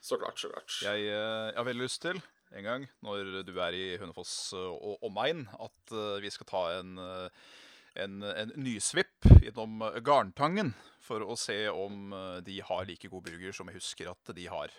Så 0.00 0.16
klart, 0.20 0.38
så 0.40 0.48
klart. 0.52 0.76
Jeg, 0.84 1.08
eh, 1.08 1.46
jeg 1.50 1.56
har 1.58 1.66
veldig 1.66 1.84
lyst 1.84 2.00
til 2.04 2.20
en 2.56 2.64
gang, 2.64 2.84
når 3.04 3.42
du 3.46 3.52
er 3.60 3.74
i 3.76 3.96
Hønefoss 4.00 4.52
eh, 4.56 4.70
og 4.90 5.02
omegn, 5.08 5.42
at 5.60 5.92
eh, 5.92 6.20
vi 6.24 6.30
skal 6.32 6.48
ta 6.48 6.62
en, 6.78 6.94
eh, 6.98 7.50
en, 7.98 8.22
en 8.22 8.52
nysvipp 8.60 9.26
innom 9.42 9.80
Garntangen 10.06 10.74
for 11.02 11.24
å 11.24 11.36
se 11.38 11.56
om 11.72 12.12
eh, 12.14 12.38
de 12.46 12.60
har 12.62 12.86
like 12.88 13.08
god 13.10 13.24
burger 13.26 13.52
som 13.56 13.70
jeg 13.70 13.80
husker 13.80 14.10
at 14.12 14.32
de 14.36 14.46
har. 14.52 14.70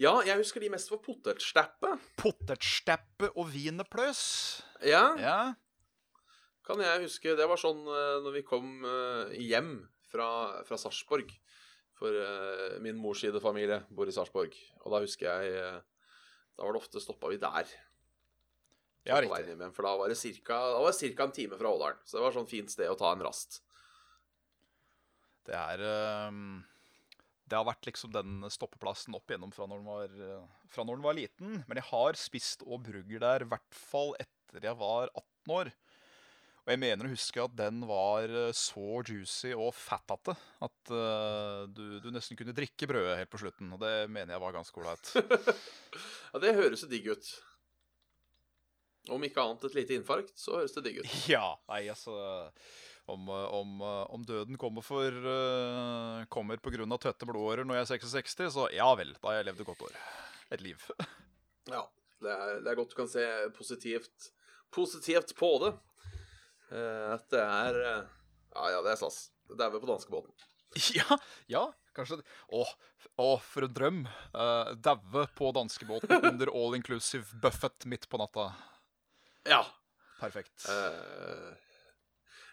Ja, 0.00 0.18
jeg 0.26 0.36
husker 0.40 0.60
de 0.60 0.68
mest 0.72 0.90
for 0.92 1.00
potetstappe. 1.00 1.94
Potetstappe 2.20 3.30
og 3.36 3.52
wienerpløs. 3.54 4.22
Ja, 4.84 5.14
Ja. 5.20 5.54
kan 6.66 6.78
jeg 6.80 7.06
huske. 7.06 7.36
Det 7.36 7.46
var 7.48 7.60
sånn 7.60 7.86
eh, 7.86 8.18
når 8.24 8.36
vi 8.40 8.42
kom 8.46 8.84
eh, 8.84 9.32
hjem 9.40 9.72
fra, 10.12 10.28
fra 10.68 10.76
Sarpsborg. 10.80 11.30
For 12.02 12.16
mors 12.98 13.20
side 13.22 13.38
familie 13.38 13.76
bor 13.94 14.08
i 14.10 14.12
Sarpsborg. 14.14 14.56
Og 14.82 14.90
da 14.90 14.98
husker 15.04 15.28
jeg 15.28 15.52
Da 16.56 16.64
var 16.64 16.74
det 16.74 16.80
ofte 16.82 16.98
stoppa 17.00 17.28
vi 17.30 17.36
der. 17.38 17.68
Ja, 19.02 19.18
på 19.18 19.38
hjem 19.42 19.72
For 19.74 19.86
da 19.86 19.96
var 19.98 20.12
det 20.12 20.18
cirka 20.18 21.26
en 21.26 21.34
time 21.34 21.58
fra 21.58 21.70
Åldalen. 21.72 22.02
Så 22.06 22.18
det 22.18 22.26
var 22.26 22.34
sånn 22.36 22.50
fint 22.50 22.70
sted 22.70 22.90
å 22.90 22.98
ta 22.98 23.10
en 23.12 23.24
rast. 23.24 23.58
Det 25.42 25.56
er 25.58 25.82
ehm, 25.82 26.60
Det 27.50 27.58
har 27.58 27.66
vært 27.66 27.88
liksom 27.88 28.12
den 28.14 28.44
stoppeplassen 28.52 29.16
opp 29.18 29.30
igjennom 29.30 29.50
fra 29.54 29.66
når 29.66 29.82
den 29.82 29.90
var, 29.90 30.44
fra 30.70 30.86
når 30.86 31.00
den 31.00 31.08
var 31.08 31.18
liten. 31.18 31.56
Men 31.66 31.80
jeg 31.80 31.88
har 31.90 32.20
spist 32.20 32.62
og 32.62 32.84
brugger 32.86 33.24
der 33.24 33.44
i 33.44 33.50
hvert 33.50 33.80
fall 33.90 34.14
etter 34.22 34.70
jeg 34.70 34.78
var 34.78 35.10
18 35.10 35.56
år. 35.58 35.72
Og 36.62 36.70
jeg 36.70 36.78
mener 36.78 37.08
å 37.08 37.10
huske 37.10 37.42
at 37.42 37.54
den 37.58 37.80
var 37.90 38.30
eh, 38.30 38.52
så 38.54 39.00
juicy 39.02 39.50
og 39.50 39.72
fattete 39.74 40.36
at 40.62 40.92
uh, 40.94 41.64
du, 41.66 41.98
du 41.98 42.06
nesten 42.14 42.38
kunne 42.38 42.54
drikke 42.54 42.86
brødet 42.86 43.16
helt 43.18 43.32
på 43.32 43.40
slutten. 43.42 43.72
Og 43.74 43.82
det 43.82 44.06
mener 44.06 44.36
jeg 44.36 44.44
var 44.44 44.54
ganske 44.60 44.82
ålreit. 44.82 45.14
Ja, 46.32 46.40
det 46.40 46.54
høres 46.56 46.80
jo 46.80 46.86
digg 46.88 47.10
ut. 47.12 47.26
Om 49.10 49.24
ikke 49.26 49.42
annet 49.42 49.64
et 49.66 49.74
lite 49.80 49.96
infarkt, 49.98 50.36
så 50.38 50.60
høres 50.60 50.74
det 50.76 50.84
digg 50.86 51.00
ut. 51.02 51.14
ja, 51.34 51.46
nei, 51.72 51.84
altså 51.90 52.14
om, 53.04 53.28
eh, 53.28 53.34
om, 53.34 53.80
eh, 53.80 54.14
om 54.14 54.22
døden 54.26 54.58
kommer 54.58 54.84
for 54.86 55.10
uh, 55.10 56.24
Kommer 56.30 56.60
av 56.62 57.00
tøtte 57.02 57.26
blodårer 57.26 57.66
når 57.66 57.80
jeg 57.80 57.82
er 57.82 57.90
66, 58.06 58.52
så 58.54 58.68
ja 58.74 58.86
vel, 58.98 59.10
da 59.18 59.30
har 59.30 59.40
jeg 59.40 59.48
levd 59.50 59.64
et 59.64 59.70
godt 59.72 59.84
år. 59.88 59.98
Et 60.50 60.64
liv. 60.64 60.88
Ja, 61.70 61.84
det 62.18 62.30
er, 62.32 62.56
det 62.64 62.70
er 62.72 62.74
godt 62.74 62.90
du 62.90 62.96
kan 62.98 63.06
se 63.06 63.22
positivt, 63.54 64.32
positivt 64.74 65.30
på 65.38 65.50
det. 65.62 65.76
Uh, 66.72 67.12
at 67.14 67.28
det 67.30 67.42
er 67.42 67.78
uh, 67.78 68.08
Ja, 68.56 68.64
ja, 68.74 68.80
det 68.82 68.94
er 68.94 68.98
stas. 68.98 69.28
Dauer 69.50 69.78
på 69.78 69.90
danskebåten. 69.90 70.34
Ja, 70.96 71.18
ja, 71.52 71.62
kanskje. 71.94 72.18
Å, 72.50 72.64
å, 73.20 73.28
for 73.44 73.66
en 73.66 73.74
drøm. 73.76 74.02
Uh, 74.34 74.72
Daue 74.74 75.26
på 75.38 75.52
danskebåten 75.54 76.30
under 76.32 76.50
all 76.50 76.74
inclusive 76.78 77.38
buffet 77.44 77.86
midt 77.86 78.08
på 78.10 78.18
natta. 78.18 78.50
Ja. 79.48 79.62
Perfekt. 80.20 80.66
Uh, 80.68 81.52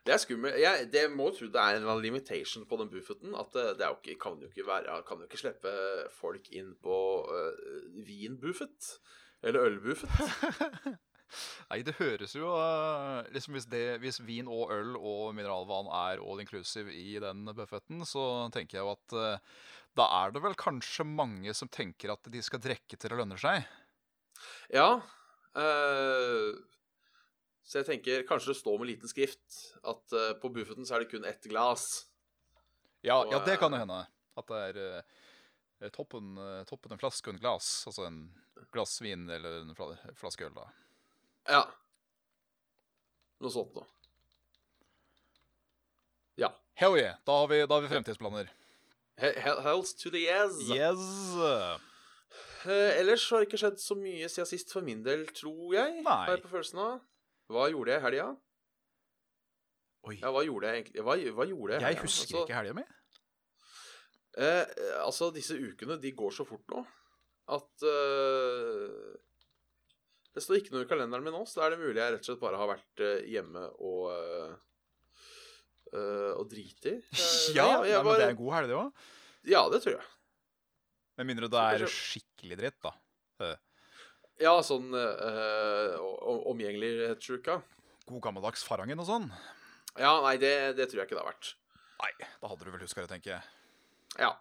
det 0.08 0.16
er 0.16 0.22
skummelt. 0.24 0.58
Jeg 0.58 0.88
det 0.94 1.04
må 1.14 1.30
tro 1.36 1.50
det 1.52 1.60
er 1.60 1.76
en 1.76 1.84
eller 1.84 1.94
annen 1.94 2.06
limitation 2.08 2.66
på 2.70 2.80
den 2.82 2.90
buffeten. 2.92 3.36
At 3.38 3.54
det, 3.54 3.66
det 3.80 3.86
er 3.86 3.94
jo 3.94 4.00
ikke, 4.02 4.20
kan 4.24 4.40
jo 4.42 4.50
ikke 4.50 4.68
være 4.68 5.02
Kan 5.08 5.22
jo 5.22 5.30
ikke 5.30 5.42
slippe 5.44 5.76
folk 6.16 6.50
inn 6.56 6.74
på 6.82 6.98
uh, 7.30 8.02
vinbuffet. 8.08 8.96
Eller 9.46 9.70
ølbuffet. 9.70 10.10
Nei, 11.70 11.84
det 11.86 12.00
høres 12.00 12.34
jo 12.34 12.50
uh, 12.50 13.22
liksom 13.30 13.54
hvis, 13.54 13.68
det, 13.70 14.00
hvis 14.02 14.18
vin 14.26 14.50
og 14.50 14.72
øl 14.74 14.96
og 14.98 15.36
mineralvann 15.38 15.92
er 15.94 16.24
all 16.24 16.42
inclusive 16.42 16.90
i 16.90 17.20
den 17.22 17.46
buffeten, 17.54 18.02
så 18.10 18.24
tenker 18.54 18.80
jeg 18.80 18.88
jo 18.88 18.96
at 18.96 19.14
uh, 19.14 19.60
da 19.98 20.08
er 20.24 20.34
det 20.34 20.42
vel 20.44 20.58
kanskje 20.60 21.06
mange 21.06 21.54
som 21.58 21.70
tenker 21.72 22.14
at 22.14 22.30
de 22.32 22.42
skal 22.46 22.62
drikke 22.64 22.98
til 22.98 23.12
det 23.12 23.20
lønner 23.20 23.40
seg. 23.42 23.66
Ja. 24.74 25.02
eh, 25.60 26.54
så 27.70 27.78
jeg 27.84 27.86
tenker 27.86 28.24
kanskje 28.26 28.50
det 28.50 28.58
står 28.58 28.80
med 28.82 28.90
liten 28.90 29.10
skrift 29.12 29.58
at 29.86 30.14
uh, 30.18 30.32
på 30.42 30.50
buffeten 30.56 30.88
så 30.88 30.96
er 30.98 31.04
det 31.04 31.12
kun 31.12 31.28
ett 31.30 31.44
glass. 31.52 32.08
Ja, 33.06 33.20
Og, 33.22 33.30
ja 33.36 33.44
det 33.46 33.60
kan 33.62 33.76
eh, 33.76 33.78
jo 33.78 33.86
hende. 33.86 34.00
At 34.42 34.48
det 34.50 34.62
er 34.72 34.80
uh, 35.86 35.90
toppen, 35.94 36.32
uh, 36.42 36.64
toppen 36.66 36.96
en 36.96 37.02
flaske 37.02 37.30
og 37.30 37.36
en 37.36 37.42
glass. 37.44 37.68
Altså 37.92 38.08
en 38.08 38.24
glass 38.74 38.98
vin 39.06 39.28
eller 39.30 39.60
en 39.62 39.76
fla- 39.78 40.16
flaske 40.18 40.48
øl, 40.48 40.56
da. 40.58 40.66
Ja. 41.46 41.62
Noe 43.40 43.54
sånt 43.54 43.78
noe. 43.78 43.86
Ja. 46.42 46.50
Hell 46.80 46.98
yeah! 46.98 47.20
Da 47.28 47.38
har 47.44 47.52
vi, 47.52 47.62
da 47.68 47.78
har 47.78 47.86
vi 47.86 47.92
fremtidsplaner. 47.92 48.50
He 49.20 49.30
he- 49.46 49.62
Hells 49.62 49.94
to 50.00 50.10
the 50.10 50.24
yes. 50.26 50.58
Yes! 50.72 51.06
Uh, 52.66 52.90
ellers 52.98 53.30
har 53.30 53.44
det 53.44 53.52
ikke 53.52 53.62
skjedd 53.62 53.78
så 53.80 53.96
mye 54.00 54.28
siden 54.32 54.50
sist 54.50 54.74
for 54.74 54.84
min 54.84 55.06
del, 55.06 55.28
tror 55.38 55.78
jeg. 55.78 56.02
Nei. 56.02 56.18
Har 56.26 56.34
jeg 56.34 56.44
på 56.48 56.52
følelsen 56.58 56.82
av. 56.82 57.00
Hva 57.50 57.66
gjorde 57.72 57.96
jeg 57.96 58.02
i 58.02 58.06
helga? 58.06 58.28
Oi. 60.10 60.16
Ja, 60.22 60.30
hva 60.32 60.44
gjorde 60.46 60.70
jeg 60.70 60.84
egentlig? 60.84 61.04
Hva, 61.04 61.16
hva 61.36 61.46
gjorde 61.50 61.76
jeg 61.76 61.84
Jeg 61.84 62.00
husker 62.04 62.24
Altså, 62.30 62.44
ikke 62.46 62.60
helga 62.60 62.76
mi. 62.78 62.86
Eh, 64.40 64.62
eh, 64.64 65.00
altså, 65.04 65.32
disse 65.36 65.58
ukene, 65.58 65.98
de 66.00 66.12
går 66.16 66.32
så 66.36 66.46
fort 66.48 66.64
nå 66.72 66.84
at 67.50 67.84
eh, 67.90 69.18
Det 70.36 70.44
står 70.46 70.60
ikke 70.60 70.76
noe 70.76 70.86
i 70.86 70.90
kalenderen 70.92 71.26
min 71.26 71.34
nå, 71.34 71.42
så 71.50 71.60
da 71.60 71.66
er 71.68 71.74
det 71.74 71.80
mulig 71.82 71.98
jeg 71.98 72.14
rett 72.14 72.22
og 72.22 72.30
slett 72.30 72.44
bare 72.44 72.60
har 72.62 72.70
vært 72.70 73.04
eh, 73.04 73.24
hjemme 73.34 73.66
og 73.82 74.04
eh, 74.14 74.58
og 75.90 76.46
driti. 76.52 76.94
Eh, 77.18 77.56
Ja, 77.58 77.82
jeg 77.82 77.98
nei, 77.98 78.04
men 78.06 78.20
det 78.22 78.28
er 78.28 78.36
en 78.36 78.38
god 78.44 78.54
helg, 78.60 78.70
det 78.70 78.78
òg. 78.78 79.06
Ja, 79.50 79.64
det 79.74 79.80
tror 79.82 79.96
jeg. 79.96 80.06
Med 81.18 81.28
mindre 81.32 81.50
det 81.50 81.64
er 81.66 81.90
skikkelig 81.90 82.60
dritt, 82.62 82.78
da. 82.86 82.94
Ja, 84.40 84.54
sånn 84.64 84.94
uh, 84.96 85.96
omgjengelighetssjuka. 86.48 87.60
God 88.10 88.22
gammeldags 88.24 88.64
Farangen 88.66 89.02
og 89.04 89.08
sånn. 89.10 89.28
Ja, 90.00 90.14
nei, 90.24 90.38
det, 90.40 90.54
det 90.78 90.88
tror 90.90 91.02
jeg 91.02 91.10
ikke 91.10 91.18
det 91.18 91.24
har 91.26 91.32
vært. 91.34 91.52
Nei, 92.00 92.12
da 92.40 92.52
hadde 92.52 92.64
du 92.64 92.72
vel 92.72 92.84
huska 92.86 93.04
det, 93.04 93.10
tenker 93.12 93.34
jeg. 93.36 93.44
Ja. 94.22 94.32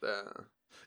Det, 0.00 0.16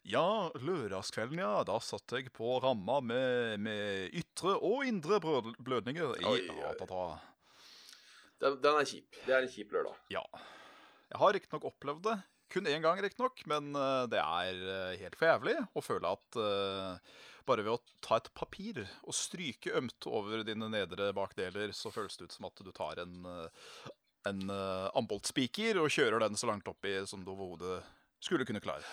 Ja, 0.06 0.50
lørdagskvelden, 0.62 1.40
ja. 1.42 1.62
Da 1.66 1.78
satt 1.82 2.14
jeg 2.18 2.34
på 2.34 2.58
ramma 2.64 3.00
med, 3.06 3.62
med 3.62 4.18
ytre 4.18 4.58
og 4.58 4.84
indre 4.90 5.22
blødninger 5.22 6.18
i 6.22 6.28
Oi, 6.30 6.42
oi. 6.50 6.60
Atata. 6.72 7.06
den, 8.44 8.60
den 8.66 8.82
er 8.82 8.90
kjip. 8.90 9.22
Det 9.26 9.34
er 9.38 9.46
en 9.46 9.54
kjip 9.54 9.74
lørdag. 9.78 10.02
Ja. 10.14 10.26
Jeg 11.14 11.22
har 11.22 11.38
riktignok 11.38 11.70
opplevd 11.70 12.04
det. 12.10 12.18
Kun 12.54 12.70
én 12.70 12.84
gang, 12.86 13.00
riktignok. 13.02 13.42
Men 13.50 13.72
eh, 13.78 14.04
det 14.12 14.22
er 14.22 14.66
eh, 14.76 14.98
helt 15.02 15.18
for 15.18 15.30
jævlig 15.30 15.56
å 15.74 15.86
føle 15.86 16.12
at 16.18 16.40
eh, 16.42 17.16
bare 17.48 17.66
ved 17.66 17.76
å 17.76 18.02
ta 18.04 18.20
et 18.20 18.32
papir 18.38 18.82
og 18.84 19.16
stryke 19.16 19.74
ømt 19.78 20.08
over 20.10 20.44
dine 20.48 20.70
nedre 20.72 21.12
bakdeler, 21.16 21.74
så 21.76 21.92
føles 21.94 22.18
det 22.18 22.30
ut 22.30 22.38
som 22.38 22.50
at 22.50 22.64
du 22.66 22.72
tar 22.76 23.02
en, 23.04 23.18
eh, 23.32 23.90
en 24.32 24.46
uh, 24.50 24.88
amboltspiker 24.98 25.82
og 25.82 25.92
kjører 25.94 26.26
den 26.26 26.40
så 26.40 26.50
langt 26.50 26.68
oppi 26.72 26.98
som 27.10 27.26
du 27.26 27.34
overhodet 27.34 27.82
skulle 28.24 28.48
kunne 28.48 28.64
klare. 28.64 28.86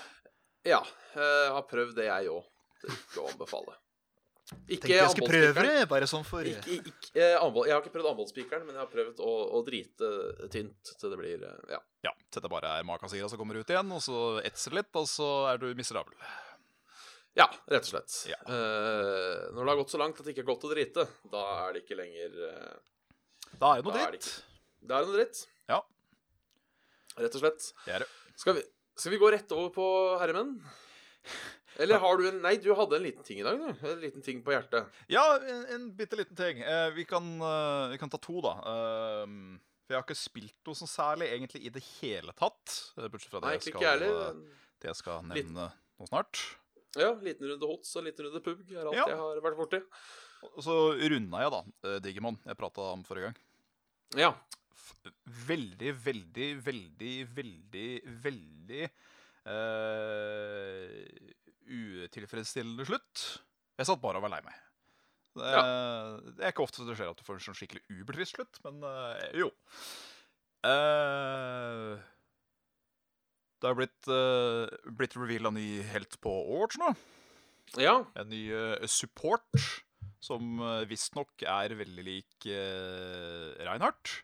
Ja. 0.66 0.82
Jeg 1.16 1.54
har 1.56 1.64
prøvd 1.68 1.96
det, 1.98 2.10
jeg 2.10 2.30
òg. 2.32 2.44
Det 2.82 2.90
er 2.90 3.00
ikke 3.00 3.22
å 3.22 3.30
anbefale. 3.32 3.78
Ikke 4.68 4.88
det, 4.90 5.86
bare 5.88 6.06
sånn 6.10 6.24
for 6.26 6.46
Ikke, 6.46 6.78
ikke, 6.80 7.10
eh, 7.14 7.34
jeg 7.34 7.72
har 7.72 7.78
ikke 7.80 7.92
prøvd 7.94 8.10
amboltspikeren, 8.10 8.64
men 8.66 8.76
jeg 8.76 8.82
har 8.82 8.90
prøvd 8.90 9.22
å, 9.24 9.32
å 9.56 9.62
drite 9.66 10.10
tynt 10.52 10.92
til 10.98 11.12
det 11.12 11.18
blir 11.20 11.44
eh, 11.46 11.74
Ja. 11.76 11.80
Ja, 12.02 12.12
til 12.34 12.42
det 12.44 12.50
bare 12.50 12.72
er 12.78 12.86
makasira 12.86 13.28
som 13.30 13.38
kommer 13.40 13.60
ut 13.60 13.70
igjen, 13.70 13.92
og 13.94 14.02
så 14.02 14.18
etser 14.42 14.74
litt, 14.74 14.90
og 14.98 15.06
så 15.08 15.28
er 15.52 15.62
du 15.62 15.68
miserabel. 15.78 16.16
Ja, 17.38 17.46
rett 17.72 17.86
og 17.86 17.88
slett. 17.88 18.14
Ja. 18.28 18.36
Uh, 18.44 19.48
når 19.54 19.62
det 19.62 19.70
har 19.70 19.78
gått 19.80 19.94
så 19.94 20.00
langt 20.00 20.18
at 20.20 20.26
det 20.26 20.34
ikke 20.34 20.44
er 20.44 20.50
godt 20.50 20.66
å 20.68 20.72
drite, 20.72 21.06
da 21.32 21.44
er 21.62 21.72
det 21.72 21.84
ikke 21.86 21.96
lenger 21.96 22.36
uh, 22.44 22.74
Da 23.56 23.72
er 23.72 23.80
det 23.80 23.86
noe 23.86 23.94
Da 23.96 24.02
er 24.02 24.04
det 24.04 24.18
dritt. 24.18 24.28
Da 24.82 24.98
er 24.98 25.06
det 25.06 25.08
noe 25.08 25.16
dritt. 25.16 25.40
Ja. 25.72 25.80
Rett 27.22 27.38
og 27.38 27.44
slett. 27.44 27.66
Det 27.86 27.96
er 27.96 28.04
det. 28.04 28.10
Skal 28.42 28.58
vi, 28.58 28.66
skal 29.00 29.14
vi 29.14 29.20
gå 29.22 29.32
rett 29.32 29.56
over 29.56 29.72
på 29.72 29.88
herremenn? 30.20 30.54
Eller 31.80 32.02
har 32.02 32.20
du 32.20 32.26
en 32.28 32.40
Nei, 32.44 32.58
du 32.60 32.68
hadde 32.76 32.98
en 32.98 33.04
liten 33.06 33.24
ting 33.24 33.40
i 33.40 33.46
dag, 33.46 33.56
du. 33.56 33.84
En 33.88 34.00
liten 34.02 34.24
ting 34.24 34.44
på 34.44 34.52
hjertet. 34.52 34.92
Ja, 35.12 35.24
en, 35.40 35.62
en 35.72 35.86
bitte 35.96 36.18
liten 36.20 36.36
ting. 36.36 36.60
Uh, 36.60 36.90
vi, 36.92 37.06
kan, 37.08 37.32
vi 37.88 38.00
kan 38.02 38.12
ta 38.12 38.20
to, 38.20 38.42
da. 38.44 38.58
Eh, 38.60 39.36
for 39.82 39.96
jeg 39.96 39.98
har 40.02 40.04
ikke 40.04 40.20
spilt 40.20 40.68
noe 40.68 40.78
sånn 40.78 40.90
særlig 40.90 41.30
egentlig 41.32 41.64
i 41.64 41.72
det 41.72 41.82
hele 41.96 42.36
tatt. 42.36 42.76
Bortsett 42.96 43.32
fra 43.32 43.40
det 43.40 43.48
Nei, 43.48 43.56
jeg 43.56 43.70
skal, 43.70 44.04
ikke 44.04 44.32
det 44.82 44.92
jeg 44.92 45.00
skal 45.00 45.24
nevne 45.30 45.70
nå 45.72 46.10
snart. 46.10 46.44
Ja, 46.98 47.12
liten 47.24 47.48
runde 47.48 47.68
hots 47.68 47.94
og 47.96 48.04
liten 48.06 48.28
runde 48.28 48.42
pug, 48.44 48.60
er 48.68 48.84
alt 48.84 48.98
Ja. 48.98 49.06
jeg 49.08 49.20
har 49.20 49.40
vært 49.44 49.56
borti. 49.56 49.80
Og 50.42 50.62
så 50.64 50.74
runda 50.98 51.40
jeg, 51.44 51.52
da, 51.54 51.60
eh, 51.88 52.00
Digimon. 52.04 52.38
Jeg 52.44 52.58
prata 52.58 52.80
om 52.92 53.04
forrige 53.06 53.30
gang. 53.30 53.36
Ja. 54.18 54.32
Veldig, 55.46 55.94
veldig, 56.04 56.48
veldig, 56.62 57.14
veldig, 57.34 57.88
veldig 58.22 58.82
uh, 59.46 60.88
utilfredsstillende 61.66 62.86
slutt. 62.86 63.24
Jeg 63.78 63.88
satt 63.88 64.02
bare 64.02 64.20
og 64.20 64.26
var 64.26 64.34
lei 64.36 64.42
meg. 64.46 64.58
Det, 65.32 65.52
det 66.36 66.44
er 66.44 66.52
ikke 66.52 66.66
ofte 66.66 66.84
det 66.84 66.98
skjer 66.98 67.14
at 67.14 67.18
du 67.18 67.24
får 67.24 67.38
en 67.38 67.46
sånn 67.46 67.56
skikkelig 67.56 67.82
ubertrist 67.88 68.36
slutt, 68.36 68.60
men 68.66 68.82
uh, 68.84 69.16
jo. 69.38 69.48
Eh, 70.62 71.96
det 73.62 73.70
har 73.70 73.78
blitt, 73.78 74.10
uh, 74.10 74.66
blitt 74.98 75.14
reveala 75.14 75.52
ny 75.54 75.66
helt 75.92 76.18
på 76.22 76.32
Overwatch 76.42 76.80
nå. 76.82 76.92
Ja. 77.78 78.00
En 78.18 78.28
ny 78.32 78.42
uh, 78.50 78.74
support 78.90 79.46
som 80.22 80.58
uh, 80.62 80.82
visstnok 80.90 81.44
er 81.46 81.74
veldig 81.78 82.04
lik 82.06 82.46
uh, 82.50 83.54
Reinhardt. 83.62 84.16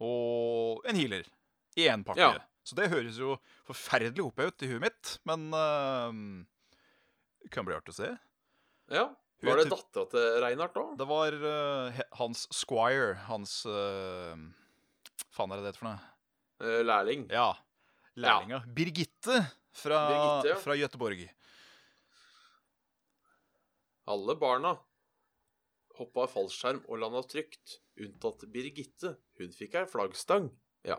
Og 0.00 0.80
en 0.88 0.96
healer 0.96 1.28
i 1.76 1.86
én 1.92 2.04
pakke. 2.06 2.20
Ja. 2.24 2.40
Så 2.64 2.76
det 2.78 2.90
høres 2.92 3.18
jo 3.20 3.36
forferdelig 3.68 4.24
oppe 4.24 4.48
ut 4.48 4.64
i 4.64 4.70
huet 4.70 4.84
mitt, 4.84 5.14
men 5.28 5.48
uh, 5.52 6.12
kan 7.52 7.68
bli 7.68 7.76
artig 7.76 7.96
å 7.96 8.00
se. 8.02 8.14
ja. 8.96 9.10
Var 9.40 9.56
det 9.56 9.70
dattera 9.70 10.04
til 10.12 10.34
Reinhardt 10.44 10.74
da? 10.76 10.82
Det 11.00 11.04
var 11.08 11.32
uh, 11.32 12.00
hans 12.18 12.42
squire, 12.52 13.14
hans 13.24 13.62
uh, 13.64 14.36
Faen 15.32 15.54
er 15.54 15.56
det 15.56 15.64
det 15.64 15.70
heter 15.70 15.80
for 15.80 15.88
noe? 15.88 16.82
Lærling. 16.84 17.22
Ja. 17.32 17.54
Lærlinga. 18.20 18.62
Birgitte 18.76 19.40
fra, 19.72 20.04
Birgitte, 20.10 20.52
ja. 20.52 20.60
fra 20.62 20.76
Gøteborg. 20.78 21.26
Alle 24.10 24.36
barna 24.40 24.76
hoppa 26.00 26.24
av 26.24 26.32
fallskjerm 26.32 26.82
og 26.88 27.00
landa 27.02 27.22
trygt, 27.28 27.80
unntatt 28.00 28.46
Birgitte. 28.52 29.14
Hun 29.40 29.52
fikk 29.54 29.76
ei 29.80 29.86
flaggstang. 29.90 30.48
Ja. 30.86 30.98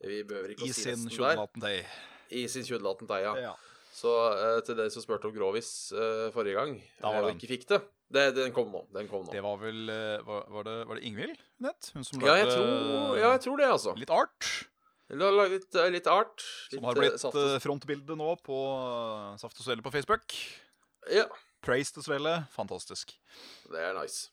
Vi 0.00 0.22
behøver 0.26 0.54
ikke 0.54 0.68
I 0.68 0.72
å 0.72 0.76
si 0.76 0.86
sin 0.86 1.08
resten 1.10 1.64
der. 1.64 1.98
I 2.34 2.44
sin 2.50 2.66
kjønnlaten 2.66 3.10
teia. 3.10 3.34
Ja. 3.40 3.54
Så 3.98 4.12
uh, 4.14 4.58
til 4.62 4.78
dere 4.78 4.92
som 4.94 5.02
spurte 5.02 5.26
om 5.26 5.34
Grovis 5.34 5.90
uh, 5.96 6.28
forrige 6.34 6.58
gang, 6.60 6.76
Da 7.00 7.10
var 7.10 7.24
eh, 7.24 7.32
og 7.32 7.38
ikke 7.40 7.48
fikk 7.50 7.64
det, 7.72 7.80
det 8.14 8.26
Den 8.36 8.52
kom. 8.54 8.70
Den 8.94 9.08
kom 9.10 9.24
nå. 9.26 9.32
Det 9.32 9.42
var 9.42 9.56
vel 9.58 9.90
Var, 9.90 10.44
var, 10.54 10.68
det, 10.68 10.76
var 10.86 11.00
det 11.00 11.08
Ingvild 11.08 11.40
Nett? 11.64 11.90
Hun 11.96 12.06
som 12.06 12.22
lagde 12.22 12.44
ja, 12.44 12.60
ja, 13.18 13.32
jeg 13.34 13.42
tror 13.48 13.58
det, 13.58 13.70
altså. 13.74 13.96
litt 13.98 14.12
art? 14.14 14.46
Du 15.08 15.22
har 15.24 15.32
laget 15.32 15.54
litt, 15.62 15.74
eh, 15.80 15.90
litt 15.94 16.06
art. 16.12 16.42
Litt, 16.72 16.78
Som 16.80 16.84
har 16.88 16.96
eh, 16.96 17.00
blitt 17.00 17.20
saft- 17.22 17.36
eh, 17.40 17.58
frontbilde 17.64 18.16
nå 18.18 18.34
på 18.44 18.58
eh, 18.76 19.36
Saft 19.40 19.56
og 19.60 19.64
Svele 19.66 19.84
på 19.84 19.92
Facebook. 19.94 20.34
Ja, 21.10 21.24
Praise 21.64 21.92
til 21.96 22.04
Svele. 22.04 22.34
Fantastisk. 22.54 23.14
det 23.72 23.80
er 23.80 23.94
nice. 23.96 24.28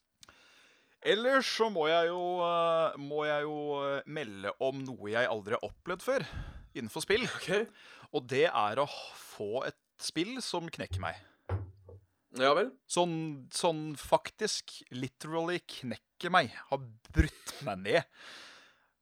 Ellers 1.05 1.45
så 1.45 1.69
må 1.71 1.85
jeg 1.88 2.07
jo, 2.09 2.21
eh, 2.41 2.97
må 2.97 3.23
jeg 3.27 3.45
jo 3.45 3.57
eh, 3.85 4.01
melde 4.09 4.51
om 4.59 4.79
noe 4.83 5.11
jeg 5.13 5.29
aldri 5.29 5.55
har 5.55 5.63
opplevd 5.67 6.01
før 6.03 6.25
innenfor 6.75 7.05
spill. 7.05 7.23
Okay. 7.39 7.67
Og 8.11 8.27
det 8.27 8.47
er 8.49 8.81
å 8.81 8.88
få 9.15 9.63
et 9.67 9.77
spill 10.01 10.41
som 10.43 10.67
knekker 10.67 10.99
meg. 10.99 11.15
Ja 12.35 12.51
vel. 12.57 12.73
Sånn, 12.91 13.45
sånn 13.55 13.93
faktisk 13.95 14.81
literally 14.91 15.61
knekker 15.71 16.33
meg. 16.35 16.51
Har 16.71 16.81
brutt 17.15 17.53
meg 17.63 17.79
ned. 17.85 18.03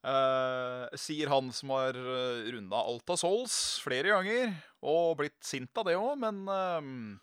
Eh, 0.04 0.96
sier 1.00 1.30
han 1.32 1.48
som 1.56 1.72
har 1.72 1.96
uh, 1.96 2.44
runda 2.52 2.76
alt 2.76 3.13
av 3.13 3.20
Souls 3.22 3.54
flere 3.86 4.12
ganger, 4.12 4.50
og 4.84 5.20
blitt 5.22 5.39
sint 5.48 5.72
av 5.80 5.88
det 5.88 5.96
òg, 5.96 6.18
men 6.20 6.42
uh, 6.52 7.16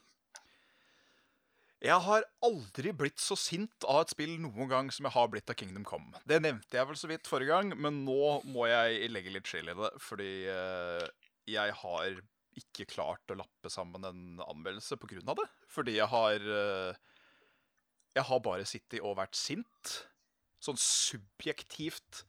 Jeg 1.84 2.00
har 2.06 2.24
aldri 2.44 2.94
blitt 2.96 3.20
så 3.20 3.36
sint 3.36 3.84
av 3.84 4.02
et 4.02 4.14
spill 4.14 4.32
noen 4.40 4.68
gang 4.68 4.88
som 4.92 5.04
jeg 5.04 5.16
har 5.16 5.28
blitt 5.32 5.52
av 5.52 5.60
Kingdom 5.60 5.84
Come. 5.84 6.24
Det 6.24 6.40
nevnte 6.40 6.80
jeg 6.80 6.88
vel 6.88 6.96
så 6.96 7.08
vidt 7.12 7.28
forrige 7.28 7.52
gang, 7.52 7.76
men 7.76 8.02
nå 8.08 8.40
må 8.48 8.68
jeg 8.72 9.12
legge 9.12 9.36
litt 9.36 9.48
chill 9.52 9.68
i 9.68 9.76
det, 9.76 9.92
fordi 10.00 10.32
uh, 10.48 11.04
jeg 11.48 11.76
har 11.82 12.20
ikke 12.58 12.88
klart 12.90 13.30
å 13.30 13.38
lappe 13.38 13.70
sammen 13.72 14.04
en 14.06 14.42
anmeldelse 14.44 14.96
av 14.96 15.36
det. 15.38 15.46
Fordi 15.70 15.96
jeg 15.96 16.08
har 16.10 16.40
eh, 16.40 16.94
Jeg 18.16 18.26
har 18.26 18.40
bare 18.42 18.66
sittet 18.66 19.00
og 19.00 19.16
vært 19.20 19.36
sint. 19.38 19.92
Sånn 20.60 20.76
subjektivt 20.76 22.24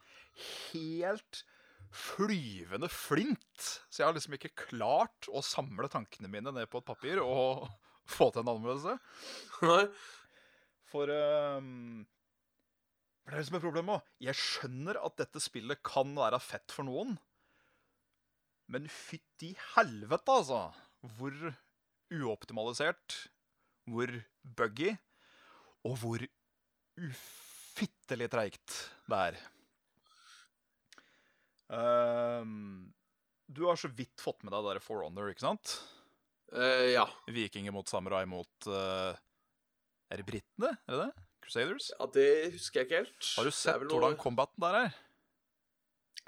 helt 0.71 1.43
flyvende 1.91 2.87
flint. 2.91 3.67
Så 3.91 4.01
jeg 4.01 4.07
har 4.07 4.15
liksom 4.15 4.37
ikke 4.37 4.53
klart 4.67 5.27
å 5.31 5.43
samle 5.43 5.89
tankene 5.91 6.31
mine 6.31 6.53
ned 6.55 6.69
på 6.71 6.81
et 6.81 6.87
papir 6.87 7.21
og 7.23 7.67
få 8.15 8.31
til 8.31 8.43
en 8.45 8.53
anmeldelse. 8.55 8.97
Nei. 9.67 9.83
For 10.91 11.07
um, 11.07 12.03
det 13.27 13.35
er 13.35 13.39
det 13.39 13.47
som 13.47 13.57
er 13.59 13.63
problemet 13.63 13.99
òg. 13.99 14.07
Jeg 14.27 14.39
skjønner 14.39 14.99
at 14.99 15.19
dette 15.21 15.43
spillet 15.43 15.83
kan 15.87 16.15
være 16.17 16.39
fett 16.43 16.73
for 16.73 16.87
noen. 16.87 17.15
Men 18.71 18.87
fytti 18.91 19.53
helvete, 19.75 20.31
altså. 20.31 20.63
Hvor 21.17 21.35
uoptimalisert, 22.11 23.15
hvor 23.87 24.11
buggy, 24.57 24.91
og 25.87 25.95
hvor 26.01 26.25
ufittelig 26.99 28.27
treigt 28.31 28.77
det 29.09 29.21
er. 29.31 29.39
Ehm, 31.71 32.91
du 33.51 33.63
har 33.67 33.79
så 33.79 33.89
vidt 33.95 34.19
fått 34.21 34.43
med 34.43 34.51
deg 34.53 34.63
det 34.65 34.75
der 34.75 34.83
For 34.83 35.03
Honor, 35.05 35.31
ikke 35.31 35.45
sant? 35.45 35.77
Uh, 36.51 36.89
ja. 36.91 37.05
Vikinger 37.31 37.71
mot 37.71 37.87
samurai 37.87 38.25
mot 38.27 38.67
uh, 38.67 39.15
Er 40.11 40.19
det 40.19 40.25
britene? 40.27 40.73
Er 40.83 40.97
det 40.97 41.05
det? 41.05 41.27
Crusaders? 41.45 41.87
ja, 41.95 42.07
det 42.13 42.27
husker 42.57 42.81
jeg 42.81 42.89
ikke 42.89 42.99
helt. 43.05 43.29
Har 43.37 43.47
du 43.47 43.55
sett 43.55 43.85
noe- 43.85 43.95
hvordan 43.95 44.17
combaten 44.19 44.59
der 44.61 44.77
er? 44.81 44.99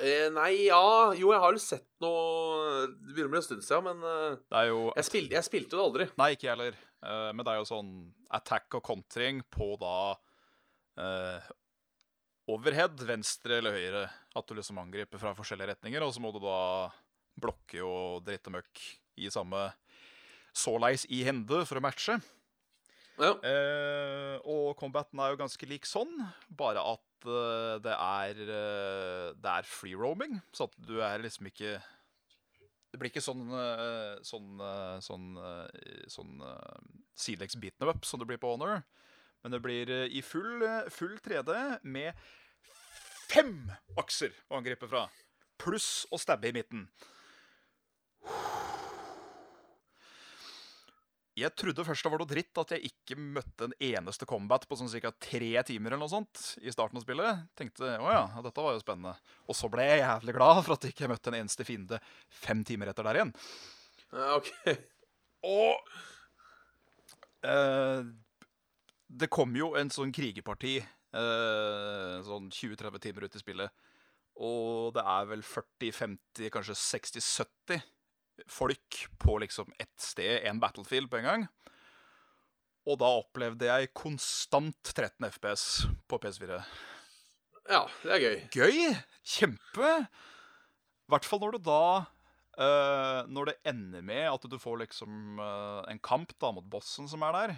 Eh, 0.01 0.29
nei, 0.33 0.65
ja 0.71 0.79
Jo, 1.13 1.27
jeg 1.35 1.41
har 1.43 1.53
jo 1.53 1.59
sett 1.61 1.85
noe 2.01 2.87
Det 2.87 3.11
begynner 3.11 3.27
å 3.29 3.33
bli 3.35 3.41
en 3.43 3.45
stund 3.45 3.61
siden, 3.67 3.83
men 3.85 3.99
uh, 4.01 4.39
Det 4.49 4.57
er 4.63 4.69
jo 4.71 4.79
jeg, 4.95 5.05
spilte, 5.05 5.35
jeg 5.37 5.45
spilte 5.45 5.75
det 5.77 5.83
aldri. 5.83 6.07
Nei, 6.17 6.29
ikke 6.33 6.47
jeg 6.47 6.53
heller. 6.55 6.79
Uh, 7.03 7.29
men 7.35 7.43
det 7.43 7.51
er 7.53 7.59
jo 7.59 7.67
sånn 7.69 7.91
attack 8.33 8.79
og 8.79 8.81
kontring 8.87 9.43
på 9.53 9.67
da 9.77 9.97
eh, 10.97 11.51
overhead, 12.51 12.99
venstre 13.07 13.59
eller 13.61 13.75
høyre. 13.75 14.03
At 14.35 14.47
du 14.49 14.57
liksom 14.57 14.81
angriper 14.81 15.21
fra 15.21 15.33
forskjellige 15.37 15.73
retninger, 15.75 16.03
og 16.03 16.13
så 16.15 16.23
må 16.23 16.33
du 16.35 16.41
da 16.43 16.89
blokke 17.39 17.81
og 17.85 18.23
dritte 18.27 18.53
møkk 18.53 18.81
i 19.21 19.29
samme 19.33 19.67
såleis 20.53 21.05
i 21.09 21.23
hende 21.25 21.63
for 21.65 21.79
å 21.79 21.83
matche. 21.83 22.19
Ja. 23.21 23.33
Eh, 23.45 24.35
og 24.49 24.73
combaten 24.79 25.19
er 25.21 25.33
jo 25.33 25.41
ganske 25.43 25.67
lik 25.69 25.85
sånn, 25.85 26.13
bare 26.49 26.81
at 26.95 27.27
eh, 27.29 27.75
det 27.85 27.93
er 27.93 28.39
eh, 28.41 29.27
Det 29.37 29.51
er 29.51 29.69
free 29.69 29.93
roaming, 29.93 30.39
så 30.49 30.65
at 30.65 30.73
du 30.81 30.95
er 31.05 31.21
liksom 31.21 31.45
ikke 31.51 31.75
Det 32.89 32.97
blir 32.97 33.11
ikke 33.11 33.21
sånn 33.21 33.45
eh, 33.53 34.15
sånn 34.25 34.65
eh, 34.65 34.97
sånn, 35.05 35.29
eh, 35.37 36.09
sånn 36.09 36.41
sidelengs 37.13 37.59
beaten 37.61 37.93
up 37.93 38.09
som 38.09 38.21
det 38.21 38.31
blir 38.31 38.41
på 38.41 38.55
Honor. 38.55 38.81
Men 39.43 39.55
det 39.55 39.61
blir 39.63 39.91
eh, 39.91 40.05
i 40.15 40.23
full, 40.25 40.61
eh, 40.63 40.89
full 40.93 41.17
3D 41.23 41.55
med 41.83 42.13
fem 43.27 43.57
akser 43.99 44.31
å 44.49 44.59
angripe 44.59 44.87
fra. 44.87 45.07
Pluss 45.59 46.05
å 46.11 46.19
stabbe 46.19 46.49
i 46.49 46.55
midten. 46.55 46.87
Jeg 51.33 51.49
trodde 51.57 51.81
først 51.81 52.05
det 52.05 52.11
var 52.13 52.21
noe 52.21 52.29
dritt 52.29 52.59
at 52.61 52.71
jeg 52.75 52.91
ikke 52.91 53.17
møtte 53.17 53.65
en 53.65 53.73
eneste 53.81 54.27
combat 54.29 54.67
på 54.69 54.77
sånn 54.77 54.91
ca. 55.01 55.09
tre 55.17 55.63
timer 55.65 55.95
eller 55.95 56.03
noe 56.05 56.11
sånt 56.11 56.43
i 56.61 56.71
starten 56.71 56.99
av 56.99 57.05
spillet. 57.07 57.47
Tenkte 57.57 57.89
å 57.97 58.11
ja, 58.13 58.27
dette 58.45 58.61
var 58.61 58.75
jo 58.75 58.83
spennende. 58.83 59.15
Og 59.49 59.57
så 59.57 59.69
ble 59.73 59.87
jeg 59.87 60.03
jævlig 60.03 60.35
glad 60.37 60.61
for 60.61 60.75
at 60.75 60.85
jeg 60.85 60.93
ikke 60.93 61.09
møtte 61.09 61.33
en 61.33 61.39
eneste 61.41 61.65
fiende 61.65 61.99
fem 62.43 62.61
timer 62.67 62.93
etter 62.93 63.09
der 63.09 63.19
igjen. 63.19 63.33
OK. 64.37 64.51
Og 65.49 65.95
eh, 67.49 68.05
Det 69.13 69.29
kom 69.33 69.53
jo 69.57 69.73
en 69.77 69.91
sånn 69.93 70.13
krigerparti 70.15 70.77
eh, 70.81 72.15
sånn 72.25 72.49
20-30 72.49 73.03
timer 73.03 73.27
ut 73.27 73.35
i 73.37 73.41
spillet. 73.41 73.83
Og 74.41 74.93
det 74.95 75.03
er 75.05 75.27
vel 75.29 75.43
40-50, 75.45 76.49
kanskje 76.53 76.77
60-70 76.79 77.83
folk 78.49 79.03
på 79.21 79.35
liksom 79.43 79.69
ett 79.77 79.93
sted, 80.01 80.41
en 80.49 80.61
battlefield 80.61 81.11
på 81.11 81.19
en 81.19 81.27
gang. 81.29 81.45
Og 82.89 82.97
da 82.99 83.11
opplevde 83.21 83.69
jeg 83.69 83.93
konstant 83.95 84.91
13 84.95 85.29
FPS 85.29 85.67
på 86.09 86.19
PS4. 86.19 86.57
Ja, 87.69 87.85
det 88.01 88.15
er 88.15 88.23
gøy. 88.25 88.41
Gøy! 88.57 88.79
Kjempe! 89.23 89.93
I 90.03 91.13
hvert 91.13 91.29
fall 91.29 91.43
når 91.43 91.57
du 91.57 91.65
da 91.69 91.85
Uh, 92.53 93.25
Når 93.33 93.47
det 93.49 93.53
ender 93.65 94.03
med 94.05 94.27
at 94.29 94.43
du 94.45 94.59
får 94.61 94.83
liksom 94.83 95.39
uh, 95.41 95.81
en 95.89 95.97
kamp 96.05 96.35
da 96.37 96.51
mot 96.53 96.67
bossen 96.69 97.07
som 97.09 97.23
er 97.25 97.33
der, 97.33 97.53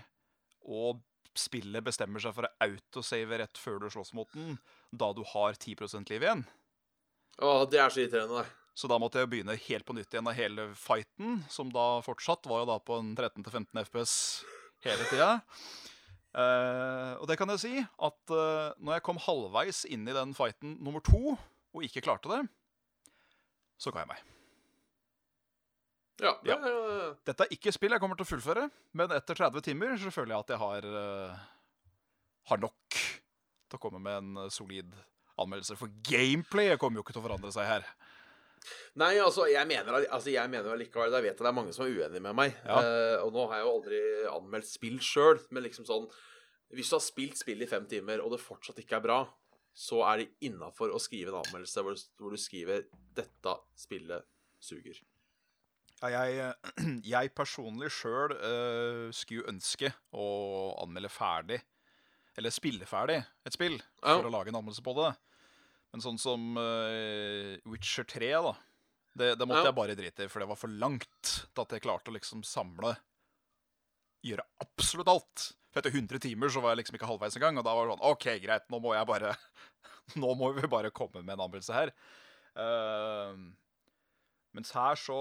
og 0.63 1.01
spillet 1.39 1.85
bestemmer 1.85 2.23
seg 2.23 2.35
for 2.35 2.47
å 2.47 2.53
autosave 2.65 3.39
rett 3.41 3.59
før 3.59 3.81
du 3.83 3.89
slåss 3.93 4.13
mot 4.17 4.29
den, 4.35 4.57
da 4.91 5.11
du 5.15 5.23
har 5.33 5.57
10% 5.57 6.11
liv 6.13 6.25
igjen. 6.25 6.45
Å, 7.43 7.65
det 7.69 7.81
er 7.81 7.91
så 7.91 8.03
irriterende. 8.03 8.45
Så 8.75 8.89
da 8.91 8.97
måtte 8.99 9.21
jeg 9.21 9.31
begynne 9.31 9.55
helt 9.55 9.87
på 9.87 9.95
nytt 9.95 10.11
igjen 10.11 10.27
av 10.27 10.35
hele 10.35 10.67
fighten, 10.75 11.39
som 11.51 11.71
da 11.71 12.01
fortsatt 12.03 12.47
var 12.51 12.63
jo 12.63 12.69
da 12.73 12.79
på 12.83 12.99
en 12.99 13.13
13-15 13.15 13.85
FPS 13.85 14.15
hele 14.83 15.07
tida. 15.07 15.29
Uh, 16.35 17.15
og 17.21 17.29
det 17.31 17.37
kan 17.39 17.51
jeg 17.53 17.63
si, 17.63 17.73
at 17.79 18.35
uh, 18.35 18.75
når 18.83 18.97
jeg 18.97 19.05
kom 19.07 19.21
halvveis 19.23 19.85
inn 19.87 20.03
i 20.03 20.15
den 20.15 20.35
fighten 20.35 20.75
nummer 20.83 21.03
to, 21.03 21.37
og 21.75 21.87
ikke 21.87 22.03
klarte 22.03 22.31
det, 22.31 22.41
så 23.79 23.95
ga 23.95 24.03
jeg 24.03 24.11
meg. 24.11 24.34
Ja. 26.21 26.37
det 26.43 26.51
Ja. 26.51 26.57
eh, 26.57 27.15
Dette 27.27 27.43
er 27.43 27.51
ikke 27.51 27.73
spill 27.75 27.91
jeg 27.91 27.99
kommer 27.99 28.15
til 28.15 28.25
å 28.25 28.31
fullføre, 28.31 28.69
men 28.93 29.11
etter 29.11 29.35
30 29.35 29.61
timer 29.61 29.97
så 29.99 30.11
føler 30.13 30.35
jeg 30.35 30.45
at 30.45 30.53
jeg 30.53 30.61
har, 30.61 30.85
uh, 30.85 31.37
har 32.51 32.61
nok 32.61 32.99
til 33.69 33.77
å 33.77 33.81
komme 33.81 33.99
med 33.99 34.17
en 34.21 34.43
eh, 34.45 34.51
solid 34.53 34.93
anmeldelse. 35.41 35.77
For 35.79 35.91
gameplayet 36.07 36.79
kommer 36.79 36.99
jo 36.99 37.05
ikke 37.05 37.15
til 37.17 37.23
å 37.23 37.27
forandre 37.27 37.51
seg 37.51 37.67
her. 37.67 37.87
Nei, 38.97 39.13
altså, 39.21 39.45
jeg 39.51 39.67
mener, 39.69 40.07
altså, 40.07 40.31
jeg 40.33 40.49
mener 40.49 40.79
likevel 40.79 41.13
Jeg 41.13 41.21
vet 41.21 41.35
at 41.35 41.41
det 41.43 41.49
er 41.51 41.53
mange 41.53 41.73
som 41.75 41.83
er 41.85 41.91
uenige 41.91 42.23
med 42.23 42.37
meg. 42.37 42.55
Ja. 42.63 42.79
Uh, 42.79 43.25
og 43.25 43.35
nå 43.35 43.47
har 43.49 43.59
jeg 43.59 43.65
jo 43.67 43.73
aldri 43.75 43.99
anmeldt 44.31 44.69
spill 44.69 45.01
sjøl, 45.03 45.41
men 45.51 45.67
liksom 45.67 45.85
sånn 45.85 46.07
Hvis 46.73 46.89
du 46.89 46.95
har 46.97 47.03
spilt 47.03 47.37
spill 47.37 47.61
i 47.61 47.69
fem 47.69 47.85
timer, 47.89 48.23
og 48.23 48.33
det 48.33 48.41
fortsatt 48.41 48.79
ikke 48.81 48.97
er 48.97 49.05
bra, 49.05 49.19
så 49.75 49.99
er 50.07 50.23
det 50.23 50.47
innafor 50.47 50.93
å 50.95 51.01
skrive 51.03 51.33
en 51.33 51.41
anmeldelse 51.43 51.83
hvor 51.83 51.97
du, 51.97 52.07
hvor 52.21 52.31
du 52.31 52.39
skriver 52.39 52.87
'Dette 53.13 53.57
spillet 53.75 54.23
suger'. 54.63 55.03
Ja, 56.03 56.25
jeg, 56.27 56.53
jeg 57.15 57.31
personlig 57.37 57.89
sjøl 57.95 58.33
skulle 59.15 59.47
ønske 59.51 59.93
å 60.13 60.25
anmelde 60.83 61.09
ferdig, 61.13 61.61
eller 62.35 62.51
spille 62.53 62.85
ferdig, 62.89 63.21
et 63.47 63.55
spill 63.55 63.77
Ja. 64.03 64.17
for 64.17 64.27
å 64.27 64.33
lage 64.33 64.51
en 64.51 64.59
anmeldelse 64.59 64.83
på 64.85 64.95
det. 64.99 65.13
Men 65.95 66.03
sånn 66.03 66.17
som 66.19 66.57
uh, 66.59 67.55
Witcher 67.71 68.03
3, 68.11 68.31
da. 68.43 68.51
Det, 69.15 69.29
det 69.39 69.45
måtte 69.47 69.61
Ja. 69.63 69.69
jeg 69.69 69.77
bare 69.77 69.95
drite 69.95 70.25
i, 70.25 70.27
for 70.27 70.43
det 70.43 70.49
var 70.49 70.59
for 70.59 70.67
langt 70.67 71.29
til 71.55 71.61
at 71.63 71.71
jeg 71.71 71.85
klarte 71.85 72.11
å 72.11 72.17
liksom 72.17 72.43
samle 72.43 72.97
Gjøre 74.25 74.41
absolutt 74.63 75.07
alt. 75.11 75.43
For 75.69 75.79
etter 75.83 75.93
100 75.93 76.17
timer 76.23 76.49
så 76.49 76.57
var 76.63 76.73
jeg 76.73 76.79
liksom 76.79 76.95
ikke 76.97 77.05
halvveis 77.07 77.35
engang, 77.37 77.59
og 77.61 77.65
da 77.67 77.75
var 77.77 77.85
det 77.85 77.93
sånn 77.93 78.05
OK, 78.09 78.25
greit, 78.41 78.63
nå 78.73 78.79
må 78.81 78.95
jeg 78.97 79.05
bare 79.05 79.35
Nå 80.19 80.31
må 80.39 80.49
vi 80.57 80.65
bare 80.71 80.89
komme 80.89 81.21
med 81.21 81.35
en 81.35 81.43
anmeldelse 81.45 81.75
her. 81.77 81.91
Uh, 82.57 83.37
mens 84.57 84.71
her 84.73 84.97
så 84.97 85.19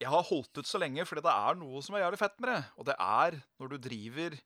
jeg 0.00 0.10
har 0.12 0.26
holdt 0.28 0.58
ut 0.60 0.68
så 0.68 0.78
lenge 0.82 1.04
fordi 1.08 1.22
det 1.24 1.32
er 1.32 1.56
noe 1.60 1.80
som 1.84 1.96
er 1.96 2.02
jævlig 2.04 2.18
fett 2.20 2.36
med 2.42 2.50
det. 2.52 2.60
Og 2.76 2.86
det 2.90 2.96
er 3.00 3.38
når 3.60 3.72
du 3.72 3.76
driver 3.88 4.36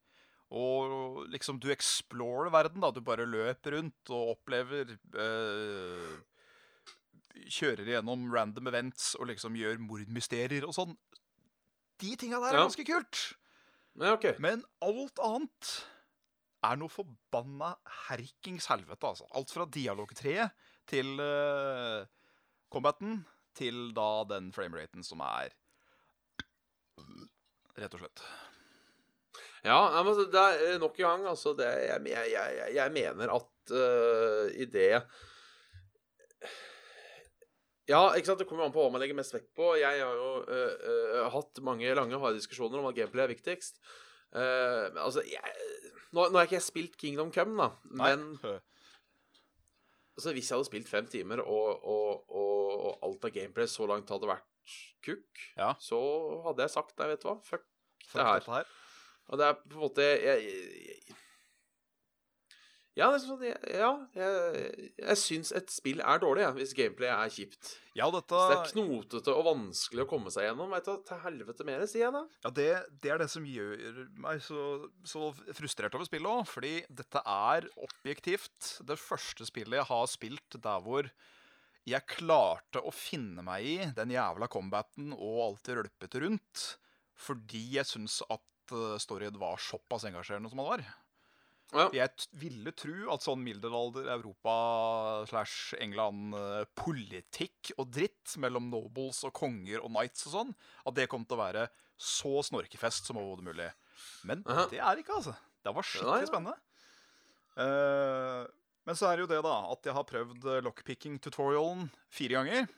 og 0.51 1.27
liksom 1.31 1.61
du 1.63 1.69
explorer 1.71 2.51
verden, 2.51 2.83
da. 2.83 2.91
Du 2.91 3.01
bare 3.07 3.27
løper 3.27 3.77
rundt 3.77 4.11
og 4.11 4.33
opplever 4.37 4.97
øh, 5.15 6.17
Kjører 7.51 7.87
gjennom 7.87 8.25
random 8.35 8.67
events 8.73 9.13
og 9.19 9.29
liksom 9.31 9.55
gjør 9.57 9.79
mordmysterier 9.83 10.67
og 10.67 10.75
sånn. 10.77 10.97
De 12.03 12.17
tinga 12.19 12.41
der 12.43 12.51
er 12.51 12.59
Ja. 12.59 12.65
ganske 12.67 12.85
kult. 12.89 13.21
Ja, 14.01 14.13
okay. 14.17 14.35
Men 14.43 14.65
alt 14.83 15.19
annet 15.23 15.71
er 16.67 16.77
noe 16.77 16.89
forbanna 16.93 17.73
herkings 18.09 18.67
helvete, 18.71 19.07
altså. 19.07 19.27
Alt 19.35 19.51
fra 19.55 19.65
dialogtreet 19.67 20.51
til 20.91 21.15
øh, 21.23 22.05
combaten 22.73 23.23
til 23.61 23.91
da 23.97 24.11
den 24.33 24.51
frameraten 24.57 25.07
som 25.07 25.23
er 25.25 25.53
Rett 27.81 27.95
og 27.97 28.03
slett. 28.03 28.21
Ja, 29.65 29.79
men 29.93 30.09
altså, 30.11 30.25
det 30.33 30.41
er 30.41 30.79
nok 30.81 30.97
en 30.99 31.05
gang 31.05 31.27
altså 31.31 31.53
det, 31.57 31.69
jeg, 31.85 32.05
jeg, 32.09 32.31
jeg, 32.33 32.71
jeg 32.77 32.93
mener 32.93 33.33
at 33.35 33.73
uh, 33.77 34.47
i 34.57 34.67
det 34.73 34.95
Ja, 37.91 38.03
ikke 38.15 38.31
sant, 38.31 38.41
det 38.41 38.47
kommer 38.49 38.67
an 38.67 38.75
på 38.75 38.85
hva 38.85 38.93
man 38.95 39.03
legger 39.03 39.19
mest 39.19 39.35
vekt 39.35 39.51
på. 39.59 39.73
Jeg 39.81 39.99
har 39.99 40.15
jo 40.15 40.31
uh, 40.47 40.75
uh, 40.87 41.25
hatt 41.35 41.61
mange 41.67 41.91
lange 41.97 42.21
harde 42.23 42.39
diskusjoner 42.39 42.79
om 42.79 42.87
at 42.91 42.97
gameplay 42.97 43.25
er 43.25 43.33
viktigst. 43.33 43.81
Uh, 44.31 44.87
men 44.95 45.01
altså, 45.03 45.25
jeg, 45.27 45.57
nå, 46.15 46.29
nå 46.29 46.39
har 46.39 46.47
ikke 46.47 46.63
spilt 46.63 46.95
Kingdom 47.01 47.33
Come, 47.35 47.57
da, 47.59 47.73
men 47.99 48.29
altså, 50.17 50.33
hvis 50.37 50.51
jeg 50.51 50.57
hadde 50.59 50.69
spilt 50.71 50.89
fem 50.91 51.07
timer, 51.11 51.43
og, 51.45 51.85
og, 51.85 52.25
og, 52.29 52.85
og 52.91 53.09
alt 53.09 53.25
av 53.29 53.35
gameplay 53.35 53.67
så 53.71 53.87
langt 53.91 54.11
hadde 54.11 54.31
vært 54.31 54.47
kukk, 55.07 55.45
Ja. 55.57 55.73
så 55.83 55.99
hadde 56.47 56.67
jeg 56.67 56.75
sagt 56.77 56.99
nei, 57.01 57.09
vet 57.15 57.23
du 57.25 57.31
hva, 57.31 57.39
fuck 57.47 57.67
Fuck 58.11 58.17
det 58.17 58.27
her. 58.27 58.71
Og 59.31 59.39
det 59.39 59.47
er 59.47 59.59
på 59.61 59.77
en 59.77 59.83
måte 59.85 60.03
jeg, 60.03 60.47
jeg, 60.47 61.17
Ja, 62.99 63.07
det 63.13 63.21
er 63.21 63.23
sånn, 63.23 63.43
ja, 63.71 63.91
jeg, 64.19 64.87
jeg 64.99 65.19
syns 65.21 65.53
et 65.55 65.71
spill 65.71 66.01
er 66.03 66.19
dårlig, 66.23 66.43
jeg, 66.43 66.55
hvis 66.59 66.73
gameplayet 66.75 67.15
er 67.15 67.33
kjipt. 67.33 67.71
Ja, 67.95 68.09
dette 68.11 68.35
Hvis 68.35 68.51
det 68.51 68.57
er 68.57 68.73
knotete 68.75 69.35
og 69.35 69.47
vanskelig 69.47 70.05
å 70.05 70.09
komme 70.11 70.33
seg 70.35 70.49
gjennom, 70.49 70.73
vet 70.75 70.89
du, 70.89 70.97
til 71.07 71.21
helvete 71.23 71.67
mer, 71.69 71.85
sier 71.91 72.09
jeg 72.09 72.15
da. 72.17 72.23
Ja, 72.45 72.53
det, 72.57 72.69
det 73.03 73.13
er 73.15 73.23
det 73.23 73.29
som 73.31 73.47
gjør 73.47 74.01
meg 74.27 74.43
så, 74.43 74.65
så 75.07 75.31
frustrert 75.57 75.95
over 75.95 76.09
spillet 76.09 76.31
òg. 76.31 76.43
Fordi 76.51 76.73
dette 77.01 77.23
er 77.23 77.69
objektivt 77.79 78.73
det 78.87 78.99
første 79.01 79.47
spillet 79.47 79.79
jeg 79.81 79.91
har 79.91 80.11
spilt 80.11 80.59
der 80.59 80.83
hvor 80.85 81.11
jeg 81.89 82.07
klarte 82.11 82.83
å 82.85 82.93
finne 82.95 83.43
meg 83.47 83.67
i 83.67 83.77
den 83.97 84.13
jævla 84.15 84.51
combaten 84.51 85.15
og 85.15 85.45
alt 85.47 85.63
det 85.67 85.79
rølpete 85.79 86.25
rundt. 86.27 86.65
Fordi 87.21 87.63
jeg 87.77 87.89
syns 87.89 88.21
at 88.27 88.75
uh, 88.75 88.99
storyen 89.01 89.39
var 89.41 89.61
såpass 89.63 90.07
engasjerende 90.09 90.51
som 90.53 90.61
den 90.61 90.69
var. 90.69 90.85
Ja. 91.71 91.87
Jeg 91.95 92.27
ville 92.41 92.73
tro 92.75 93.13
at 93.15 93.25
sånn 93.25 93.43
middelalder 93.45 94.09
Europa 94.17 94.55
slash 95.31 95.77
England 95.79 96.35
eh, 96.35 96.65
og 97.77 97.93
dritt 97.95 98.35
mellom 98.43 98.71
nobles 98.73 99.23
og 99.29 99.35
konger 99.37 99.79
og 99.79 99.93
knights 99.93 100.27
og 100.27 100.35
sånn, 100.35 100.51
at 100.87 100.97
det 100.99 101.07
kom 101.13 101.27
til 101.27 101.39
å 101.39 101.45
være 101.45 101.69
så 102.01 102.41
snorkefest 102.47 103.07
som 103.07 103.21
overhodet 103.21 103.47
mulig. 103.47 103.69
Men 104.27 104.43
Aha. 104.49 104.67
det 104.73 104.81
er 104.83 105.03
ikke, 105.03 105.21
altså. 105.21 105.37
Det 105.61 105.75
var 105.77 105.87
skikkelig 105.87 106.31
spennende. 106.31 106.57
Uh, 107.61 108.49
men 108.89 108.97
så 108.97 109.11
er 109.11 109.19
det 109.19 109.27
jo 109.27 109.33
det, 109.35 109.43
da, 109.45 109.57
at 109.75 109.87
jeg 109.87 109.95
har 109.95 110.07
prøvd 110.09 110.47
eh, 110.49 110.63
lockpicking-tutorialen 110.65 111.91
fire 112.11 112.39
ganger. 112.41 112.71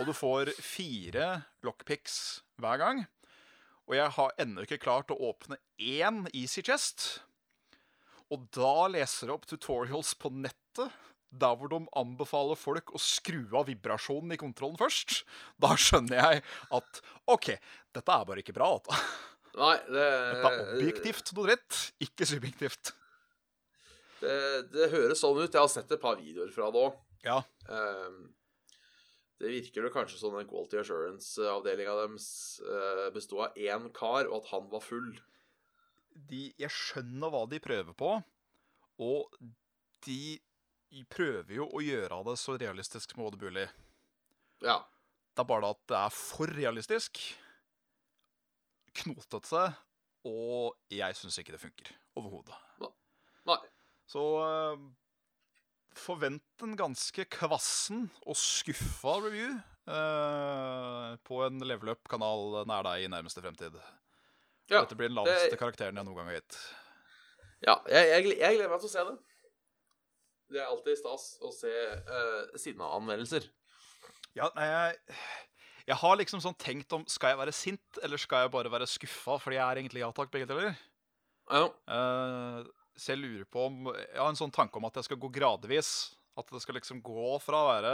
Og 0.00 0.08
du 0.08 0.12
får 0.16 0.50
fire 0.58 1.28
lockpicks 1.64 2.16
hver 2.60 2.80
gang. 2.80 3.04
Og 3.86 3.94
jeg 3.94 4.10
har 4.16 4.34
ennå 4.42 4.64
ikke 4.66 4.80
klart 4.82 5.12
å 5.14 5.18
åpne 5.28 5.60
én 5.78 6.24
Easy 6.34 6.64
Chest. 6.66 7.20
Og 8.34 8.46
da 8.54 8.88
leser 8.90 9.28
jeg 9.28 9.36
opp 9.36 9.46
tutorials 9.46 10.14
på 10.18 10.32
nettet, 10.34 10.94
der 11.36 11.56
hvor 11.58 11.70
de 11.70 11.82
anbefaler 11.98 12.58
folk 12.58 12.92
å 12.94 13.00
skru 13.02 13.42
av 13.58 13.66
vibrasjonen 13.68 14.34
i 14.34 14.40
kontrollen 14.40 14.78
først. 14.80 15.20
Da 15.62 15.74
skjønner 15.78 16.20
jeg 16.20 16.44
at 16.78 17.00
OK, 17.32 17.50
dette 17.94 18.18
er 18.18 18.28
bare 18.28 18.42
ikke 18.42 18.56
bra. 18.56 18.72
Dette, 18.78 19.00
Nei, 19.56 19.74
det, 19.88 20.06
dette 20.06 20.52
er 20.52 20.62
objektivt 20.78 21.34
noe 21.36 21.50
dritt, 21.50 21.82
ikke 22.06 22.28
subjektivt. 22.28 22.94
Det, 24.22 24.38
det 24.72 24.90
høres 24.94 25.20
sånn 25.20 25.38
ut. 25.42 25.50
Jeg 25.50 25.60
har 25.60 25.70
sett 25.70 25.92
et 25.92 26.02
par 26.02 26.18
videoer 26.18 26.50
fra 26.54 26.70
det 26.72 26.82
òg. 26.86 26.98
Ja, 27.26 27.42
det 29.36 29.52
virker 29.52 29.84
jo 29.84 29.92
kanskje 29.92 30.18
som 30.20 30.36
den 30.36 30.48
Quality 30.48 30.78
Assurance-avdelinga 30.80 31.94
deres 31.98 32.28
uh, 32.64 33.08
besto 33.12 33.42
av 33.44 33.58
én 33.60 33.90
kar, 33.96 34.30
og 34.30 34.38
at 34.40 34.52
han 34.54 34.70
var 34.72 34.84
full. 34.84 35.10
De, 36.30 36.48
jeg 36.58 36.72
skjønner 36.72 37.32
hva 37.32 37.44
de 37.50 37.60
prøver 37.62 37.96
på, 37.96 38.12
og 39.04 39.40
de 40.06 40.38
prøver 41.12 41.58
jo 41.58 41.66
å 41.68 41.82
gjøre 41.84 42.22
det 42.30 42.36
så 42.40 42.56
realistisk 42.60 43.12
som 43.12 43.24
overhodet 43.24 43.50
mulig. 43.50 43.66
Ja. 44.64 44.80
Det 45.36 45.44
er 45.44 45.48
bare 45.50 45.66
det 45.66 45.72
at 45.74 45.82
det 45.92 45.98
er 46.00 46.14
for 46.16 46.52
realistisk, 46.56 47.20
knotete, 48.96 49.66
og 50.26 50.78
jeg 50.90 51.18
syns 51.18 51.36
ikke 51.38 51.54
det 51.54 51.62
funker 51.62 51.90
overhodet. 52.16 52.56
Nei. 53.46 53.58
Så 54.10 54.22
uh, 54.40 54.78
forvent 55.96 56.64
en 56.64 56.76
ganske 56.78 57.26
kvassen 57.36 58.06
og 58.24 58.38
skuffa 58.38 59.16
review 59.22 59.52
uh, 59.90 61.14
på 61.26 61.42
en 61.46 61.62
level 61.66 61.92
up-kanal 61.94 62.62
nær 62.70 62.86
deg 62.88 63.04
i 63.04 63.12
nærmeste 63.12 63.44
fremtid. 63.44 63.78
Ja. 64.70 64.82
Dette 64.82 64.98
blir 64.98 65.10
den 65.10 65.18
laveste 65.18 65.52
det- 65.52 65.60
karakteren 65.60 65.96
jeg 65.98 66.06
noen 66.08 66.18
gang 66.18 66.30
har 66.30 66.40
gitt. 66.40 66.58
Ja, 67.64 67.78
jeg, 67.88 68.08
jeg, 68.10 68.38
jeg 68.40 68.58
gleder 68.58 68.72
meg 68.72 68.82
til 68.82 68.90
å 68.90 68.92
se 68.92 69.04
det. 69.08 69.16
Det 70.52 70.60
er 70.62 70.70
alltid 70.70 70.98
stas 71.00 71.24
å 71.42 71.50
se 71.54 71.72
uh, 72.06 72.56
sinna-anmeldelser. 72.60 73.48
Ja, 74.36 74.50
nei, 74.54 74.66
jeg, 74.68 75.16
jeg 75.88 75.98
har 76.02 76.18
liksom 76.20 76.42
sånn 76.44 76.58
tenkt 76.60 76.92
om 76.92 77.06
Skal 77.08 77.32
jeg 77.32 77.38
være 77.40 77.54
sint, 77.56 78.00
eller 78.04 78.20
skal 78.20 78.44
jeg 78.44 78.52
bare 78.52 78.70
være 78.70 78.88
skuffa? 78.90 79.38
Fordi 79.42 79.56
jeg 79.56 79.64
er 79.64 79.80
egentlig 79.80 80.02
ja 80.02 80.10
takk, 80.14 80.30
begge 80.34 80.48
deler. 80.50 80.76
Ja. 81.48 81.64
Uh, 81.88 82.66
så 82.98 83.14
jeg 83.14 83.22
lurer 83.22 83.48
på 83.48 83.66
om 83.68 83.90
Jeg 83.94 84.18
har 84.18 84.28
en 84.28 84.38
sånn 84.38 84.54
tanke 84.54 84.78
om 84.80 84.86
at 84.88 84.98
jeg 84.98 85.08
skal 85.08 85.20
gå 85.22 85.32
gradvis. 85.34 85.90
At 86.36 86.50
det 86.52 86.60
skal 86.62 86.76
liksom 86.76 87.00
gå 87.04 87.38
fra 87.40 87.62
å 87.62 87.68
være 87.70 87.92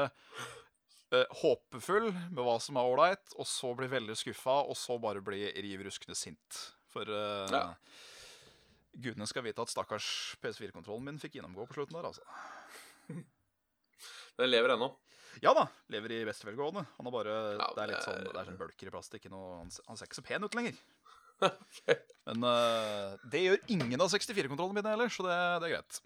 eh, 1.12 1.26
håpefull 1.42 2.08
med 2.12 2.40
hva 2.44 2.56
som 2.62 2.78
er 2.80 2.88
ålreit, 2.88 3.34
og 3.38 3.46
så 3.48 3.72
bli 3.78 3.88
veldig 3.92 4.16
skuffa, 4.18 4.58
og 4.68 4.76
så 4.78 4.98
bare 5.02 5.22
bli 5.24 5.44
riv 5.64 5.84
ruskende 5.86 6.16
sint. 6.18 6.62
For 6.92 7.08
eh, 7.08 7.52
Ja. 7.52 7.64
gudene 8.92 9.26
skal 9.28 9.44
vite 9.46 9.62
at 9.64 9.72
stakkars 9.72 10.08
PS4-kontrollen 10.42 11.04
min 11.10 11.20
fikk 11.22 11.38
gjennomgå 11.38 11.68
på 11.70 11.78
slutten 11.78 11.96
der, 12.00 12.10
altså. 12.10 13.22
Den 14.40 14.50
lever 14.50 14.74
ennå. 14.74 14.88
Ja 15.44 15.52
da, 15.56 15.66
lever 15.92 16.12
i 16.12 16.24
beste 16.28 16.44
velgående. 16.48 16.82
Han 16.98 17.08
har 17.08 17.12
bare, 17.14 17.34
Ja, 17.56 17.68
det 17.76 17.82
er 17.82 17.90
litt 17.92 18.04
sånn, 18.04 18.18
er- 18.20 18.32
det 18.32 18.40
er 18.42 18.48
sånn 18.50 18.58
bølker 18.60 18.88
i 18.88 18.92
plast. 18.92 19.14
Ikke 19.16 19.30
noe, 19.32 19.58
han, 19.62 19.70
han 19.88 19.96
ser 19.96 20.08
ikke 20.08 20.18
så 20.20 20.24
pen 20.26 20.44
ut 20.44 20.56
lenger. 20.56 20.76
Men 22.28 22.44
uh, 22.46 23.16
det 23.32 23.40
gjør 23.42 23.62
ingen 23.74 24.00
av 24.04 24.10
64-kontrollene 24.12 24.76
mine 24.78 24.92
heller, 24.92 25.08
så 25.12 25.24
det, 25.26 25.36
det 25.64 25.68
er 25.70 25.74
greit. 25.76 26.00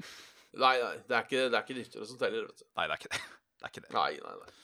Nei, 0.57 0.75
nei, 0.81 0.93
det 1.11 1.17
er 1.19 1.27
ikke, 1.27 1.43
det 1.51 1.59
er 1.59 1.67
ikke 1.67 1.77
nyttere 1.81 2.07
som 2.09 2.21
teller, 2.23 2.47
vet 2.49 2.63
du. 2.63 2.69
Nei, 2.79 2.87
det 2.87 2.95
er 2.95 3.03
ikke 3.03 3.11
det. 3.13 3.21
Det 3.57 3.67
er 3.67 3.75
ikke 3.75 3.83
det. 3.85 3.91
Nei, 3.99 4.13
nei, 4.25 4.37
nei. 4.41 4.55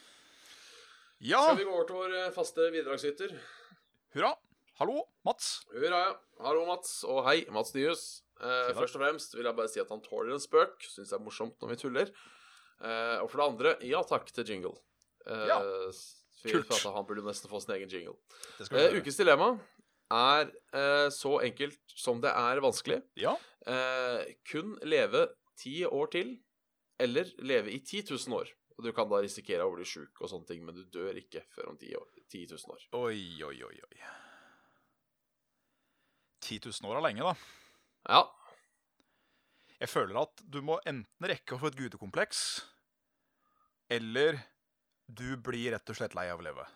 Ja, 1.22 1.42
Skal 1.46 1.60
vi 1.60 1.66
gå 1.68 1.74
over 1.76 1.86
til 1.86 1.98
vår 2.00 2.14
eh, 2.18 2.30
faste 2.34 2.64
bidragsyter? 2.74 3.34
hurra. 4.16 4.32
Hallo, 4.80 5.04
Mats. 5.24 5.50
Hurra, 5.70 5.98
ja. 6.08 6.14
Hallo, 6.42 6.64
Mats. 6.66 7.02
Og 7.06 7.20
hei, 7.28 7.44
Mats 7.54 7.74
Nyhus. 7.76 8.22
Eh, 8.42 8.72
først 8.74 8.96
og 8.98 9.04
fremst 9.04 9.36
vil 9.36 9.46
jeg 9.46 9.54
bare 9.54 9.70
si 9.70 9.78
at 9.82 9.92
han 9.92 10.02
tåler 10.02 10.34
en 10.34 10.42
spøk. 10.42 10.80
Syns 10.90 11.12
det 11.12 11.18
er 11.18 11.22
morsomt 11.22 11.54
når 11.62 11.70
vi 11.74 11.76
tuller. 11.84 12.10
Eh, 12.82 13.18
og 13.22 13.28
for 13.30 13.38
det 13.38 13.46
andre, 13.52 13.74
ja 13.86 14.00
takk 14.08 14.32
til 14.34 14.48
jingle. 14.50 14.74
Eh, 15.26 15.46
Ja. 15.52 15.60
Kult. 16.42 16.72
Han 16.90 17.06
burde 17.06 17.22
nesten 17.22 17.46
få 17.46 17.60
sin 17.62 17.76
egen 17.76 17.88
jingle. 17.92 18.16
Eh, 18.58 18.96
ukens 18.98 19.20
dilemma 19.20 19.52
er 20.10 20.48
eh, 20.74 21.06
så 21.14 21.36
enkelt 21.46 21.78
som 21.94 22.18
det 22.24 22.32
er 22.34 22.60
vanskelig. 22.64 23.02
Ja, 23.16 23.36
Eh, 23.62 24.32
kun 24.50 24.72
leve 24.82 25.28
ti 25.54 25.84
år 25.86 26.08
til, 26.10 26.32
eller 26.98 27.28
leve 27.38 27.70
i 27.70 27.78
10 27.78 28.02
000 28.10 28.34
år. 28.40 28.48
Og 28.82 28.88
du 28.88 28.90
kan 28.96 29.06
da 29.06 29.20
risikere 29.22 29.62
å 29.62 29.70
bli 29.70 29.84
sjuk 29.86 30.24
og 30.24 30.26
sånne 30.26 30.48
ting, 30.48 30.62
men 30.66 30.74
du 30.74 30.82
dør 30.90 31.14
ikke 31.20 31.44
før 31.54 31.68
om 31.70 31.76
10, 31.78 31.92
år, 32.00 32.08
10 32.26 32.48
000 32.50 32.72
år. 32.74 32.80
oi, 32.98 33.20
oi, 33.46 33.56
oi, 33.62 33.76
oi. 33.86 33.98
10 36.42 36.58
000 36.66 36.90
år 36.90 36.98
er 36.98 37.04
lenge, 37.06 37.28
da. 37.28 37.36
Ja. 38.10 38.24
Jeg 39.78 39.92
føler 39.92 40.18
at 40.24 40.42
du 40.42 40.58
må 40.66 40.80
enten 40.82 41.30
rekke 41.30 41.54
å 41.54 41.60
få 41.62 41.70
et 41.70 41.78
gudekompleks, 41.78 42.40
eller 43.86 44.40
du 45.06 45.36
blir 45.38 45.76
rett 45.76 45.94
og 45.94 46.00
slett 46.00 46.18
lei 46.18 46.26
av 46.32 46.42
å 46.42 46.46
leve. 46.48 46.66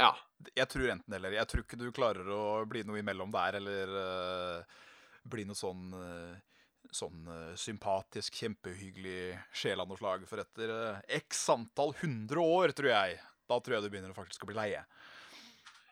Ja. 0.00 0.14
Jeg 0.56 0.70
tror 0.72 0.88
enten 0.88 1.18
eller. 1.20 1.36
Jeg 1.36 1.52
tror 1.52 1.66
ikke 1.66 1.82
du 1.84 1.90
klarer 1.92 2.32
å 2.32 2.42
bli 2.64 2.80
noe 2.88 3.04
imellom 3.04 3.28
der, 3.36 3.60
eller 3.60 3.92
uh, 3.92 4.80
bli 5.28 5.44
noe 5.44 5.56
sånn 5.56 5.92
eh, 6.00 6.53
Sånn 6.94 7.24
eh, 7.26 7.54
sympatisk, 7.58 8.36
kjempehyggelig 8.38 9.34
sjel 9.56 9.80
av 9.82 9.88
noe 9.90 9.98
slag. 9.98 10.26
For 10.30 10.38
etter 10.44 10.70
eh, 10.70 11.00
x 11.18 11.40
antall 11.50 11.94
hundre 12.04 12.38
år, 12.44 12.74
tror 12.76 12.92
jeg, 12.92 13.16
da 13.50 13.58
tror 13.58 13.76
jeg 13.76 13.82
du 13.86 13.90
begynner 13.90 14.12
å 14.14 14.18
faktisk 14.18 14.44
å 14.46 14.50
bli 14.50 14.54
leie. 14.58 14.84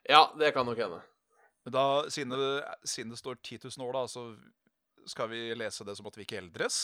ja, 0.08 0.22
det 0.38 0.52
kan 0.54 0.66
nok 0.66 0.78
hende. 0.78 1.00
Men 1.64 1.74
da, 1.74 1.82
siden 2.10 2.34
det, 2.34 2.62
siden 2.90 3.10
det 3.14 3.18
står 3.20 3.36
10 3.42 3.68
000 3.78 3.86
år, 3.86 3.92
da, 3.98 4.06
så 4.10 4.22
skal 5.10 5.28
vi 5.30 5.42
lese 5.58 5.84
det 5.86 5.94
som 5.98 6.06
at 6.06 6.16
vi 6.18 6.24
ikke 6.26 6.38
eldres? 6.40 6.78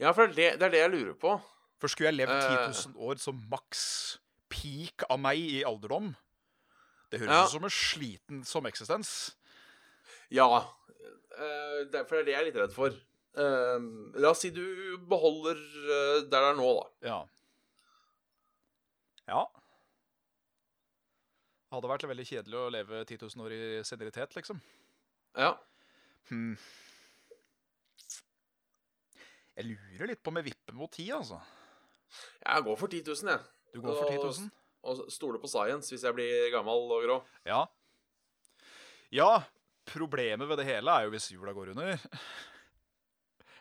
Ja, 0.00 0.10
for 0.16 0.26
det 0.28 0.56
det, 0.58 0.66
er 0.66 0.72
det 0.74 0.80
jeg 0.82 0.92
lurer 0.92 1.14
på. 1.20 1.36
For 1.80 1.88
skulle 1.92 2.10
jeg 2.12 2.18
levd 2.22 2.34
Eh. 2.34 2.66
10 2.72 2.92
000 2.96 3.08
år 3.10 3.20
som 3.20 3.38
maks 3.52 3.84
peak 4.52 5.04
av 5.10 5.18
meg 5.20 5.36
i 5.40 5.62
alderdom 5.66 6.12
Det 7.10 7.20
høres 7.20 7.32
Ja. 7.34 7.44
ut 7.44 7.52
som 7.52 7.64
en 7.64 7.70
sliten 7.70 8.44
som 8.48 8.66
eksistens. 8.66 9.34
Ja. 10.30 10.46
eh, 10.58 11.84
det 11.90 11.94
er- 12.00 12.24
det 12.24 12.32
jeg 12.32 12.40
er 12.40 12.44
litt 12.44 12.56
redd 12.56 12.72
for. 12.72 12.88
Eh, 13.36 13.78
la 14.20 14.30
oss 14.30 14.40
si 14.40 14.50
du 14.50 14.96
beholder 14.98 15.56
eh, 15.56 16.20
der 16.22 16.40
det 16.40 16.50
er 16.52 16.54
nå, 16.54 16.68
da. 16.80 17.08
Ja. 17.08 17.18
Ja. 19.28 19.44
Det 21.70 21.80
hadde 21.82 21.90
vært 21.90 22.08
veldig 22.08 22.26
kjedelig 22.28 22.54
å 22.60 22.70
leve 22.70 23.04
10 23.04 23.18
000 23.18 23.44
år 23.46 23.52
i 23.52 23.82
senilitet, 23.82 24.34
liksom. 24.36 24.60
Ja. 25.36 25.56
Hmm. 26.28 26.56
Jeg 29.56 29.66
lurer 29.70 30.06
litt 30.10 30.22
på 30.22 30.30
om 30.32 30.36
jeg 30.40 30.48
vipper 30.52 30.74
mot 30.78 30.90
10, 30.90 31.10
altså. 31.14 31.40
Jeg 32.44 32.64
går 32.66 32.76
for 32.78 32.86
10 32.90 33.02
000, 33.06 33.30
jeg. 33.32 33.40
Du 33.74 33.80
går 33.82 33.98
for 33.98 34.10
10 34.10 34.18
000? 34.44 34.50
Og 34.84 35.10
stoler 35.10 35.40
på 35.40 35.48
science 35.48 35.90
hvis 35.90 36.02
jeg 36.04 36.14
blir 36.14 36.50
gammel 36.52 36.90
og 36.92 37.02
grå. 37.06 37.18
Ja. 37.48 37.64
Ja, 39.14 39.42
problemet 39.88 40.48
ved 40.48 40.60
det 40.62 40.66
hele 40.68 40.90
er 40.94 41.06
jo 41.06 41.12
hvis 41.14 41.30
jula 41.34 41.52
går 41.56 41.72
under. 41.74 42.00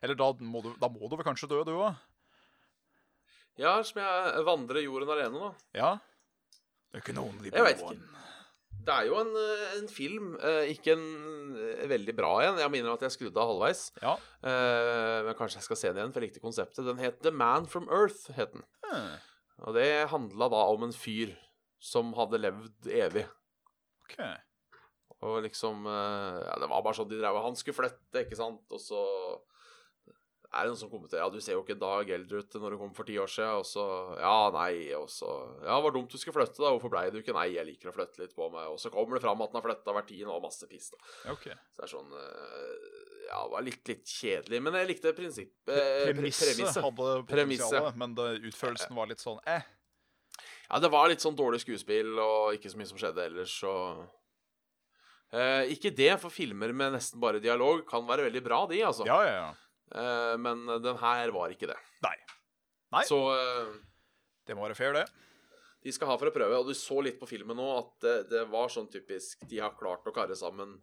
Eller 0.03 0.17
da 0.19 0.31
må 0.43 0.61
du, 0.65 0.73
da 0.81 0.89
må 0.91 1.07
du 1.07 1.15
vel 1.15 1.25
kanskje 1.27 1.47
dø, 1.51 1.61
du 1.67 1.75
òg? 1.77 1.95
Ja, 3.61 3.75
som 3.85 4.01
jeg 4.01 4.43
vandrer 4.47 4.81
jorden 4.83 5.11
alene, 5.13 5.37
nå. 5.37 5.51
Ja. 5.77 5.93
Det 6.89 6.99
er 6.99 7.03
ikke 7.05 7.15
noen 7.17 7.37
de 7.41 7.51
Jeg 7.53 7.65
veit 7.67 7.81
ikke. 7.83 7.99
Det 8.83 8.91
er 8.91 9.05
jo 9.07 9.15
en, 9.21 9.29
eh, 9.39 9.75
en 9.77 9.85
film, 9.87 10.33
eh, 10.43 10.65
ikke 10.73 10.91
en 10.97 11.03
eh, 11.55 11.83
veldig 11.87 12.15
bra 12.17 12.31
en. 12.43 12.57
Jeg 12.59 12.71
minner 12.73 12.91
at 12.97 13.05
jeg 13.05 13.13
skrudde 13.15 13.39
av 13.39 13.53
halvveis. 13.53 13.83
Ja. 14.03 14.17
Men 14.43 15.37
kanskje 15.39 15.61
jeg 15.61 15.67
skal 15.69 15.79
se 15.79 15.91
den 15.93 16.01
igjen, 16.01 16.11
for 16.15 16.19
jeg 16.25 16.33
likte 16.33 16.43
konseptet. 16.43 16.83
Den 16.89 16.99
het 16.99 17.21
The 17.23 17.31
Man 17.31 17.69
from 17.69 17.87
Earth. 17.87 18.25
het 18.35 18.51
den. 18.51 18.65
Hmm, 18.83 19.13
Og 19.63 19.77
det 19.77 19.87
handla 20.11 20.49
da 20.51 20.65
om 20.73 20.83
en 20.89 20.91
fyr 20.91 21.31
som 21.79 22.11
hadde 22.17 22.41
levd 22.43 22.89
evig. 22.91 23.23
OK. 24.03 24.17
Og 25.23 25.39
liksom 25.47 25.87
eh, 25.87 26.43
Ja, 26.49 26.59
det 26.61 26.69
var 26.71 26.83
bare 26.85 26.97
sånn 26.99 27.09
de 27.11 27.19
drev 27.21 27.39
Han 27.45 27.55
skulle 27.59 27.79
flytte, 27.79 28.25
ikke 28.25 28.37
sant, 28.39 28.63
og 28.75 28.81
så 28.83 29.01
er 30.53 30.67
det 30.67 30.69
noen 30.69 30.77
som 30.83 30.89
kommenterer 30.91 31.23
Ja, 31.23 31.29
du 31.33 31.39
ser 31.41 31.55
jo 31.55 31.63
ikke 31.63 31.79
dag 31.81 32.09
eldre 32.13 32.43
ut 32.43 32.55
når 32.61 32.75
du 32.75 32.77
kom 32.77 32.91
for 32.93 33.07
ti 33.09 33.15
år 33.17 33.31
siden, 33.31 33.55
og 33.57 33.65
så 33.65 33.83
Ja, 34.21 34.35
nei, 34.53 34.91
og 34.93 35.07
så 35.09 35.29
Ja, 35.63 35.77
det 35.79 35.85
var 35.87 35.95
dumt 35.95 36.11
du 36.13 36.19
skulle 36.21 36.35
flytte, 36.37 36.61
da. 36.61 36.69
Hvorfor 36.75 36.91
blei 36.93 37.07
du 37.09 37.17
ikke? 37.23 37.33
Nei, 37.33 37.47
jeg 37.55 37.65
liker 37.71 37.89
å 37.89 37.95
flytte 37.95 38.21
litt 38.21 38.35
på 38.37 38.49
meg. 38.53 38.67
Og 38.69 38.77
så 38.83 38.91
kommer 38.93 39.17
det 39.17 39.23
fram 39.25 39.41
at 39.41 39.49
han 39.49 39.57
har 39.61 39.65
flytta 39.65 39.95
hvert 39.97 40.09
tiende 40.11 40.35
og 40.35 40.43
masse 40.45 40.67
piss, 40.69 40.91
da. 40.93 41.01
ok. 41.33 41.47
Så 41.73 41.81
det 41.81 41.87
er 41.87 41.93
sånn 41.95 42.13
eh, 42.21 43.01
Ja, 43.31 43.39
det 43.47 43.53
var 43.55 43.65
litt, 43.65 43.81
litt 43.89 44.05
kjedelig, 44.13 44.61
men 44.61 44.77
jeg 44.77 44.91
likte 44.91 45.15
prinsippet. 45.17 45.73
eh, 45.73 46.11
pre- 46.11 46.13
Premisset 46.21 46.83
hadde 46.85 47.09
potensialet, 47.31 47.97
men 48.03 48.13
det, 48.19 48.27
utførelsen 48.51 48.93
var 48.99 49.09
litt 49.09 49.23
sånn 49.25 49.39
eh. 49.49 49.63
Ja, 50.69 50.79
det 50.85 50.89
var 50.93 51.09
litt 51.09 51.21
sånn 51.25 51.35
dårlig 51.37 51.63
skuespill, 51.65 52.13
og 52.21 52.53
ikke 52.59 52.69
så 52.69 52.77
mye 52.77 52.89
som 52.93 52.97
skjedde 53.01 53.25
ellers, 53.25 53.57
og 53.65 54.05
eh, 55.33 55.73
Ikke 55.73 55.91
det, 55.95 56.13
for 56.21 56.33
filmer 56.33 56.73
med 56.75 56.95
nesten 56.95 57.21
bare 57.21 57.41
dialog 57.43 57.83
kan 57.89 58.05
være 58.07 58.27
veldig 58.29 58.43
bra, 58.45 58.63
de, 58.69 58.79
altså. 58.85 59.07
Ja, 59.09 59.19
ja, 59.25 59.35
ja. 59.41 59.51
Uh, 59.93 60.35
men 60.41 60.63
den 60.81 60.97
her 60.97 61.31
var 61.35 61.51
ikke 61.53 61.69
det. 61.69 61.77
Nei. 62.01 62.15
Nei. 62.95 63.03
Så 63.05 63.19
uh, 63.29 63.75
Det 64.47 64.55
må 64.57 64.65
være 64.65 64.77
fair, 64.77 64.95
det. 64.95 65.05
de 65.85 65.93
skal 65.93 66.09
ha 66.09 66.15
for 66.17 66.31
å 66.31 66.33
prøve, 66.33 66.57
og 66.57 66.69
du 66.69 66.73
så 66.77 66.97
litt 67.05 67.19
på 67.19 67.29
filmen 67.29 67.57
nå 67.59 67.67
at 67.75 67.93
det, 68.01 68.15
det 68.31 68.43
var 68.49 68.71
sånn 68.73 68.89
typisk 68.89 69.45
De 69.51 69.59
har 69.61 69.75
klart 69.77 70.07
å 70.09 70.15
karre 70.15 70.37
sammen 70.39 70.79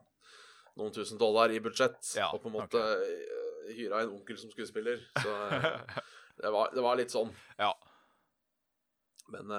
noen 0.79 0.95
tusen 0.95 1.19
dollar 1.19 1.51
i 1.51 1.59
budsjett, 1.61 1.99
Ja, 2.17 2.31
og 2.31 2.45
på 2.45 2.49
en 2.53 2.59
måte 2.61 2.79
okay. 2.79 3.75
hyra 3.75 4.05
en 4.05 4.15
onkel 4.15 4.39
som 4.39 4.53
skuespiller. 4.53 5.03
Så 5.19 5.33
det, 6.41 6.53
var, 6.55 6.71
det 6.73 6.85
var 6.85 7.01
litt 7.01 7.13
sånn. 7.13 7.33
Ja. 7.59 7.73
Men 9.35 9.51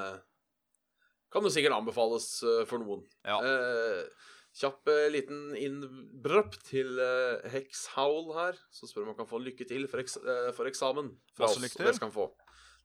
kan 1.31 1.45
jo 1.45 1.51
sikkert 1.51 1.75
anbefales 1.75 2.29
for 2.69 2.81
noen. 2.81 3.03
Ja. 3.27 3.37
Eh, 3.43 4.31
kjapp 4.57 4.89
eh, 4.91 5.07
liten 5.13 5.51
innbrøpp 5.55 6.57
til 6.67 6.99
uh, 6.99 7.43
Hex 7.53 7.85
Howl 7.95 8.33
her, 8.35 8.57
som 8.73 8.89
spør 8.89 9.05
om 9.05 9.13
han 9.13 9.19
kan 9.21 9.29
få 9.29 9.39
lykke 9.43 9.67
til 9.69 9.87
for, 9.91 10.03
eks 10.03 10.17
eh, 10.21 10.49
for 10.57 10.69
eksamen. 10.69 11.13
Fra 11.37 11.47
oss. 11.47 11.59
lykke 11.61 11.77
til. 11.79 11.87
Det 11.87 11.95
skal 11.97 12.09
han 12.09 12.15
få. 12.15 12.27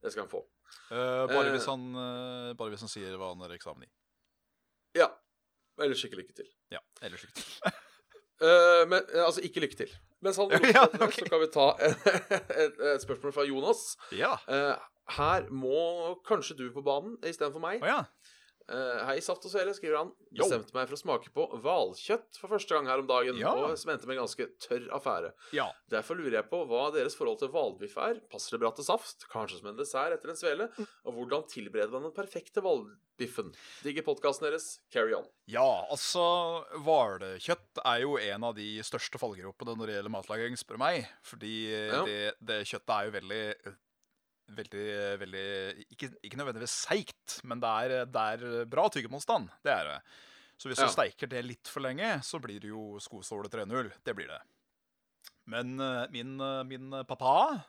Det 0.03 0.13
skal 0.15 0.27
han 0.27 0.33
få. 0.33 0.45
Uh, 0.91 1.25
bare, 1.31 1.47
Eh. 1.49 1.55
hvis 1.57 1.67
han, 1.71 1.89
uh, 1.95 2.53
bare 2.59 2.75
hvis 2.75 2.85
han 2.87 2.93
sier 2.93 3.17
hva 3.19 3.33
han 3.35 3.43
har 3.47 3.55
eksamen 3.57 3.87
i. 3.87 3.91
Ja. 5.01 5.11
Ellers 5.83 6.05
ikke 6.07 6.23
lykke 6.23 6.37
til. 6.39 6.49
Ja, 6.73 6.81
ellers 7.03 7.27
lykke 7.27 7.43
til. 7.43 7.75
Eh, 8.37 8.83
men 8.85 9.01
eh, 9.15 9.23
altså, 9.25 9.41
ikke 9.41 9.63
lykke 9.65 9.79
til. 9.79 9.93
Mens 10.21 10.37
han 10.37 10.51
roter 10.51 10.69
Ja, 10.77 10.83
okay. 10.85 11.23
så 11.25 11.29
kan 11.31 11.41
vi 11.41 11.47
ta 11.55 11.69
et, 12.61 12.75
et 12.93 13.01
spørsmål 13.01 13.33
fra 13.33 13.47
Jonas. 13.49 13.85
Ja. 14.13 14.35
Eh, 14.45 14.75
her 15.17 15.47
må 15.49 16.19
kanskje 16.27 16.57
du 16.59 16.67
på 16.75 16.83
banen 16.85 17.15
istedenfor 17.25 17.63
meg. 17.65 17.81
Oh, 17.81 17.89
ja. 17.89 18.03
Eh, 18.69 19.05
hei, 19.07 19.21
Saft 19.23 19.45
og 19.47 19.53
Svele, 19.53 19.71
skriver 19.77 20.01
han. 20.01 20.09
Bestemte 20.35 20.75
meg 20.75 20.89
for 20.89 20.97
å 20.97 20.99
smake 20.99 21.31
på 21.31 21.45
hvalkjøtt 21.63 22.39
for 22.41 22.51
første 22.51 22.75
gang 22.75 22.89
her 22.91 22.99
om 22.99 23.07
dagen, 23.07 23.37
Ja. 23.39 23.53
og 23.55 23.77
som 23.79 23.93
endte 23.93 24.09
med 24.09 24.17
en 24.19 24.25
ganske 24.27 24.49
tørr 24.59 24.89
affære. 24.91 25.33
Ja. 25.55 25.69
Derfor 25.89 26.17
lurer 26.19 26.41
jeg 26.43 26.51
på 26.51 26.65
hva 26.67 26.89
deres 26.93 27.15
forhold 27.15 27.39
til 27.39 27.49
hvalbiff 27.55 27.97
er. 27.97 28.19
Passer 28.29 28.57
det 28.57 28.61
bra 28.65 28.73
til 28.75 28.83
saft? 28.85 29.29
Kanskje 29.31 29.61
som 29.61 29.69
en 29.71 29.77
dessert 29.79 30.13
etter 30.19 30.31
en 30.31 30.37
svele? 30.41 30.67
Og 31.07 31.15
hvordan 31.15 31.47
tilbereder 31.49 31.93
man 31.95 32.03
den 32.11 32.17
perfekte 32.17 32.61
hvalbiffen? 32.61 33.55
Digger 33.85 34.03
podkasten 34.03 34.51
deres. 34.51 34.81
Carry 34.91 35.15
on. 35.15 35.29
Ja, 35.47 35.87
altså 35.89 36.27
Hvalkjøtt 36.83 37.79
er 37.85 38.01
jo 38.03 38.17
en 38.19 38.45
av 38.51 38.55
de 38.59 38.81
største 38.83 39.17
fallgropene 39.23 39.77
når 39.79 39.87
det 39.87 39.95
gjelder 40.01 40.11
matlaging, 40.19 40.57
spør 40.59 40.79
meg. 40.83 41.07
Fordi 41.23 41.55
Ja. 41.71 42.05
det, 42.05 42.35
det 42.45 42.61
kjøttet 42.67 42.91
er 42.99 43.05
jo 43.07 43.15
veldig 43.21 43.77
Veldig, 44.47 44.83
veldig 45.19 45.47
Ikke, 45.91 46.09
ikke 46.23 46.39
nødvendigvis 46.39 46.75
seigt, 46.87 47.41
men 47.45 47.59
det 47.63 47.69
er, 47.69 47.95
det 48.07 48.27
er 48.37 48.67
bra 48.71 48.85
tyggemotstand. 48.95 49.49
Det 49.67 49.73
er 49.73 49.89
det. 49.91 49.97
Så 50.57 50.71
hvis 50.71 50.79
Ja. 50.81 50.87
du 50.87 50.93
steiker 50.95 51.27
det 51.29 51.43
litt 51.45 51.69
for 51.69 51.83
lenge, 51.85 52.23
så 52.23 52.39
blir 52.41 52.61
det 52.63 52.71
jo 52.71 52.97
skosåle 53.03 53.51
3-0. 53.53 53.91
Det 54.07 54.15
blir 54.17 54.31
det. 54.31 54.39
Men 55.47 55.79
eh, 55.81 56.07
min, 56.11 56.41
eh, 56.41 56.63
min 56.65 56.91
pappa 57.07 57.65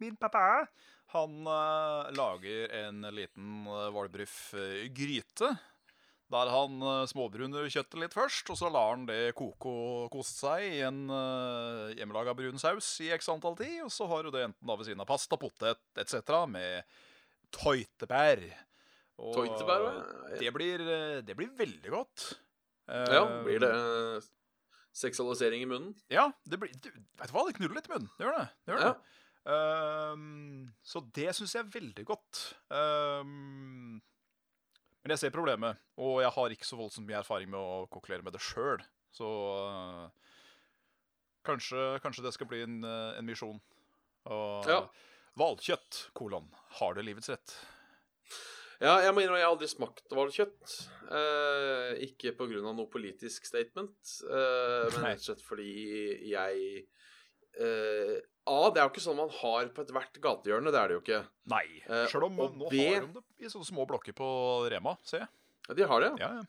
Min 0.00 0.16
pappa 0.16 0.66
Han 1.14 1.46
eh, 1.46 2.10
lager 2.16 2.72
en 2.80 3.02
liten 3.14 3.66
uh, 3.68 3.90
hvalbiff-gryte. 3.94 5.52
Der 6.32 6.48
han 6.48 6.78
uh, 6.80 7.04
småbruner 7.10 7.66
kjøttet 7.68 7.98
litt 8.00 8.14
først, 8.16 8.48
og 8.50 8.56
så 8.58 8.70
lar 8.72 8.94
han 8.94 9.04
det 9.06 9.34
koke 9.36 9.68
og 9.68 10.12
kose 10.14 10.32
seg 10.38 10.62
i 10.64 10.78
en 10.86 11.02
uh, 11.12 11.92
hjemmelaga 11.92 12.32
brun 12.38 12.58
saus 12.58 12.88
i 13.04 13.10
x 13.14 13.28
antall 13.32 13.58
tid. 13.60 13.82
Og 13.84 13.92
så 13.92 14.08
har 14.10 14.24
du 14.24 14.32
det 14.34 14.46
enten 14.48 14.70
da 14.70 14.76
ved 14.80 14.88
siden 14.88 15.04
av 15.04 15.10
pasta, 15.10 15.38
potet 15.40 15.82
etc. 16.00 16.22
med 16.50 16.88
tøytebær. 17.54 18.40
Og, 19.20 19.36
Tøytebær, 19.36 19.84
ja. 19.84 20.38
det, 20.40 20.48
blir, 20.56 20.82
det 21.22 21.36
blir 21.38 21.52
veldig 21.54 21.92
godt. 21.92 22.32
Ja, 22.88 23.20
blir 23.44 23.62
det 23.62 23.68
eh, 23.70 24.24
seksualisering 24.94 25.62
i 25.62 25.68
munnen? 25.70 25.92
Ja, 26.12 26.26
det 26.44 26.58
blir 26.60 26.72
du, 26.74 26.88
Vet 27.20 27.30
du 27.30 27.34
hva, 27.36 27.44
det 27.46 27.54
knuller 27.56 27.78
litt 27.78 27.86
i 27.88 27.92
munnen. 27.94 28.10
Det 28.18 28.26
gjør 28.26 28.40
det. 28.40 28.48
det, 28.64 28.72
gjør 28.74 28.82
Ja. 28.82 28.90
det. 28.90 29.20
Um, 29.44 30.72
så 30.80 31.02
det 31.14 31.28
syns 31.36 31.52
jeg 31.54 31.62
er 31.62 31.72
veldig 31.74 32.04
godt. 32.08 32.42
Um, 32.72 34.00
men 35.04 35.12
jeg 35.12 35.20
ser 35.20 35.34
problemet, 35.34 35.76
og 36.00 36.22
jeg 36.24 36.32
har 36.32 36.54
ikke 36.54 36.66
så 36.66 36.78
voldsomt 36.80 37.06
mye 37.08 37.20
erfaring 37.20 37.50
med 37.52 37.60
å 37.60 37.84
kokkelere 37.92 38.24
med 38.24 38.32
det 38.34 38.40
sjøl. 38.42 38.80
Så 39.14 39.28
uh, 39.68 40.08
kanskje, 41.46 42.00
kanskje 42.02 42.24
det 42.24 42.32
skal 42.34 42.48
bli 42.50 42.62
en, 42.64 42.80
uh, 42.82 43.12
en 43.18 43.28
misjon. 43.28 43.60
Og 44.32 44.70
Ja. 44.70 44.80
hvalkjøtt, 45.36 46.06
kolon, 46.16 46.48
har 46.80 46.96
det 46.96 47.04
livets 47.04 47.28
rett. 47.28 47.56
Ja, 48.82 48.96
jeg 49.04 49.14
må 49.14 49.22
innrømme 49.22 49.38
jeg 49.38 49.46
har 49.46 49.54
aldri 49.54 49.68
smakt 49.70 50.10
hvalkjøtt. 50.12 50.72
Eh, 51.14 51.92
ikke 52.08 52.32
pga. 52.36 52.58
noe 52.64 52.88
politisk 52.90 53.46
statement, 53.46 54.00
eh, 54.26 54.88
men 54.96 55.06
rett 55.06 55.22
og 55.22 55.28
slett 55.28 55.44
fordi 55.46 56.30
jeg 56.32 56.86
eh, 57.60 58.20
A, 58.46 58.58
det 58.70 58.80
er 58.82 58.84
jo 58.84 58.90
ikke 58.92 59.00
sånn 59.04 59.16
man 59.16 59.30
har 59.32 59.68
på 59.72 59.84
ethvert 59.84 60.18
gatehjørne. 60.20 60.72
Det 60.74 60.80
er 60.80 60.88
det 60.88 60.96
jo 60.98 61.02
ikke. 61.04 61.20
Nei. 61.48 61.64
Eh, 61.88 62.06
Sjøl 62.12 62.26
om 62.28 62.34
man 62.36 62.58
nå 62.60 62.68
B- 62.70 62.82
har 62.92 63.06
de 63.06 63.14
det 63.20 63.24
i 63.46 63.48
sånne 63.52 63.64
små 63.70 63.86
blokker 63.88 64.12
på 64.16 64.26
Rema, 64.70 64.96
ser 65.02 65.24
jeg. 65.24 65.28
Ja, 65.68 65.74
De 65.74 65.86
har 65.88 66.00
det, 66.04 66.10
ja. 66.20 66.28
Ja, 66.28 66.42
ja. 66.42 66.44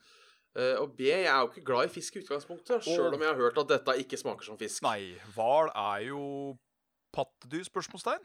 Uh, 0.56 0.80
og 0.80 0.94
B, 0.96 1.04
jeg 1.04 1.26
er 1.28 1.40
jo 1.44 1.50
ikke 1.50 1.64
glad 1.68 1.84
i 1.84 1.92
fisk 1.92 2.14
i 2.16 2.20
utgangspunktet, 2.22 2.80
sjøl 2.86 3.12
om 3.12 3.20
jeg 3.20 3.28
har 3.28 3.36
hørt 3.36 3.58
at 3.60 3.68
dette 3.68 3.92
ikke 4.00 4.16
smaker 4.16 4.46
som 4.46 4.56
fisk. 4.56 4.80
Nei, 4.86 5.12
hval 5.34 5.68
er 5.68 6.06
jo 6.06 6.56
pattedyr? 7.12 7.64
spørsmålstegn. 7.68 8.24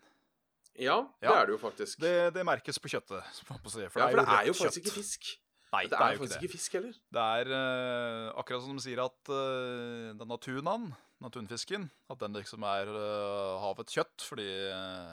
Ja, 0.80 0.96
det 1.20 1.28
Ja. 1.28 1.42
er 1.42 1.46
det 1.50 1.52
jo 1.52 1.58
faktisk. 1.60 2.00
Det, 2.00 2.34
det 2.34 2.46
merkes 2.48 2.80
på 2.80 2.88
kjøttet. 2.88 3.20
For 3.44 3.54
man 3.56 3.60
får 3.66 3.72
si, 3.76 3.82
ja, 3.84 3.90
for 3.92 4.00
det 4.16 4.24
er 4.24 4.46
jo 4.48 4.54
faktisk 4.56 4.80
ikke 4.86 4.96
fisk. 4.96 5.28
Nei, 5.74 5.84
Det 5.92 6.00
er 6.00 6.14
jo 6.16 6.20
ikke 6.24 6.28
det. 6.32 6.40
ikke 6.44 6.52
fisk 6.56 6.72
heller. 6.80 6.94
Det 7.12 7.26
er 7.36 7.52
uh, 7.52 8.40
akkurat 8.40 8.64
som 8.64 8.76
de 8.80 8.84
sier 8.84 9.04
at 9.04 9.32
uh, 9.32 10.16
denne 10.16 10.38
tunaen, 10.40 10.88
denne 11.22 11.34
tunfisken, 11.36 11.86
at 12.10 12.20
den 12.24 12.34
liksom 12.36 12.64
er 12.66 12.90
uh, 12.90 13.60
havets 13.62 13.94
kjøtt, 13.96 14.24
fordi 14.26 14.48
eh, 14.74 15.12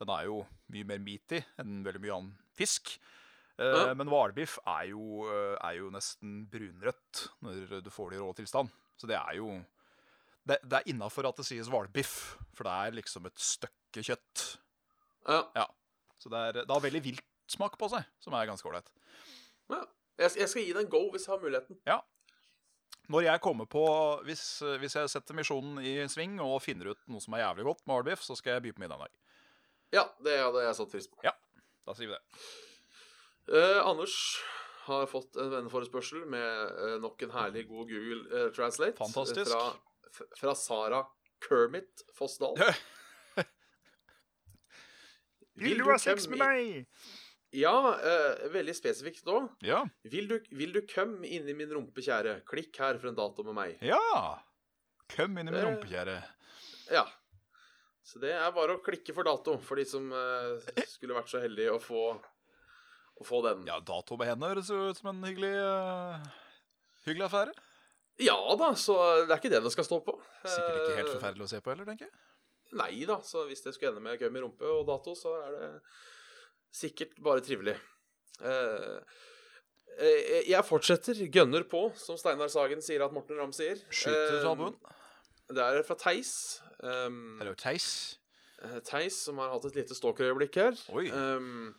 den 0.00 0.10
er 0.10 0.24
jo 0.26 0.38
mye 0.72 0.86
mer 0.88 1.02
meaty 1.04 1.38
enn 1.60 1.82
veldig 1.86 2.00
mye 2.02 2.14
annen 2.16 2.32
fisk. 2.56 2.94
Eh, 3.58 3.68
Ja. 3.70 3.92
Men 3.94 4.08
hvalbiff 4.10 4.56
er, 4.66 4.88
eh, 4.90 5.56
er 5.68 5.76
jo 5.78 5.90
nesten 5.94 6.40
brunrødt 6.50 7.26
når 7.44 7.82
du 7.84 7.90
får 7.92 8.10
det 8.10 8.18
i 8.18 8.22
rå 8.24 8.32
tilstand. 8.34 8.72
Så 8.98 9.06
det 9.10 9.16
er 9.20 9.36
jo 9.38 9.60
Det, 10.44 10.58
det 10.64 10.76
er 10.76 10.88
innafor 10.92 11.24
at 11.28 11.38
det 11.38 11.46
sies 11.48 11.70
hvalbiff, 11.72 12.34
for 12.52 12.64
det 12.68 12.72
er 12.72 12.96
liksom 12.98 13.24
et 13.30 13.38
stykke 13.40 14.02
kjøtt. 14.04 14.42
Ja. 15.56 15.64
Så 16.20 16.28
det, 16.28 16.36
er, 16.40 16.52
det 16.66 16.68
har 16.68 16.82
veldig 16.84 17.00
vilt 17.04 17.24
smak 17.48 17.78
på 17.80 17.88
seg, 17.88 18.04
som 18.20 18.34
er 18.36 18.44
ganske 18.50 18.68
ålreit. 18.68 18.90
ja. 19.72 19.84
Jeg, 20.18 20.30
jeg 20.38 20.48
skal 20.48 20.62
gi 20.62 20.72
det 20.76 20.82
en 20.84 20.90
go 20.92 21.00
hvis 21.10 21.24
jeg 21.26 21.32
har 21.32 21.40
muligheten. 21.42 21.78
Når 23.12 23.26
jeg 23.26 23.40
kommer 23.44 23.68
på 23.68 23.84
hvis, 24.24 24.62
hvis 24.80 24.94
jeg 24.96 25.10
setter 25.12 25.36
misjonen 25.36 25.76
i 25.84 25.96
sving 26.08 26.38
og 26.40 26.62
finner 26.64 26.94
ut 26.94 27.00
noe 27.12 27.20
som 27.20 27.36
er 27.36 27.44
jævlig 27.44 27.66
godt 27.68 27.82
med 27.84 27.98
hardbiff, 27.98 28.22
så 28.24 28.36
skal 28.38 28.56
jeg 28.56 28.64
by 28.64 28.72
på 28.76 28.84
middag 28.84 28.96
en 28.96 29.04
dag. 29.04 29.14
Ja, 29.94 30.04
det 30.24 30.38
hadde 30.40 30.62
jeg 30.64 30.76
satt 30.78 30.94
pris 30.94 31.08
på. 31.10 31.20
Ja, 31.26 31.34
Da 31.84 31.92
sier 31.94 32.08
vi 32.08 32.16
det. 32.16 32.22
Eh, 33.52 33.80
Anders 33.84 34.14
har 34.86 35.04
fått 35.08 35.36
en 35.40 35.50
venneforespørsel 35.52 36.24
med 36.32 36.48
eh, 36.80 36.96
nok 37.02 37.20
en 37.26 37.34
herlig 37.36 37.66
god 37.68 37.92
Google 37.92 38.24
eh, 38.32 38.48
Translate. 38.56 38.96
Fantastisk. 39.00 39.52
Fra, 39.52 40.24
fra 40.40 40.54
Sara 40.56 41.02
Kermit 41.44 42.06
Fossdal. 42.16 42.56
Vil 45.60 45.78
du 45.78 45.84
ha 45.86 45.98
sex 46.00 46.26
med 46.32 46.40
meg? 46.40 46.88
Ja, 47.54 47.74
uh, 47.94 48.44
veldig 48.50 48.74
spesifikt 48.74 49.26
nå. 49.28 49.36
Ja. 49.62 49.84
Vil 50.10 50.26
du, 50.30 50.36
vil 50.58 50.72
du 50.74 50.80
come 50.90 51.26
inn 51.28 51.46
i 51.48 51.54
min 51.54 51.70
rumpe, 51.70 52.02
kjære? 52.02 52.40
Klikk 52.48 52.76
her 52.82 52.98
for 52.98 53.12
en 53.12 53.18
dato 53.18 53.44
med 53.46 53.54
meg. 53.58 53.76
Ja. 53.84 54.00
Kom 55.14 55.36
inn 55.38 55.46
i 55.48 55.52
min 55.52 55.60
Det- 55.60 55.66
rumpe, 55.68 55.90
kjære. 55.90 56.16
Ja. 56.92 57.04
Så 58.04 58.18
det 58.20 58.34
er 58.36 58.50
bare 58.52 58.74
å 58.76 58.82
klikke 58.84 59.14
for 59.16 59.24
dato, 59.24 59.54
for 59.64 59.80
de 59.80 59.84
som 59.88 60.10
uh, 60.12 60.58
skulle 60.94 61.14
vært 61.16 61.30
så 61.32 61.40
heldige 61.44 61.72
å 61.72 61.80
få, 61.80 62.02
å 63.20 63.24
få 63.24 63.40
den. 63.46 63.62
Ja, 63.70 63.78
dato 63.80 64.18
med 64.20 64.28
henne 64.32 64.50
høres 64.50 64.68
jo 64.74 64.90
ut 64.90 64.98
som 65.00 65.12
en 65.14 65.22
hyggelig, 65.28 65.54
uh, 65.56 66.18
Hyggelig 67.06 67.26
affære. 67.28 67.54
Ja 68.22 68.36
da, 68.56 68.70
så 68.78 68.94
det 69.26 69.32
er 69.34 69.40
ikke 69.40 69.50
det 69.52 69.62
det 69.64 69.72
skal 69.74 69.86
stå 69.88 69.96
på. 70.06 70.12
Sikkert 70.44 70.76
ikke 70.84 70.98
helt 71.00 71.14
forferdelig 71.16 71.44
å 71.46 71.50
se 71.50 71.58
på 71.64 71.72
heller, 71.72 71.88
tenker 71.88 72.06
jeg. 72.06 72.14
Nei 72.78 73.04
da, 73.08 73.16
så 73.26 73.42
hvis 73.48 73.60
det 73.64 73.72
skulle 73.74 73.90
ende 73.92 74.02
med 74.04 74.18
gummi 74.20 74.40
rumpe 74.42 74.68
og 74.70 74.84
dato, 74.88 75.12
så 75.18 75.32
er 75.42 75.50
det 75.56 75.68
sikkert 76.74 77.14
bare 77.22 77.44
trivelig. 77.44 77.76
Eh, 78.42 78.98
eh, 79.98 80.42
jeg 80.50 80.66
fortsetter, 80.66 81.22
gønner 81.32 81.66
på, 81.70 81.86
som 81.98 82.18
Steinar 82.20 82.50
Sagen 82.52 82.82
sier 82.84 83.04
at 83.06 83.14
Morten 83.14 83.38
Ramm 83.40 83.54
sier. 83.54 83.80
Skyter 83.90 84.40
Eh, 84.40 84.50
albuen. 84.50 84.76
Det 85.54 85.62
er 85.62 85.82
fra 85.86 85.96
Theis. 86.00 86.60
Um, 86.80 87.38
Hello, 87.40 87.54
Theis. 87.54 88.18
Theis, 88.88 89.16
som 89.26 89.38
har 89.42 89.50
hatt 89.52 89.66
et 89.68 89.76
lite 89.76 89.96
stalkerøyeblikk 89.96 90.56
her. 90.56 90.78
Oi. 90.96 91.10
Um, 91.12 91.74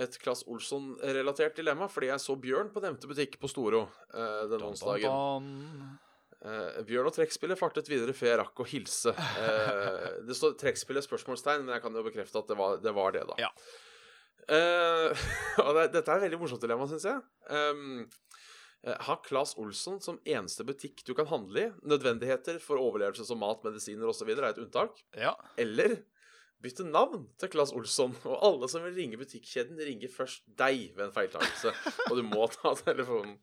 et 0.00 0.16
Claes 0.22 0.44
Olsson-relatert 0.48 1.58
dilemma, 1.58 1.88
fordi 1.90 2.08
jeg 2.08 2.22
så 2.22 2.36
Bjørn 2.40 2.70
på 2.72 2.80
nevnte 2.80 3.10
butikk 3.10 3.36
på 3.42 3.50
Storo 3.50 3.82
uh, 4.14 4.44
den 4.48 4.62
onsdagen. 4.64 5.98
Eh, 6.40 6.78
Bjørn 6.88 7.10
og 7.10 7.12
trekkspillet 7.12 7.58
fartet 7.60 7.90
videre 7.90 8.14
før 8.16 8.30
jeg 8.30 8.38
rakk 8.40 8.62
å 8.62 8.68
hilse. 8.70 9.12
Uh, 9.12 10.22
det 10.24 10.36
står 10.38 10.54
trekkspillet 10.62 11.04
spørsmålstegn, 11.04 11.66
men 11.66 11.74
jeg 11.76 11.84
kan 11.84 11.98
jo 11.98 12.04
bekrefte 12.06 12.40
at 12.40 12.48
det 12.48 12.56
var 12.56 12.80
det, 12.80 12.94
var 12.96 13.16
det 13.16 13.26
da. 13.28 13.36
Ja. 13.42 13.50
Eh, 14.50 15.26
og 15.64 15.70
det, 15.78 15.86
dette 15.94 16.10
er 16.10 16.18
et 16.20 16.26
veldig 16.28 16.40
morsomt 16.42 16.62
dilemma, 16.64 16.88
syns 16.90 17.06
jeg. 17.06 17.18
Um, 17.50 18.04
har 18.80 19.18
Claes 19.26 19.52
Olsson 19.60 19.98
som 20.00 20.16
eneste 20.24 20.64
butikk 20.64 21.02
du 21.04 21.12
kan 21.14 21.26
handle 21.28 21.66
i, 21.66 21.72
nødvendigheter 21.84 22.56
for 22.64 22.80
overlevelse 22.80 23.26
som 23.28 23.38
mat, 23.42 23.60
medisiner 23.66 24.08
osv. 24.08 24.30
er 24.32 24.46
et 24.54 24.60
unntak, 24.62 25.02
Ja. 25.18 25.34
eller 25.60 25.98
bytte 26.64 26.84
navn 26.88 27.26
til 27.40 27.48
Claes 27.52 27.72
Olsson, 27.76 28.14
og 28.24 28.40
alle 28.44 28.68
som 28.72 28.82
vil 28.84 28.96
ringe 28.96 29.20
butikkjeden, 29.20 29.76
ringer 29.84 30.08
først 30.12 30.42
deg 30.60 30.90
ved 30.96 31.06
en 31.06 31.12
feiltakelse, 31.14 31.70
og 32.08 32.14
du 32.18 32.22
må 32.24 32.48
ta 32.56 32.72
telefonen. 32.88 33.36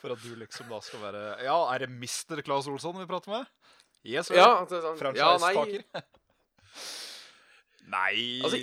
For 0.00 0.12
at 0.12 0.20
du 0.24 0.34
liksom 0.36 0.68
da 0.68 0.78
skal 0.84 1.00
være 1.00 1.20
Ja, 1.46 1.56
er 1.72 1.78
det 1.86 1.90
Mr. 1.92 2.42
Claes 2.44 2.68
Olsson 2.68 2.98
vi 3.00 3.08
prater 3.08 3.32
med? 3.32 3.48
Yes. 4.04 4.28
Ja, 4.28 4.66
sånn, 4.68 4.76
er 4.76 5.00
sånn, 5.00 5.16
ja, 5.16 5.30
nei, 5.40 5.54
nei 7.94 8.18
Altså, 8.44 8.60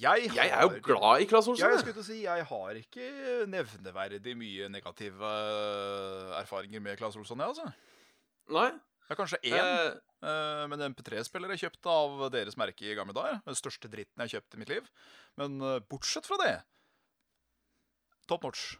jeg, 0.00 0.30
har, 0.30 0.36
jeg 0.38 0.50
er 0.54 0.62
jo 0.66 0.80
glad 0.84 1.22
i 1.22 1.26
Claes 1.30 1.46
Ja, 1.46 1.52
Olsson. 1.52 1.64
jeg 1.64 1.70
jeg. 1.74 1.80
skulle 1.82 1.94
til 1.98 2.02
å 2.04 2.08
si 2.08 2.18
Jeg 2.24 2.44
har 2.50 2.78
ikke 2.80 3.06
nevneverdig 3.52 4.34
mye 4.40 4.68
negative 4.72 5.30
eh, 5.30 6.34
erfaringer 6.40 6.80
med 6.84 6.98
Claes 7.00 7.16
Olsson, 7.20 7.38
jeg, 7.42 7.48
altså. 7.54 7.72
Nei. 8.54 8.70
Det 9.04 9.12
er 9.12 9.18
kanskje 9.20 9.40
én, 9.44 9.54
Eh, 9.60 9.96
eh, 10.24 10.62
men 10.72 10.80
MP3-spiller 10.94 11.50
jeg 11.54 11.66
kjøpte 11.66 11.92
av 11.92 12.22
deres 12.32 12.56
merke 12.56 12.86
i 12.88 12.94
gamle 12.96 13.12
dager. 13.16 13.40
Den 13.44 13.58
største 13.58 13.90
dritten 13.92 14.16
jeg 14.22 14.30
har 14.30 14.34
kjøpt 14.38 14.54
i 14.56 14.60
mitt 14.62 14.72
liv. 14.72 14.86
Men 15.40 15.58
eh, 15.60 15.80
bortsett 15.90 16.24
fra 16.28 16.38
det 16.40 16.54
Top 18.28 18.42
notch. 18.46 18.78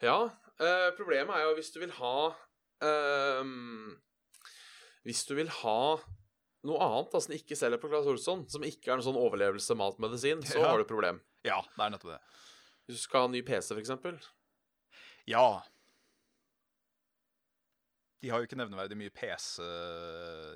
ja. 0.00 0.30
eh, 0.58 0.88
problemet 0.96 1.36
er 1.36 1.44
jo 1.50 1.54
hvis 1.58 1.70
du 1.74 1.80
vil 1.82 1.92
ha 1.98 2.14
eh, 2.80 3.44
Hvis 5.04 5.24
du 5.28 5.34
vil 5.36 5.50
ha 5.62 5.76
noe 6.64 6.78
annet 6.78 7.14
altså, 7.18 7.32
ikke 7.34 7.56
selger 7.58 7.80
på 7.82 7.88
Claes 7.90 8.06
Olsson, 8.06 8.44
som 8.50 8.62
ikke 8.66 8.92
er 8.92 8.96
en 9.00 9.04
sånn 9.06 9.18
overlevelse, 9.18 9.74
mat, 9.78 9.98
medisin, 10.02 10.42
så 10.46 10.58
Ja. 10.60 10.68
har 10.70 10.78
du 10.78 10.84
et 10.84 10.88
problem. 10.92 11.20
Ja, 11.44 11.60
det 11.62 11.82
er 11.84 11.90
nettopp 11.90 12.12
det. 12.14 12.20
Hvis 12.86 12.96
du 12.98 13.02
skal 13.02 13.20
ha 13.20 13.24
en 13.26 13.32
ny 13.32 13.42
PC, 13.42 13.74
eksempel. 13.80 14.18
Ja. 15.26 15.62
De 18.22 18.30
har 18.30 18.38
jo 18.42 18.46
ikke 18.46 18.58
nevneverdig 18.58 18.96
mye 18.98 19.10
PC 19.10 19.62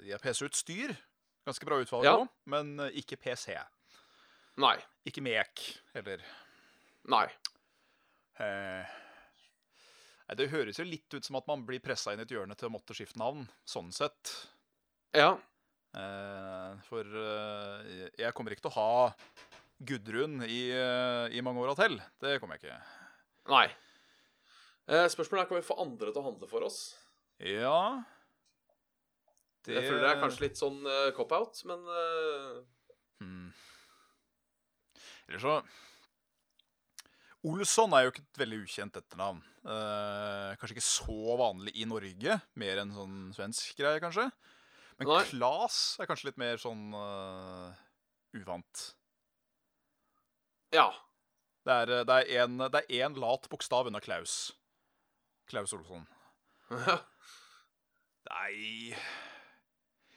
De 0.04 0.11
har 0.12 0.22
PC-utstyr. 0.22 0.94
Ganske 1.46 1.66
bra 1.66 1.78
utvalg 1.82 2.04
Ja. 2.07 2.16
nå, 2.18 2.28
men 2.46 2.78
eh, 2.80 2.90
ikke 3.02 3.16
PC. 3.18 3.57
Nei. 4.59 4.76
Ikke 5.07 5.22
MEK 5.22 5.62
heller. 5.94 6.22
Nei. 7.07 7.26
Eh, 8.38 8.86
det 10.34 10.48
høres 10.50 10.78
jo 10.78 10.84
litt 10.84 11.12
ut 11.14 11.24
som 11.24 11.36
at 11.36 11.46
man 11.46 11.64
blir 11.66 11.78
pressa 11.80 12.12
inn 12.12 12.18
i 12.20 12.22
et 12.26 12.32
hjørne 12.34 12.57
til 12.59 12.68
å 12.68 12.72
måtte 12.74 12.94
skifte 12.96 13.18
navn, 13.20 13.48
sånn 13.66 13.92
sett. 13.94 14.32
Ja. 15.14 15.36
Eh, 15.97 16.72
for 16.84 17.09
eh, 17.09 18.09
jeg 18.20 18.34
kommer 18.36 18.53
ikke 18.53 18.66
til 18.66 18.74
å 18.74 18.76
ha 18.76 19.07
Gudrun 19.86 20.42
i, 20.44 20.68
eh, 20.72 21.36
i 21.36 21.42
mange 21.44 21.62
år 21.64 21.76
til. 21.78 21.97
Det 22.20 22.36
kommer 22.42 22.59
jeg 22.59 22.68
ikke. 22.68 22.80
Nei. 23.53 23.66
Spørsmålet 24.86 25.42
er 25.42 25.49
kan 25.51 25.59
vi 25.59 25.66
få 25.66 25.80
andre 25.82 26.12
til 26.12 26.22
å 26.22 26.28
handle 26.28 26.47
for 26.47 26.62
oss. 26.62 26.78
Ja 27.42 28.05
Jeg 29.66 29.82
føler 29.82 30.05
det 30.05 30.11
er 30.12 30.20
kanskje 30.20 30.44
litt 30.44 30.61
sånn 30.61 30.78
uh, 30.86 31.09
cop-out, 31.16 31.59
men 31.66 31.82
uh... 31.90 32.61
Hmm. 33.18 33.49
Eller 35.26 35.42
så 35.42 35.57
Olsson 37.51 37.97
er 37.99 38.07
jo 38.07 38.12
ikke 38.12 38.22
et 38.22 38.40
veldig 38.44 38.61
ukjent 38.62 39.01
etternavn. 39.03 39.42
Uh, 39.66 40.55
kanskje 40.61 40.76
ikke 40.76 40.86
så 40.86 41.34
vanlig 41.42 41.74
i 41.82 41.88
Norge, 41.90 42.38
mer 42.62 42.82
enn 42.84 42.94
sånn 42.94 43.18
svensk 43.34 43.74
greie, 43.82 43.99
kanskje. 44.03 44.28
Men 44.97 45.11
Nei. 45.11 45.24
Klas 45.28 45.78
er 46.01 46.09
kanskje 46.09 46.30
litt 46.30 46.38
mer 46.40 46.61
sånn 46.61 46.88
uh, 46.97 47.74
uvant. 48.36 48.86
ja. 50.76 50.88
Det 51.66 51.74
er, 51.74 51.90
eh, 51.90 52.05
det 52.07 52.16
er 52.30 52.44
en, 52.44 52.61
det 52.70 52.84
er 52.86 53.09
en 53.09 53.16
lat 53.18 53.49
bokstav 53.51 53.88
unna 53.90 53.99
Klaus. 53.99 54.53
Klaus 55.51 55.72
Olsson. 55.74 56.05
Nei 58.26 58.94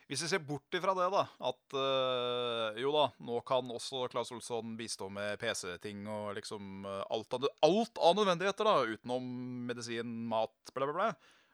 Hvis 0.09 0.23
vi 0.25 0.29
ser 0.29 0.43
bort 0.45 0.77
ifra 0.77 0.93
det, 0.97 1.07
da, 1.13 1.23
at 1.49 1.75
øh, 1.77 2.77
jo 2.81 2.93
da, 2.93 3.07
nå 3.25 3.41
kan 3.49 3.69
også 3.73 4.07
Claes 4.13 4.31
Olsson 4.33 4.77
bistå 4.77 5.09
med 5.13 5.41
PC-ting 5.41 6.05
og 6.09 6.37
liksom 6.37 6.85
alt, 6.85 7.33
av, 7.37 7.49
alt 7.65 8.01
av 8.01 8.17
nødvendigheter, 8.17 8.69
da, 8.69 8.95
utenom 8.97 9.27
medisin, 9.69 10.15
mat, 10.29 10.73
bla, 10.73 10.89
bla, 10.89 10.95
bla, 10.95 11.11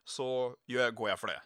så 0.07 0.27
gjør, 0.71 0.95
går 0.95 1.11
jeg 1.13 1.23
for 1.23 1.33
det. 1.33 1.39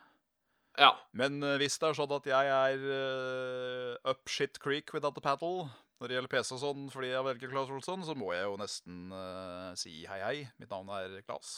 Ja. 0.77 0.91
Men 1.17 1.41
øh, 1.43 1.57
hvis 1.57 1.79
det 1.81 1.89
er 1.89 1.97
sånn 1.97 2.13
at 2.15 2.27
jeg 2.29 2.51
er 2.53 2.83
uh, 2.85 4.11
up 4.11 4.29
shit 4.29 4.59
creek 4.61 4.93
without 4.93 5.17
a 5.17 5.21
paddle 5.23 5.69
når 5.99 6.07
det 6.07 6.15
gjelder 6.15 6.31
PC 6.31 6.53
og 6.55 6.61
sånn, 6.61 6.85
fordi 6.93 7.09
jeg 7.11 7.25
velger 7.25 7.49
Claes 7.51 7.71
Olsson, 7.75 8.05
så 8.07 8.13
må 8.15 8.29
jeg 8.31 8.45
jo 8.45 8.53
nesten 8.61 9.09
uh, 9.11 9.73
si 9.75 10.05
hei, 10.07 10.19
hei. 10.23 10.37
Mitt 10.61 10.69
navn 10.71 10.87
er 10.95 11.17
Claes. 11.27 11.49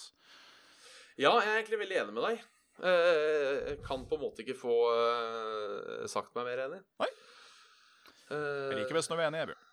Ja, 1.19 1.35
jeg 1.43 1.51
er 1.51 1.59
egentlig 1.59 1.81
veldig 1.83 1.99
enig 2.01 2.15
med 2.15 2.25
deg. 2.25 2.41
Eh, 2.81 3.57
Jeg 3.69 3.81
kan 3.85 4.07
på 4.09 4.17
en 4.17 4.23
måte 4.23 4.41
ikke 4.41 4.55
få 4.57 4.73
eh, 4.95 6.07
sagt 6.09 6.33
meg 6.33 6.47
mer 6.47 6.63
enig. 6.63 6.79
Nei. 7.03 7.09
Eh, 8.31 8.71
Jeg 8.71 8.79
liker 8.79 8.97
best 8.97 9.11
når 9.11 9.19
vi 9.19 9.25
er 9.27 9.29
enige, 9.29 9.49
Bjørn. 9.51 9.67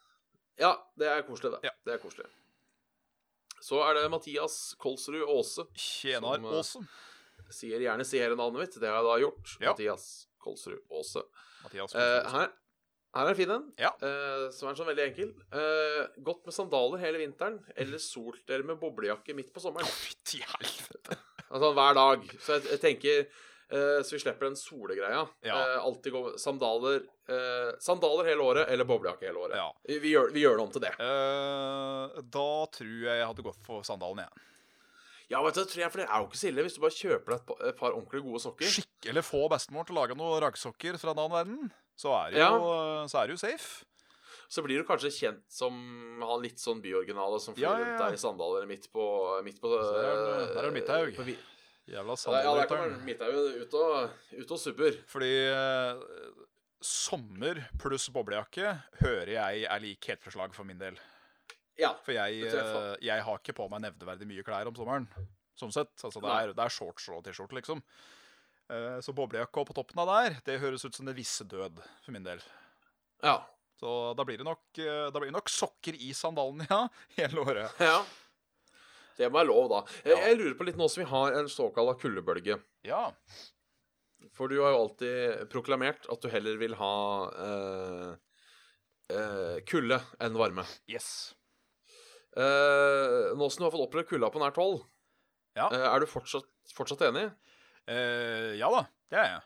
Ja, 0.58 0.72
det 1.00 1.08
er 1.14 1.22
koselig, 1.24 1.52
det. 1.54 1.60
Ja. 1.70 1.72
Det 1.86 1.94
er 1.94 2.02
koselig. 2.02 2.26
Så 3.64 3.80
er 3.86 3.96
det 3.96 4.04
Mathias 4.12 4.58
Kolsrud 4.82 5.24
Aase. 5.24 5.64
Tjenar 5.78 6.44
Aase. 6.52 6.82
Sier 7.50 7.80
gjerne 7.80 8.04
si 8.06 8.18
hele 8.20 8.36
navnet 8.38 8.60
mitt. 8.66 8.78
Det 8.80 8.88
har 8.88 8.98
jeg 9.00 9.08
da 9.08 9.18
gjort. 9.24 9.56
Ja. 9.60 9.72
Mathias 9.72 10.06
Kolsrud 10.42 10.80
Aase. 10.92 11.22
Mathias 11.64 11.94
Eh, 11.94 12.28
her, 12.32 12.50
her 13.16 13.24
er 13.26 13.32
en 13.32 13.38
fin 13.38 13.50
en, 13.50 13.72
Ja. 13.80 13.90
eh, 14.02 14.50
som 14.54 14.68
er 14.70 14.74
sånn 14.78 14.86
veldig 14.90 15.06
enkel. 15.08 15.34
Eh, 15.52 16.06
gått 16.22 16.44
med 16.46 16.54
sandaler 16.54 16.98
hele 17.02 17.18
vinteren, 17.24 17.58
eller 17.76 17.98
solt 17.98 18.44
dere 18.46 18.62
med 18.68 18.78
boblejakke 18.80 19.34
midt 19.34 19.52
på 19.52 19.60
sommeren. 19.64 19.86
Fytti 19.88 20.42
helvete. 20.44 21.16
Altså 21.50 21.72
hver 21.72 21.94
dag. 21.96 22.26
Så 22.44 22.58
jeg, 22.58 22.66
jeg 22.74 22.80
tenker 22.82 23.18
eh, 23.70 24.02
Så 24.04 24.12
vi 24.12 24.18
slipper 24.20 24.46
den 24.48 24.56
solegreia. 24.56 25.22
Ja. 25.44 25.56
Eh, 25.56 25.78
alltid 25.84 26.12
gå 26.12 26.22
med 26.30 26.38
sandaler 26.40 27.02
Sandaler 27.80 28.24
hele 28.24 28.40
året, 28.40 28.68
eller 28.72 28.84
boblejakke 28.88 29.26
hele 29.28 29.36
året. 29.42 29.56
Ja. 29.60 29.66
Vi, 29.84 29.98
vi, 30.00 30.12
gjør, 30.14 30.30
vi 30.32 30.40
gjør 30.40 30.56
det 30.56 30.62
om 30.64 30.70
til 30.72 30.80
det. 30.80 30.92
Da 32.32 32.66
tror 32.72 32.94
jeg 33.04 33.18
jeg 33.20 33.26
hadde 33.28 33.44
gått 33.44 33.58
for 33.66 33.82
sandalen, 33.84 34.22
jeg. 34.24 34.30
Ja, 34.30 34.57
vet 35.28 35.54
du, 35.58 35.64
tror 35.68 35.82
jeg, 35.82 35.90
for 35.92 36.00
det 36.00 36.06
er 36.08 36.22
jo 36.22 36.26
ikke 36.30 36.38
så 36.40 36.48
ille 36.48 36.62
hvis 36.64 36.74
du 36.78 36.80
bare 36.80 36.96
kjøper 36.96 37.34
deg 37.34 37.40
et, 37.40 37.46
pa- 37.50 37.58
et 37.68 37.76
par 37.76 37.92
ordentlig 37.92 38.22
gode 38.24 38.40
sokker. 38.40 38.70
Skikk 38.72 39.10
eller 39.12 39.22
få 39.26 39.42
bestemor 39.52 39.84
til 39.84 39.96
å 39.96 40.00
lage 40.00 40.16
noen 40.16 40.40
raggsokker 40.46 40.96
fra 41.02 41.12
en 41.12 41.20
annen 41.20 41.36
verden, 41.36 41.70
så 41.98 42.14
er 42.22 42.32
det 42.32 42.40
jo, 42.40 42.72
så 43.12 43.20
er 43.20 43.26
det 43.28 43.36
jo 43.36 43.42
safe. 43.44 43.84
Så 44.48 44.62
blir 44.64 44.80
du 44.80 44.86
kanskje 44.88 45.10
kjent 45.12 45.42
som 45.52 45.74
han 46.24 46.40
litt 46.40 46.56
sånn 46.62 46.80
byoriginale 46.80 47.36
som 47.44 47.52
flyr 47.52 47.66
Ja, 47.66 47.74
ja, 47.76 47.84
rundt 47.84 48.00
ja. 48.00 48.06
der 48.08 48.16
i 48.16 48.20
sandaler 48.22 48.64
midt 48.70 48.86
på, 48.94 49.04
midt 49.44 49.60
på 49.60 49.68
der 49.68 50.08
er 50.08 50.62
det- 50.64 50.72
Midthaug. 50.72 51.18
Jævla 51.88 52.16
vi- 52.16 52.32
Ja. 52.32 52.96
Midthaug 53.04 53.60
ute 53.60 53.76
og, 53.76 54.10
ut 54.32 54.50
og 54.56 54.58
subber. 54.58 54.96
Fordi 55.12 55.30
eh, 55.52 56.00
sommer 56.80 57.60
pluss 57.80 58.08
boblejakke 58.14 58.72
hører 59.02 59.32
jeg 59.36 59.64
er 59.68 59.80
lik 59.84 60.08
heltforslag 60.08 60.54
for 60.56 60.64
min 60.64 60.78
del. 60.80 60.96
Ja. 61.78 61.92
For 62.04 62.14
jeg, 62.16 62.40
jeg 62.42 62.54
eh, 62.58 62.94
jeg 63.06 63.24
har 63.26 63.40
ikke 63.40 63.54
på 63.56 63.68
meg 63.72 63.84
nevneverdig 63.86 64.26
mye 64.28 64.46
klær 64.46 64.70
om 64.70 64.76
sommeren. 64.78 65.06
Sånn 65.58 65.74
sett. 65.74 65.94
Altså, 66.04 66.22
det, 66.22 66.32
er, 66.32 66.54
det 66.54 66.64
er 66.64 66.74
shorts 66.74 67.08
og 67.14 67.22
T-skjorte, 67.26 67.58
liksom. 67.58 67.82
Uh, 68.68 68.98
Så 69.04 69.14
boblejakke 69.16 69.64
på 69.64 69.76
toppen 69.76 70.02
av 70.02 70.10
der, 70.10 70.40
det 70.44 70.58
høres 70.60 70.84
ut 70.84 70.94
som 70.94 71.08
det 71.08 71.16
visse 71.16 71.46
død 71.48 71.80
for 72.04 72.14
min 72.14 72.26
del. 72.26 72.42
Ja. 73.24 73.40
Så 73.78 74.12
da 74.18 74.26
blir 74.26 74.40
det 74.40 74.46
nok, 74.46 74.64
eh, 74.82 75.06
da 75.08 75.20
blir 75.20 75.30
det 75.30 75.36
nok 75.36 75.50
sokker 75.52 75.94
i 76.02 76.10
sandalen, 76.16 76.64
ja, 76.72 76.82
hele 77.18 77.44
året. 77.44 77.78
ja. 77.82 78.00
Det 79.18 79.26
må 79.30 79.40
være 79.40 79.50
lov, 79.50 79.64
da. 79.72 79.78
Jeg, 80.06 80.18
jeg 80.22 80.36
lurer 80.38 80.52
på 80.58 80.66
litt 80.68 80.76
nå 80.78 80.86
som 80.90 81.02
vi 81.02 81.08
har 81.10 81.34
en 81.40 81.48
såkalla 81.50 81.96
kuldebølge. 81.98 82.58
Ja. 82.86 83.08
For 84.34 84.50
du 84.50 84.60
har 84.60 84.74
jo 84.74 84.84
alltid 84.84 85.48
proklamert 85.50 86.06
at 86.10 86.22
du 86.22 86.28
heller 86.30 86.58
vil 86.60 86.76
ha 86.78 86.92
uh, 87.34 88.12
uh, 89.10 89.56
kulde 89.66 89.98
enn 90.22 90.38
varme. 90.38 90.62
Yes. 90.90 91.34
Eh, 92.36 93.34
nå 93.38 93.48
som 93.50 93.62
du 93.62 93.66
har 93.68 93.72
fått 93.74 93.86
opplevd 93.88 94.08
kulda 94.10 94.28
på 94.30 94.42
nært 94.42 94.58
hold, 94.60 94.82
Ja. 95.56 95.68
uh, 95.72 95.94
er 95.94 96.00
du 96.00 96.06
fortsatt, 96.06 96.44
fortsatt 96.76 97.00
enig? 97.08 97.30
Uh, 97.88 98.54
ja 98.60 98.68
da, 98.70 98.82
det 99.10 99.18
er 99.18 99.30
jeg. 99.32 99.42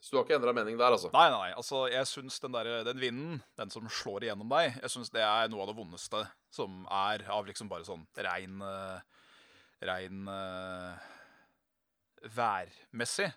Så 0.00 0.12
du 0.12 0.16
har 0.20 0.24
ikke 0.28 0.36
endra 0.38 0.52
mening 0.54 0.76
der, 0.78 0.92
altså? 0.94 1.08
Nei, 1.10 1.24
nei, 1.32 1.38
nei. 1.48 1.54
Altså, 1.58 1.86
jeg 1.90 2.06
syns 2.06 2.36
den, 2.40 2.52
der, 2.54 2.84
den 2.86 3.00
vinden, 3.02 3.40
den 3.58 3.70
som 3.74 3.88
slår 3.90 4.28
igjennom 4.28 4.48
deg, 4.52 4.76
jeg 4.84 4.92
syns 4.92 5.10
det 5.10 5.24
er 5.24 5.48
noe 5.50 5.64
av 5.64 5.72
det 5.72 5.76
vondeste 5.80 6.20
som 6.54 6.84
er 6.86 7.24
av 7.34 7.48
liksom 7.48 7.68
bare 7.72 7.84
sånn 7.88 8.04
rein 8.14 8.62
Rein 9.80 10.24
værmessig. 12.34 13.32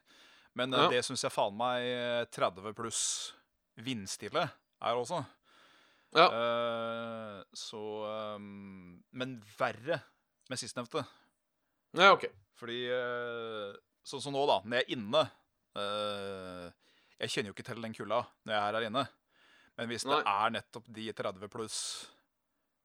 Men 0.58 0.72
Ja. 0.74 0.88
det 0.90 1.04
syns 1.06 1.22
jeg 1.24 1.32
faen 1.32 1.56
meg 1.58 1.82
eh, 1.86 2.26
30 2.34 2.74
pluss 2.76 3.34
vindstille 3.78 4.50
er 4.82 4.96
også. 4.98 5.24
Ja. 6.12 6.28
Uh, 6.28 7.38
så 7.56 7.82
um, 8.36 8.98
Men 9.16 9.38
verre 9.58 10.02
med 10.52 10.60
sistnevnte. 10.60 11.06
Ja, 11.96 12.12
OK. 12.12 12.28
Fordi 12.60 12.84
uh, 12.92 13.72
Sånn 14.04 14.24
som 14.24 14.36
nå, 14.36 14.44
da. 14.50 14.60
Når 14.66 14.82
jeg 14.82 14.88
er 14.88 14.94
inne 14.98 15.24
uh, 15.78 16.68
Jeg 17.22 17.34
kjenner 17.34 17.52
jo 17.52 17.56
ikke 17.56 17.68
til 17.70 17.84
den 17.86 17.96
kulda 17.96 18.24
når 18.44 18.56
jeg 18.56 18.62
er 18.62 18.78
her 18.78 18.88
inne. 18.90 19.06
Men 19.80 19.90
hvis 19.92 20.06
det 20.06 20.18
er 20.20 20.54
nettopp 20.54 20.90
de 20.94 21.08
30 21.16 21.52
pluss 21.52 21.78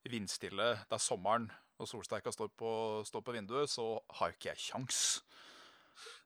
vindstille, 0.07 0.69
det 0.87 0.95
er 0.95 1.03
sommeren, 1.03 1.49
og 1.83 1.89
solsteika 1.91 2.31
står 2.33 2.53
på, 2.57 2.71
står 3.05 3.25
på 3.27 3.35
vinduet, 3.35 3.69
så 3.69 3.97
har 4.21 4.33
ikke 4.33 4.53
jeg 4.53 4.63
kjangs. 4.69 5.01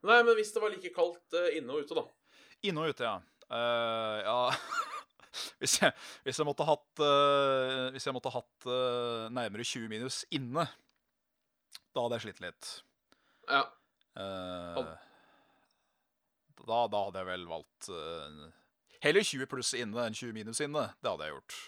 Nei, 0.05 0.21
men 0.21 0.35
hvis 0.37 0.53
det 0.53 0.63
var 0.63 0.73
like 0.75 0.93
kaldt 0.95 1.39
uh, 1.39 1.49
inne 1.57 1.75
og 1.75 1.87
ute, 1.87 1.97
da? 1.97 2.05
Inne 2.69 2.85
og 2.85 2.93
ute, 2.93 3.09
ja. 3.09 3.17
Uh, 3.51 4.19
ja 4.21 4.39
hvis, 5.61 5.77
jeg, 5.83 5.95
hvis 6.27 6.41
jeg 6.41 6.47
måtte 6.49 6.67
hatt 6.67 7.03
uh, 7.03 7.89
Hvis 7.95 8.07
jeg 8.09 8.15
måtte 8.17 8.33
hatt 8.35 8.67
uh, 8.67 9.29
nærmere 9.33 9.67
20 9.67 9.91
minus 9.93 10.23
inne, 10.35 10.67
da 11.95 12.05
hadde 12.05 12.19
jeg 12.19 12.27
slitt 12.29 12.43
litt. 12.45 12.71
Ja. 13.51 13.65
Uh, 14.19 14.91
da, 16.67 16.81
da 16.93 17.05
hadde 17.07 17.23
jeg 17.23 17.29
vel 17.31 17.47
valgt 17.51 17.91
Heller 19.01 19.25
20 19.25 19.49
pluss 19.49 19.71
inne 19.79 20.03
enn 20.05 20.17
20 20.17 20.35
minus 20.37 20.61
inne. 20.61 20.91
Det 21.01 21.09
hadde 21.09 21.29
jeg 21.29 21.39
gjort. 21.39 21.61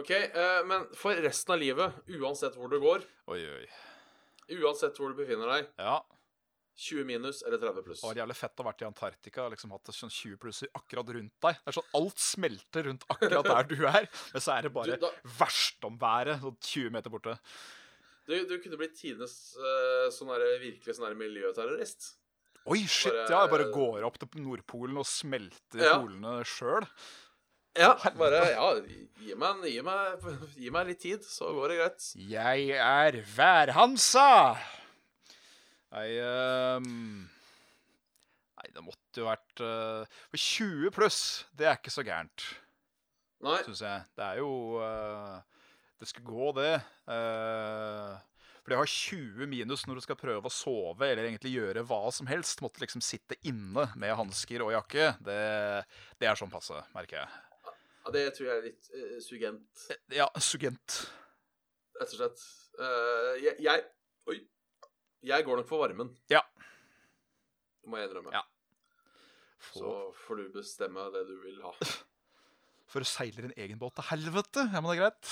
OK, 0.00 0.10
men 0.66 0.86
for 0.98 1.18
resten 1.22 1.52
av 1.54 1.60
livet, 1.60 1.98
uansett 2.16 2.56
hvor 2.58 2.72
du 2.72 2.80
går, 2.82 3.04
Oi, 3.30 3.42
oi. 3.46 3.66
uansett 4.56 4.96
hvor 4.98 5.12
du 5.12 5.20
befinner 5.20 5.52
deg, 5.52 5.68
Ja, 5.78 6.00
20 6.76 7.04
minus 7.06 7.42
eller 7.46 7.58
30 7.62 7.82
pluss? 7.86 8.00
Det 8.02 8.08
var 8.08 8.18
jævlig 8.22 8.36
fett 8.36 8.58
å 8.58 8.64
ha 8.64 8.70
vært 8.72 8.82
i 8.82 8.86
Antarktika 8.88 9.44
og 9.46 9.52
liksom 9.54 9.70
hatt 9.76 9.92
sånn 9.94 10.10
20 10.10 10.36
plusser 10.42 10.68
akkurat 10.74 11.12
rundt 11.14 11.34
deg. 11.46 11.60
Det 11.62 11.70
er 11.70 11.76
sånn 11.78 11.92
Alt 12.00 12.18
smelter 12.18 12.88
rundt 12.88 13.04
akkurat 13.14 13.44
der 13.50 13.68
du 13.70 13.86
er, 13.86 14.08
men 14.34 14.42
så 14.42 14.56
er 14.58 14.62
det 14.66 14.72
bare 14.74 14.96
Du, 14.98 15.06
da- 15.06 15.12
verstomværet 15.38 16.40
sånn 16.42 16.56
20 16.60 16.90
meter 16.96 17.10
borte. 17.14 17.36
Du, 18.26 18.34
du 18.48 18.54
kunne 18.64 18.78
blitt 18.80 18.94
tidenes 18.96 19.34
eh, 19.60 20.06
sånn 20.10 20.30
virkelig 20.62 20.96
sånn 20.96 21.14
miljøterrorist. 21.20 22.14
Oi, 22.66 22.80
shit! 22.88 23.12
Bare- 23.12 23.28
Ja, 23.30 23.42
jeg 23.44 23.50
bare 23.52 23.70
går 23.74 24.06
opp 24.08 24.16
til 24.22 24.40
Nordpolen 24.42 24.96
og 24.96 25.04
smelter 25.06 25.82
Ja. 25.84 25.98
polene 26.00 26.38
sjøl. 26.48 26.86
Ja, 27.76 27.92
bare 28.16 28.38
Ja, 28.54 28.68
gi 29.20 29.34
meg, 29.34 29.64
gi, 29.66 29.80
meg, 29.82 30.24
gi 30.56 30.70
meg 30.70 30.86
litt 30.86 31.00
tid, 31.02 31.20
så 31.26 31.50
går 31.52 31.68
det 31.68 31.76
greit. 31.82 32.06
Jeg 32.16 32.70
er 32.78 33.20
værhansa! 33.36 34.56
Nei 35.94 36.18
um, 36.18 37.22
Nei, 38.58 38.68
det 38.74 38.82
måtte 38.82 39.22
jo 39.22 39.28
vært 39.28 39.62
uh, 39.62 40.02
For 40.32 40.40
20 40.40 40.90
pluss, 40.94 41.18
det 41.54 41.68
er 41.68 41.78
ikke 41.78 41.92
så 41.94 42.02
gærent, 42.06 42.46
syns 43.66 43.82
jeg. 43.84 44.06
Det 44.16 44.24
er 44.26 44.40
jo 44.40 44.50
uh, 44.80 45.38
Det 46.00 46.08
skal 46.10 46.24
gå, 46.26 46.48
det. 46.58 46.72
Uh, 47.06 48.14
for 48.64 48.72
det 48.72 48.78
har 48.80 48.90
20 48.90 49.50
minus 49.52 49.84
når 49.86 50.00
du 50.00 50.04
skal 50.06 50.18
prøve 50.18 50.48
å 50.48 50.52
sove 50.52 51.10
eller 51.10 51.28
egentlig 51.28 51.52
gjøre 51.52 51.84
hva 51.84 52.00
som 52.16 52.30
helst, 52.30 52.62
måtte 52.64 52.80
liksom 52.82 53.04
sitte 53.04 53.36
inne 53.44 53.90
med 54.00 54.16
hansker 54.16 54.64
og 54.64 54.72
jakke, 54.72 55.10
det, 55.26 55.42
det 56.18 56.30
er 56.30 56.40
sånn 56.40 56.52
passe, 56.52 56.80
merker 56.96 57.20
jeg. 57.20 57.42
Ja, 57.68 58.14
det 58.16 58.24
tror 58.36 58.48
jeg 58.48 58.56
er 58.56 58.66
litt 58.70 58.88
uh, 58.96 59.18
sugent, 59.22 59.84
Ja, 60.16 60.30
sugent. 60.42 61.04
rett 62.00 62.16
og 62.16 62.18
slett. 62.18 62.48
Uh, 62.80 63.36
jeg, 63.44 63.60
jeg 63.62 63.84
Oi. 64.32 64.38
Jeg 65.24 65.44
går 65.44 65.56
nok 65.56 65.68
for 65.68 65.80
varmen. 65.80 66.10
Ja. 66.28 66.42
Det 67.80 67.88
må 67.88 67.96
jeg 68.00 68.10
innrømme. 68.10 68.32
Ja. 68.34 68.42
Så 69.72 69.92
får 70.26 70.42
du 70.42 70.48
bestemme 70.52 71.06
det 71.14 71.24
du 71.28 71.36
vil 71.44 71.62
ha. 71.64 71.72
For 72.92 73.02
å 73.02 73.08
seile 73.08 73.46
en 73.48 73.54
egen 73.58 73.80
båt 73.80 73.96
til 73.96 74.06
helvete, 74.10 74.66
ja, 74.74 74.82
men 74.84 74.90
det 74.90 74.94
er 74.94 75.00
greit. 75.00 75.30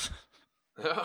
Ja. 0.83 1.05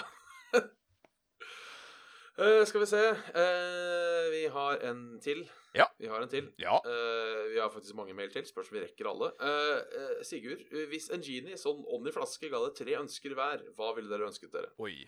uh, 2.40 2.64
skal 2.70 2.82
vi 2.82 2.88
se 2.88 3.02
uh, 3.12 4.24
Vi 4.32 4.46
har 4.56 4.80
en 4.88 5.02
til. 5.22 5.44
Ja. 5.76 5.90
Vi 6.00 6.08
har 6.10 6.24
en 6.24 6.32
til. 6.32 6.48
Ja. 6.64 6.80
Uh, 6.88 7.52
vi 7.52 7.60
har 7.60 7.70
faktisk 7.74 8.00
mange 8.00 8.16
mail 8.18 8.32
til. 8.34 8.48
Spørs 8.48 8.72
om 8.72 8.80
vi 8.80 8.86
rekker 8.88 9.12
alle. 9.12 9.34
Eh, 9.44 10.24
Sigurd, 10.26 10.64
hvis 10.90 11.12
en 11.14 11.22
genie 11.22 11.60
sånn 11.60 11.84
ånd 11.84 12.08
i 12.10 12.16
flaske 12.16 12.50
ga 12.50 12.64
deg 12.64 12.80
tre 12.80 12.96
ønsker 13.04 13.36
hver, 13.38 13.68
hva 13.78 13.92
ville 14.00 14.10
dere 14.14 14.32
ønsket 14.32 14.56
dere? 14.56 14.72
Oi. 14.82 15.04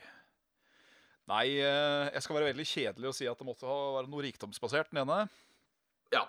Nei, 1.29 1.45
eh, 1.61 2.09
jeg 2.15 2.23
skal 2.25 2.35
være 2.39 2.47
veldig 2.49 2.65
kjedelig 2.65 3.09
og 3.11 3.15
si 3.17 3.27
at 3.29 3.37
det 3.37 3.45
måtte 3.45 3.67
ha 3.69 3.77
være 3.99 4.09
noe 4.09 4.23
rikdomsbasert, 4.25 4.89
den 4.89 5.03
ene. 5.03 5.19
Ja. 6.15 6.23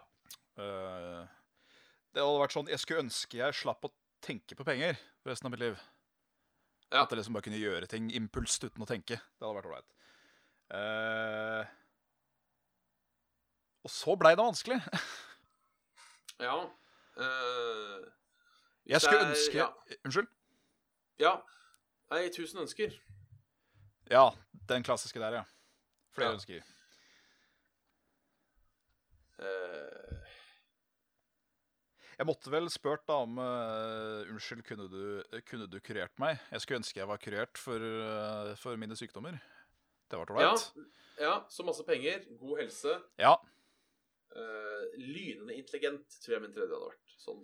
Eh, 0.61 1.23
det 2.13 2.21
hadde 2.21 2.41
vært 2.43 2.53
sånn 2.53 2.69
Jeg 2.69 2.81
skulle 2.83 3.05
ønske 3.07 3.39
jeg 3.39 3.55
slapp 3.57 3.87
å 3.87 3.93
tenke 4.21 4.57
på 4.59 4.67
penger 4.67 4.99
resten 5.25 5.49
av 5.49 5.55
mitt 5.55 5.63
liv. 5.63 5.79
Ja. 6.91 7.05
At 7.05 7.13
jeg 7.15 7.21
liksom 7.21 7.37
bare 7.39 7.47
kunne 7.47 7.61
gjøre 7.63 7.89
ting 7.89 8.11
impulst 8.19 8.65
uten 8.67 8.83
å 8.85 8.89
tenke. 8.91 9.17
Det 9.17 9.47
hadde 9.47 9.57
vært 9.61 9.71
ålreit. 9.71 9.93
Eh, 10.77 11.77
og 13.87 13.91
så 13.95 14.17
blei 14.21 14.35
det 14.37 14.45
vanskelig. 14.45 14.81
Ja. 16.41 16.55
Uh, 17.21 18.01
Jeg 18.89 19.03
skulle 19.05 19.19
er- 19.27 19.33
ønske 19.35 19.59
ja, 19.59 19.67
Unnskyld? 20.09 20.29
ja. 21.21 21.35
Nei, 22.11 22.23
tusen 22.33 22.63
ønsker. 22.63 22.95
Ja, 24.11 24.27
den 24.69 24.83
klassiske 24.87 25.21
der, 25.23 25.41
ja. 25.41 25.45
Flere 26.15 26.33
Ja. 26.33 26.35
ønsker. 26.35 26.63
Eh, 29.41 30.17
Jeg 32.21 32.27
måtte 32.29 32.51
vel 32.53 32.67
spurt 32.69 33.07
da 33.09 33.15
om 33.25 33.39
uh, 33.41 34.27
Unnskyld, 34.29 34.61
kunne 34.67 34.85
du, 34.93 35.23
kunne 35.49 35.65
du 35.73 35.79
kurert 35.81 36.13
meg? 36.21 36.37
Jeg 36.53 36.61
skulle 36.61 36.81
ønske 36.83 37.01
jeg 37.01 37.09
var 37.09 37.17
kurert 37.23 37.57
for, 37.57 37.81
uh, 37.81 38.51
for 38.61 38.77
mine 38.77 38.93
sykdommer. 38.99 39.39
Det 40.11 40.19
var 40.19 40.29
ja, 40.37 40.51
ålreit. 40.51 40.91
ja, 41.23 41.33
så 41.49 41.65
masse 41.65 41.87
penger, 41.89 42.27
god 42.37 42.61
helse, 42.61 42.99
Ja. 43.23 43.37
Uh, 44.37 44.85
lynende 45.01 45.57
intelligent, 45.57 46.05
tror 46.23 46.35
jeg 46.37 46.43
min 46.45 46.53
tredje 46.53 46.69
hadde 46.77 46.91
vært. 46.93 47.17
Sånn 47.25 47.41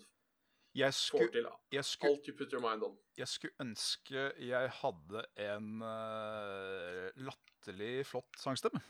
Jeg 0.77 0.93
skulle, 0.93 1.31
til 1.33 1.47
jeg, 1.72 1.85
skulle, 1.89 2.12
alt 2.12 2.29
you 2.29 2.35
put 2.37 2.53
your 2.53 2.61
mind 2.61 2.85
on. 2.85 2.97
jeg 3.16 3.29
skulle 3.31 3.64
ønske 3.64 4.27
jeg 4.45 4.72
hadde 4.83 5.22
en 5.47 5.70
uh, 5.81 7.07
latterlig 7.16 8.05
flott 8.09 8.37
sangstemme. 8.41 8.83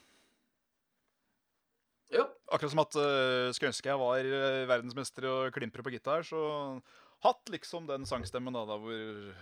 Ja. 2.10 2.24
Akkurat 2.50 2.72
som 2.72 2.82
at 2.82 2.98
uh, 2.98 3.52
skulle 3.54 3.70
ønske 3.72 3.90
jeg 3.90 3.98
var 4.02 4.18
eh, 4.22 4.64
verdensmester 4.70 5.26
i 5.26 5.30
å 5.30 5.54
klimpre 5.54 5.82
på 5.86 5.94
gitar, 5.94 6.26
så 6.26 6.40
hatt 7.26 7.54
liksom 7.54 7.86
den 7.88 8.06
sangstemmen 8.06 8.54
da, 8.54 8.66
da 8.66 8.78
hvor 8.82 9.32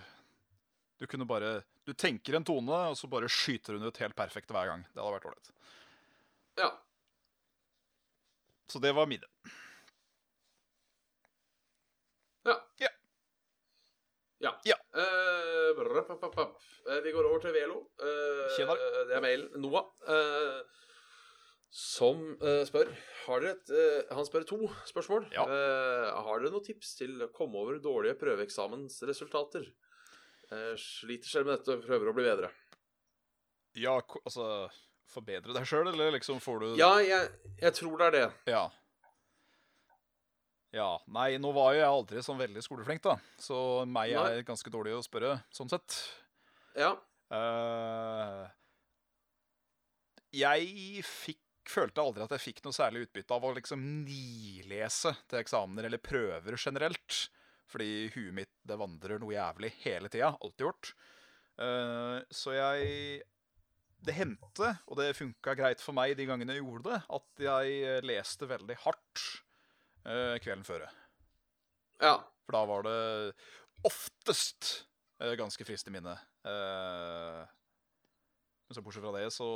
du 1.00 1.08
kunne 1.10 1.26
bare 1.28 1.58
Du 1.84 1.92
tenker 1.92 2.36
en 2.36 2.46
tone, 2.46 2.76
og 2.92 2.96
så 2.96 3.08
bare 3.10 3.28
skyter 3.28 3.76
hun 3.76 3.84
ut 3.84 3.98
helt 4.00 4.16
perfekt 4.16 4.52
hver 4.52 4.70
gang. 4.70 4.84
Det 4.92 5.00
hadde 5.00 5.16
vært 5.18 5.30
ålreit. 5.32 5.54
ja. 6.60 6.70
Så 8.72 8.80
det 8.80 8.94
var 8.96 9.06
mine. 9.06 9.28
Ja. 12.44 12.56
Ja. 12.82 12.90
Ja. 14.44 14.52
Ja. 14.68 14.76
Eh, 15.00 15.70
brr, 15.78 16.02
papp, 16.04 16.20
papp, 16.20 16.34
papp. 16.34 16.56
Uh, 16.84 16.98
vi 17.04 17.12
går 17.14 17.28
over 17.28 17.40
til 17.40 17.54
Velo. 17.54 17.78
Uh, 18.00 19.06
det 19.08 19.16
er 19.16 19.22
mailen. 19.24 19.50
Noah. 19.62 19.86
som 21.74 22.20
spør 22.68 22.90
har 23.24 23.40
dere 23.42 23.54
et, 23.56 24.10
Han 24.14 24.26
spør 24.28 24.44
to 24.46 24.58
spørsmål. 24.86 25.24
Ja. 25.34 25.46
Har 25.46 26.42
dere 26.42 26.52
noen 26.52 26.66
tips 26.66 26.94
til 27.00 27.16
å 27.24 27.32
komme 27.34 27.58
over 27.58 27.80
dårlige 27.82 28.18
prøveeksamensresultater? 28.20 29.66
Sliter 30.78 31.32
selv 31.32 31.48
med 31.48 31.58
dette 31.58 31.80
prøver 31.82 32.12
å 32.12 32.14
bli 32.14 32.28
bedre. 32.28 32.52
Ja, 33.74 33.96
altså 34.22 34.68
Forbedre 35.10 35.54
deg 35.54 35.66
sjøl, 35.66 35.88
eller 35.90 36.14
liksom 36.14 36.38
får 36.42 36.62
du 36.62 36.68
Ja, 36.78 36.94
jeg, 37.02 37.30
jeg 37.60 37.76
tror 37.76 37.98
det 38.00 38.06
er 38.06 38.14
det. 38.14 38.26
Ja. 38.54 38.64
Ja. 40.74 40.90
Nei, 41.14 41.36
nå 41.38 41.52
var 41.54 41.72
jo 41.74 41.80
jeg 41.80 41.86
aldri 41.88 42.22
sånn 42.26 42.40
veldig 42.40 42.62
skoleflink, 42.66 43.04
da. 43.04 43.14
Så 43.38 43.56
meg 43.86 44.14
er 44.18 44.42
ganske 44.46 44.72
dårlig 44.72 44.96
å 44.96 45.04
spørre, 45.06 45.36
sånn 45.54 45.70
sett. 45.70 46.00
Ja. 46.78 46.92
Uh, 47.32 48.44
jeg 50.34 51.02
fikk 51.06 51.40
Følte 51.64 52.02
aldri 52.02 52.20
at 52.20 52.32
jeg 52.34 52.42
fikk 52.42 52.58
noe 52.60 52.76
særlig 52.76 53.06
utbytte 53.06 53.32
av 53.32 53.44
å 53.48 53.54
liksom 53.56 53.80
nilese 54.04 55.14
til 55.30 55.38
eksamener 55.38 55.86
eller 55.88 56.02
prøver 56.04 56.58
generelt. 56.60 57.22
Fordi 57.72 58.10
huet 58.12 58.34
mitt 58.36 58.50
det 58.68 58.76
vandrer 58.76 59.16
noe 59.22 59.32
jævlig 59.32 59.70
hele 59.80 60.10
tida. 60.12 60.34
Alltid 60.44 60.66
gjort. 60.66 60.90
Uh, 61.56 62.20
så 62.28 62.52
jeg 62.52 63.22
det 64.04 64.16
hendte, 64.18 64.74
og 64.84 65.00
det 65.00 65.14
funka 65.16 65.56
greit 65.56 65.80
for 65.80 65.96
meg 65.96 66.12
de 66.18 66.28
gangene 66.28 66.58
jeg 66.58 66.66
gjorde 66.66 66.90
det, 66.90 67.00
at 67.16 67.46
jeg 67.46 68.04
leste 68.04 68.50
veldig 68.50 68.76
hardt 68.84 69.24
kvelden 70.04 70.64
før. 70.66 70.84
Ja. 72.02 72.16
For 72.44 72.52
da 72.56 72.64
var 72.68 72.82
det 72.84 72.96
oftest 73.88 74.84
eh, 75.22 75.32
ganske 75.40 75.64
friskt 75.64 75.88
i 75.88 75.94
minnet. 75.94 76.20
Eh, 76.44 77.42
men 78.68 78.76
så 78.76 78.82
bortsett 78.84 79.04
fra 79.04 79.14
det, 79.16 79.30
så 79.32 79.48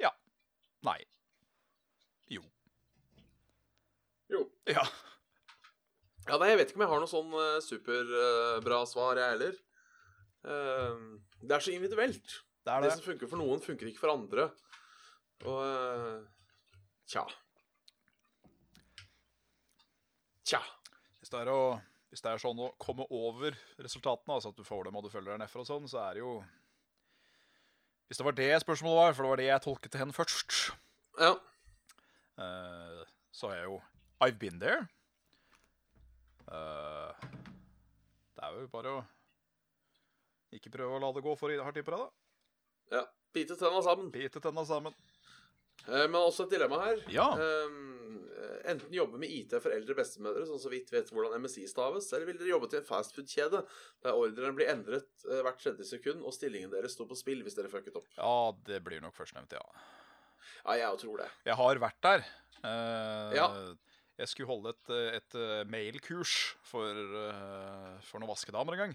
Ja. 0.00 0.10
Nei. 0.84 0.98
Jo. 2.32 2.42
Jo. 4.32 4.42
Ja. 4.68 4.84
Ja, 6.26 6.36
nei, 6.42 6.48
Jeg 6.50 6.58
vet 6.58 6.70
ikke 6.72 6.80
om 6.80 6.84
jeg 6.86 6.90
har 6.90 7.00
noe 7.04 7.10
sånn 7.12 7.34
superbra 7.62 8.80
svar, 8.90 9.16
jeg 9.20 9.36
heller. 9.36 9.58
Eh, 10.46 10.96
det 11.46 11.54
er 11.56 11.62
så 11.64 11.72
individuelt. 11.76 12.40
Det 12.66 12.72
er 12.74 12.82
Det 12.82 12.90
det. 12.90 12.96
som 12.98 13.06
funker 13.12 13.30
for 13.30 13.38
noen, 13.38 13.60
funker 13.62 13.86
ikke 13.86 14.02
for 14.02 14.12
andre. 14.16 14.48
Og 15.46 15.60
eh, 15.62 16.24
Tja. 17.06 17.22
Tja. 20.46 20.60
Hvis 21.18 21.32
det, 21.32 21.40
er 21.42 21.50
å, 21.50 21.60
hvis 22.12 22.22
det 22.22 22.30
er 22.30 22.42
sånn 22.42 22.60
å 22.62 22.68
komme 22.78 23.06
over 23.10 23.56
resultatene, 23.82 24.36
altså 24.36 24.52
at 24.52 24.60
du 24.60 24.66
får 24.66 24.86
dem 24.86 24.98
og 24.98 25.06
du 25.06 25.10
følger 25.10 25.32
deg 25.32 25.42
nedfor 25.42 25.64
og 25.64 25.68
sånn, 25.68 25.88
så 25.90 26.04
er 26.04 26.18
det 26.18 26.22
jo 26.22 26.36
Hvis 28.06 28.20
det 28.20 28.26
var 28.28 28.36
det 28.38 28.52
spørsmålet 28.62 29.00
var, 29.00 29.16
for 29.16 29.26
det 29.26 29.32
var 29.32 29.42
det 29.42 29.48
jeg 29.48 29.64
tolket 29.64 29.92
til 29.92 30.04
henne 30.04 30.14
først, 30.14 30.60
Ja. 31.18 31.32
Uh, 32.36 33.02
så 33.32 33.48
har 33.50 33.56
jeg 33.56 33.68
jo 33.72 33.80
I've 34.22 34.38
been 34.38 34.60
there. 34.60 34.86
Uh, 36.46 37.12
det 38.36 38.44
er 38.44 38.60
jo 38.60 38.68
bare 38.70 38.92
å 38.92 39.04
ikke 40.54 40.70
prøve 40.72 40.96
å 40.96 41.02
la 41.02 41.10
det 41.16 41.24
gå 41.24 41.34
for 41.36 41.50
hardt 41.64 41.80
i 41.80 41.84
på 41.84 41.96
deg, 41.96 42.04
da. 42.04 43.00
ja. 43.00 43.04
Bite 43.34 43.56
tenna 43.60 43.82
sammen. 43.84 44.12
Bite 44.14 44.40
tenna 44.40 44.62
sammen. 44.64 44.94
Eh, 45.86 46.06
men 46.10 46.18
også 46.20 46.46
et 46.46 46.56
dilemma 46.56 46.80
her. 46.82 47.02
Ja. 47.12 47.26
Eh, 47.38 48.62
enten 48.72 48.94
jobbe 48.94 49.20
med 49.22 49.32
IT 49.32 49.54
for 49.62 49.74
eldre 49.74 49.96
bestemødre, 49.98 50.44
som 50.48 50.58
så 50.60 50.70
vidt 50.72 50.90
vet 50.92 51.10
hvordan 51.14 51.38
MSI 51.42 51.66
staves, 51.70 52.10
eller 52.12 52.28
vil 52.28 52.40
dere 52.40 52.52
jobbe 52.54 52.70
til 52.72 52.82
en 52.82 52.88
fastfood-kjede 52.88 53.62
der 54.04 54.18
ordren 54.18 54.58
blir 54.58 54.70
endret 54.72 55.26
eh, 55.28 55.42
hvert 55.46 55.60
tredje 55.62 55.86
sekund, 55.88 56.24
og 56.26 56.34
stillingen 56.34 56.72
deres 56.74 56.96
står 56.98 57.10
på 57.10 57.18
spill 57.18 57.44
hvis 57.46 57.58
dere 57.58 57.70
fucket 57.72 57.98
opp? 57.98 58.08
Ja, 58.18 58.36
det 58.68 58.82
blir 58.86 59.02
nok 59.04 59.16
førstnevnte, 59.16 59.60
ja. 59.60 59.86
Ja, 60.66 60.78
jeg 60.82 61.02
tror 61.02 61.22
det. 61.22 61.28
Jeg 61.46 61.58
har 61.58 61.82
vært 61.82 62.00
der. 62.06 62.30
Uh, 62.62 63.34
Ja. 63.36 63.50
Jeg 64.16 64.30
skulle 64.30 64.48
holde 64.48 64.70
et, 64.72 64.90
et 65.18 65.34
mailkurs 65.68 66.54
for, 66.64 66.88
uh, 66.88 67.98
for 68.00 68.16
noen 68.16 68.30
vaskedamer 68.30 68.72
en 68.72 68.80
gang. 68.80 68.94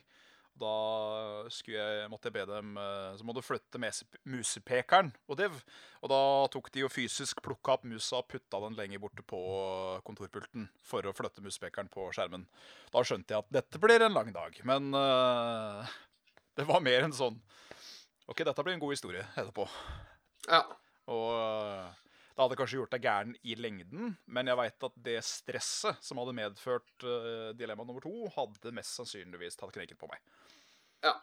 Da 0.61 1.47
jeg, 1.65 2.09
måtte 2.11 2.29
jeg 2.29 2.35
be 2.35 2.43
dem 2.45 2.75
eh, 2.77 3.15
Så 3.17 3.25
må 3.25 3.33
du 3.33 3.41
flytte 3.41 3.79
musepekeren 4.29 5.09
og 5.25 5.39
det, 5.39 5.47
Og 6.03 6.11
da 6.11 6.19
tok 6.53 6.69
de 6.73 6.83
jo 6.83 6.91
fysisk 6.91 7.41
plukka 7.45 7.79
opp 7.79 7.87
musa 7.89 8.19
og 8.19 8.27
putta 8.29 8.61
den 8.65 8.77
lenger 8.77 9.01
borte 9.01 9.25
på 9.25 9.39
kontorpulten 10.05 10.69
for 10.85 11.05
å 11.05 11.15
flytte 11.17 11.43
musepekeren 11.45 11.89
på 11.91 12.07
skjermen. 12.13 12.45
Da 12.93 13.03
skjønte 13.05 13.33
jeg 13.33 13.45
at 13.45 13.55
dette 13.57 13.81
blir 13.81 14.05
en 14.05 14.15
lang 14.15 14.31
dag. 14.35 14.57
Men 14.67 14.93
uh, 14.93 15.89
det 16.57 16.67
var 16.69 16.83
mer 16.85 17.07
enn 17.07 17.15
sånn 17.15 17.39
OK, 18.29 18.43
dette 18.45 18.63
blir 18.63 18.77
en 18.77 18.83
god 18.83 18.95
historie 18.95 19.25
etterpå. 19.35 19.65
Ja. 20.47 20.61
Og 21.11 21.27
øh, 21.35 22.00
det 22.41 22.47
hadde 22.47 22.57
kanskje 22.57 22.77
gjort 22.79 22.93
deg 22.95 23.03
gæren 23.05 23.33
i 23.45 23.53
lengden, 23.53 24.15
men 24.25 24.47
jeg 24.49 24.57
veit 24.57 24.85
at 24.87 24.95
det 25.05 25.19
stresset 25.21 25.99
som 26.01 26.17
hadde 26.17 26.33
medført 26.33 27.05
uh, 27.05 27.51
dilemma 27.53 27.85
nummer 27.85 28.01
to, 28.01 28.25
hadde 28.33 28.73
mest 28.73 28.97
sannsynligvis 28.97 29.59
tatt 29.59 29.75
knekken 29.75 29.99
på 29.99 30.09
meg. 30.09 30.23
ja. 31.05 31.19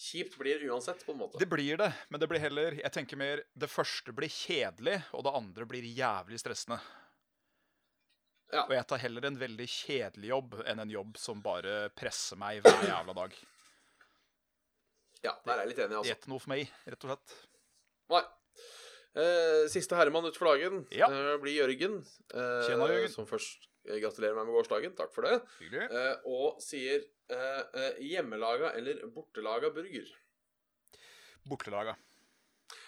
Kjipt 0.00 0.38
blir 0.40 0.62
uansett, 0.64 1.02
på 1.04 1.12
en 1.12 1.18
måte. 1.20 1.36
Det 1.36 1.44
blir 1.48 1.76
det, 1.76 1.90
men 2.08 2.20
det 2.22 2.26
blir 2.30 2.40
heller 2.40 2.72
Jeg 2.72 2.88
tenker 2.94 3.18
mer 3.20 3.42
det 3.52 3.68
første 3.68 4.14
blir 4.16 4.32
kjedelig, 4.32 4.94
og 5.12 5.26
det 5.26 5.32
andre 5.36 5.66
blir 5.68 5.84
jævlig 5.84 6.40
stressende. 6.40 6.78
Ja. 8.48 8.62
Og 8.64 8.72
jeg 8.72 8.86
tar 8.88 9.02
heller 9.02 9.28
en 9.28 9.36
veldig 9.38 9.66
kjedelig 9.68 10.32
jobb 10.32 10.56
enn 10.64 10.80
en 10.86 10.94
jobb 10.96 11.20
som 11.20 11.44
bare 11.44 11.90
presser 11.92 12.40
meg 12.40 12.64
hver 12.64 12.88
jævla 12.88 13.16
dag. 13.20 13.36
Ja, 15.20 15.36
der 15.44 15.52
er 15.52 15.62
jeg 15.66 15.74
litt 15.74 15.84
enig, 15.84 15.98
altså. 16.00 16.08
Det 16.08 16.16
er 16.16 16.22
ikke 16.22 16.32
noe 16.32 16.44
for 16.46 16.54
meg, 16.54 16.74
rett 16.88 17.04
og 17.04 17.12
slett. 17.12 17.36
Nei. 18.16 18.24
Eh, 19.18 19.64
siste 19.72 19.96
herremann 19.98 20.28
ut 20.28 20.36
for 20.38 20.46
dagen 20.52 20.84
Ja. 20.94 21.08
uh, 21.10 21.34
blir 21.42 21.56
Jørgen. 21.58 21.96
Uh, 22.30 22.62
Tjena, 22.68 22.86
Jørgen. 22.92 23.10
Som 23.10 23.26
først 23.26 23.66
eh, 23.88 23.98
gratulerer 23.98 24.36
meg 24.38 24.46
med 24.46 24.54
gårsdagen. 24.54 24.94
Takk 24.98 25.10
for 25.14 25.26
det. 25.26 25.40
Eh, 25.82 26.12
og 26.30 26.60
sier 26.62 27.02
eh, 27.30 27.62
eh, 27.74 27.98
hjemmelaga 28.12 28.70
eller 28.78 29.02
bortelaga 29.10 29.72
burger. 29.74 30.06
Bortelaga. 31.48 31.96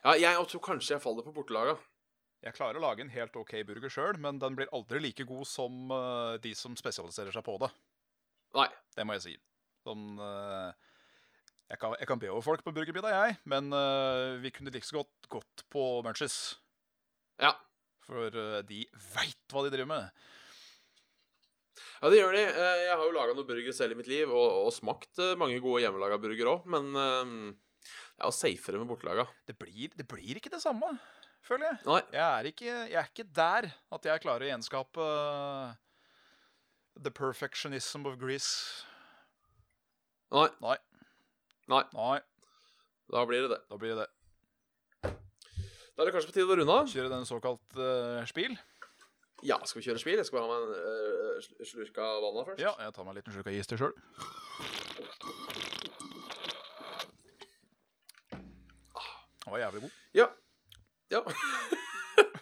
Ja, 0.04 0.14
jeg 0.18 0.46
tror 0.50 0.62
kanskje 0.62 0.94
jeg 0.96 1.02
faller 1.02 1.26
på 1.26 1.34
bortelaga. 1.34 1.74
Jeg 2.42 2.54
klarer 2.54 2.78
å 2.78 2.82
lage 2.82 3.02
en 3.04 3.10
helt 3.14 3.34
OK 3.38 3.54
burger 3.66 3.90
sjøl, 3.90 4.18
men 4.18 4.38
den 4.42 4.54
blir 4.58 4.70
aldri 4.74 4.98
like 5.02 5.24
god 5.26 5.46
som 5.46 5.90
de 6.42 6.54
som 6.58 6.74
spesialiserer 6.78 7.34
seg 7.34 7.44
på 7.46 7.54
det. 7.62 7.68
Nei. 8.58 8.66
Det 8.96 9.06
må 9.06 9.14
jeg 9.16 9.22
si. 9.24 9.34
Sånn 9.86 10.18
øh, 10.22 10.72
jeg, 11.72 11.80
kan, 11.80 11.96
jeg 11.98 12.08
kan 12.10 12.20
be 12.20 12.28
over 12.30 12.44
folk 12.44 12.62
på 12.66 12.74
burgerbida, 12.76 13.10
jeg, 13.14 13.38
men 13.48 13.72
uh, 13.72 14.36
vi 14.42 14.52
kunne 14.54 14.72
like 14.74 14.86
så 14.86 15.00
godt 15.00 15.28
gått 15.32 15.64
på 15.72 15.86
Munchies. 16.04 16.36
Ja. 17.40 17.54
For 18.04 18.28
uh, 18.36 18.60
de 18.68 18.84
veit 19.14 19.54
hva 19.54 19.64
de 19.64 19.72
driver 19.72 19.88
med. 19.88 20.22
Ja, 22.02 22.10
det 22.12 22.18
gjør 22.18 22.34
de. 22.34 22.42
Eh, 22.44 22.80
Jeg 22.82 22.96
har 22.98 23.04
jo 23.06 23.14
laga 23.14 23.34
noen 23.34 23.46
burgere 23.48 23.72
selv 23.74 23.94
i 23.94 23.98
mitt 24.00 24.10
liv, 24.10 24.28
og, 24.28 24.66
og 24.66 24.72
smakt 24.74 25.20
mange 25.40 25.60
gode 25.62 25.84
hjemmelaga 25.84 26.18
burgere 26.20 26.50
òg, 26.58 26.66
men 26.70 26.90
jo 28.22 28.32
safere 28.34 28.80
med 28.82 28.90
bortelaga. 28.90 29.24
Det 29.48 29.56
blir, 29.58 29.94
det 29.96 30.06
blir 30.10 30.38
ikke 30.38 30.52
det 30.52 30.60
samme, 30.62 30.90
føler 31.46 31.70
jeg. 31.70 31.78
Nei. 31.88 32.00
Jeg 32.14 32.26
er 32.26 32.50
ikke, 32.50 32.74
jeg 32.90 32.98
er 33.00 33.08
ikke 33.10 33.28
der 33.38 33.70
at 33.96 34.08
jeg 34.10 34.24
klarer 34.24 34.46
å 34.46 34.50
gjenskape 34.52 35.06
the 37.00 37.10
perfectionism 37.10 38.06
of 38.06 38.18
Greece. 38.20 38.84
Nei. 40.32 40.48
Nei. 40.62 40.76
Nei. 41.72 41.84
Nei, 41.96 42.20
Da 43.12 43.24
blir 43.28 43.44
det 43.44 43.50
det. 43.54 43.60
da 43.70 43.76
blir 43.80 43.94
det 43.94 44.04
det. 44.04 44.10
Da 45.92 46.02
er 46.02 46.08
det 46.08 46.12
kanskje 46.14 46.30
på 46.30 46.36
tide 46.36 46.52
å 46.52 46.56
runde 46.56 46.72
av. 46.72 46.88
Kjøre 46.88 47.10
den 47.12 47.26
såkalt 47.28 47.76
uh, 47.76 48.22
spil. 48.28 48.56
Ja, 49.44 49.58
skal 49.66 49.80
vi 49.80 49.86
kjøre 49.88 50.00
spil? 50.00 50.20
Jeg 50.20 50.28
skal 50.28 50.38
bare 50.38 50.48
ha 50.48 50.52
meg 50.52 50.60
en 50.68 50.74
uh, 51.40 51.66
slurk 51.68 51.98
av 52.00 52.22
vannet 52.24 52.48
først. 52.48 52.62
Ja, 52.62 52.72
jeg 52.80 52.94
tar 52.96 53.06
meg 53.06 53.12
en 53.12 53.20
liten 53.20 53.34
slurk 53.34 53.50
av 53.50 53.58
is 53.58 53.70
til 53.70 53.80
sjøl. 53.80 53.94
Den 59.42 59.50
var 59.52 59.58
jævlig 59.64 59.82
god. 59.82 59.94
Ja. 60.16 60.26
ja. 61.12 61.20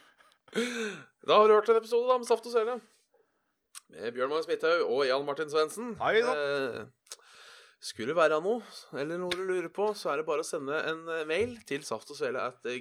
da 1.26 1.38
har 1.40 1.48
du 1.48 1.54
hørt 1.56 1.70
en 1.72 1.80
episode 1.80 2.10
da 2.10 2.18
med 2.20 2.28
Saft 2.28 2.46
og 2.46 2.54
Sele. 2.54 2.78
Med 3.90 4.12
Bjørn 4.14 4.30
Magnus 4.30 4.50
Midthaug 4.50 4.84
og 4.84 5.06
Jan 5.08 5.24
Martin 5.26 5.50
Svendsen. 5.50 5.94
Hei 6.02 6.20
da. 6.22 6.34
Eh, 6.36 6.84
skulle 7.80 8.12
være 8.12 8.36
noe, 8.44 8.60
eller 9.00 9.16
noe 9.16 9.32
du 9.32 9.40
lurer 9.48 9.70
på, 9.72 9.86
så 9.96 10.10
er 10.12 10.20
det 10.20 10.26
bare 10.28 10.42
å 10.44 10.46
sende 10.46 10.76
en 10.84 11.06
eh, 11.08 11.22
mail 11.28 11.54
til 11.68 11.80
saftogsvele 11.86 12.42
at 12.50 12.66
eh. 12.68 12.76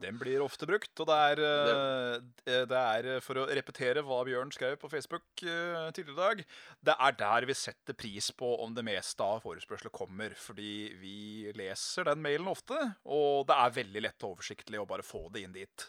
Den 0.00 0.16
blir 0.20 0.40
ofte 0.40 0.64
brukt, 0.68 0.92
og 1.04 1.10
det 1.10 1.18
er, 1.28 1.42
det 2.70 2.78
er 2.80 3.08
eh, 3.12 3.20
for 3.24 3.42
å 3.42 3.44
repetere 3.50 4.00
hva 4.06 4.22
Bjørn 4.24 4.54
skrev 4.56 4.78
på 4.80 4.88
Facebook 4.92 5.26
tidligere 5.36 6.14
i 6.14 6.16
dag. 6.16 6.40
Det 6.88 6.96
er 6.96 7.18
der 7.20 7.48
vi 7.50 7.58
setter 7.60 7.98
pris 7.98 8.30
på 8.32 8.54
om 8.64 8.72
det 8.76 8.86
meste 8.88 9.26
av 9.26 9.44
forespørsler 9.44 9.92
kommer. 9.92 10.32
Fordi 10.40 10.72
vi 11.02 11.18
leser 11.56 12.08
den 12.08 12.24
mailen 12.24 12.48
ofte, 12.48 12.78
og 13.04 13.44
det 13.50 13.58
er 13.60 13.76
veldig 13.82 14.04
lett 14.06 14.24
og 14.24 14.38
oversiktlig 14.38 14.80
å 14.80 14.88
bare 14.88 15.04
få 15.04 15.26
det 15.34 15.44
inn 15.44 15.54
dit. 15.56 15.86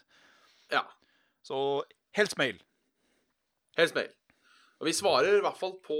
Ja. 0.73 0.83
Så 1.45 1.57
helst 2.17 2.35
mail. 2.41 2.59
Helst 3.79 3.95
mail. 3.95 4.11
Og 4.81 4.89
vi 4.89 4.95
svarer 4.95 5.37
i 5.37 5.43
hvert 5.43 5.59
fall 5.59 5.77
på 5.85 5.95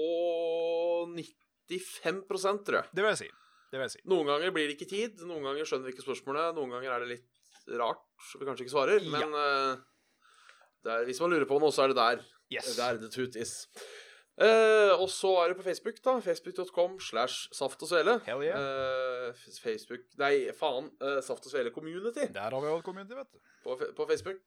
95% 1.72 2.64
tror 2.68 2.80
jeg. 2.82 2.92
Det 2.94 3.04
vil 3.04 3.12
jeg 3.14 3.22
si. 3.26 3.30
Det 3.72 3.80
vil 3.80 3.86
jeg 3.88 3.96
si. 3.96 4.04
Noen 4.12 4.30
ganger 4.30 4.54
blir 4.56 4.70
det 4.70 4.78
ikke 4.78 4.90
tid, 4.92 5.26
noen 5.26 5.44
ganger 5.48 5.68
skjønner 5.68 5.90
vi 5.90 5.96
ikke 5.96 6.06
spørsmålet, 6.06 6.56
noen 6.56 6.72
ganger 6.78 6.96
er 6.96 7.06
det 7.06 7.12
litt 7.16 7.76
rart, 7.82 8.04
så 8.30 8.40
vi 8.40 8.48
kanskje 8.48 8.68
ikke 8.68 8.76
svarer. 8.76 9.02
Ja. 9.02 9.12
Men 9.18 9.34
uh, 9.36 9.78
er, 10.86 11.06
hvis 11.10 11.22
man 11.24 11.34
lurer 11.34 11.48
på 11.50 11.58
noe, 11.60 11.74
så 11.74 11.86
er 11.86 11.94
det 11.94 11.98
der. 12.00 12.26
Yes. 12.54 12.76
Der 12.78 13.00
the 13.02 13.10
truth 13.10 13.40
is. 13.42 13.56
Uh, 14.36 14.92
og 15.00 15.08
så 15.10 15.30
er 15.40 15.54
det 15.54 15.56
på 15.58 15.64
Facebook, 15.64 15.96
da. 16.04 16.18
Facebook.com 16.20 16.98
slash 17.00 17.48
Saft 17.56 17.82
og 17.82 17.88
Svele. 17.88 18.18
Yeah. 18.28 19.32
Uh, 19.32 19.46
Facebook 19.64 20.04
Nei, 20.20 20.52
faen. 20.60 20.90
Uh, 21.00 21.22
Saft 21.24 21.48
og 21.48 21.54
Svele 21.54 21.72
Community 21.72 22.28
Der 22.36 22.52
har 22.52 22.60
vi 22.60 22.68
alt 22.68 22.84
community, 22.84 23.16
vet 23.16 23.32
du. 23.32 23.40
på, 23.64 23.80
på 23.96 24.08
Facebook. 24.10 24.44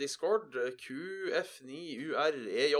Discord. 0.00 0.56
eh, 0.56 0.72
QF9UREJ. 0.80 2.74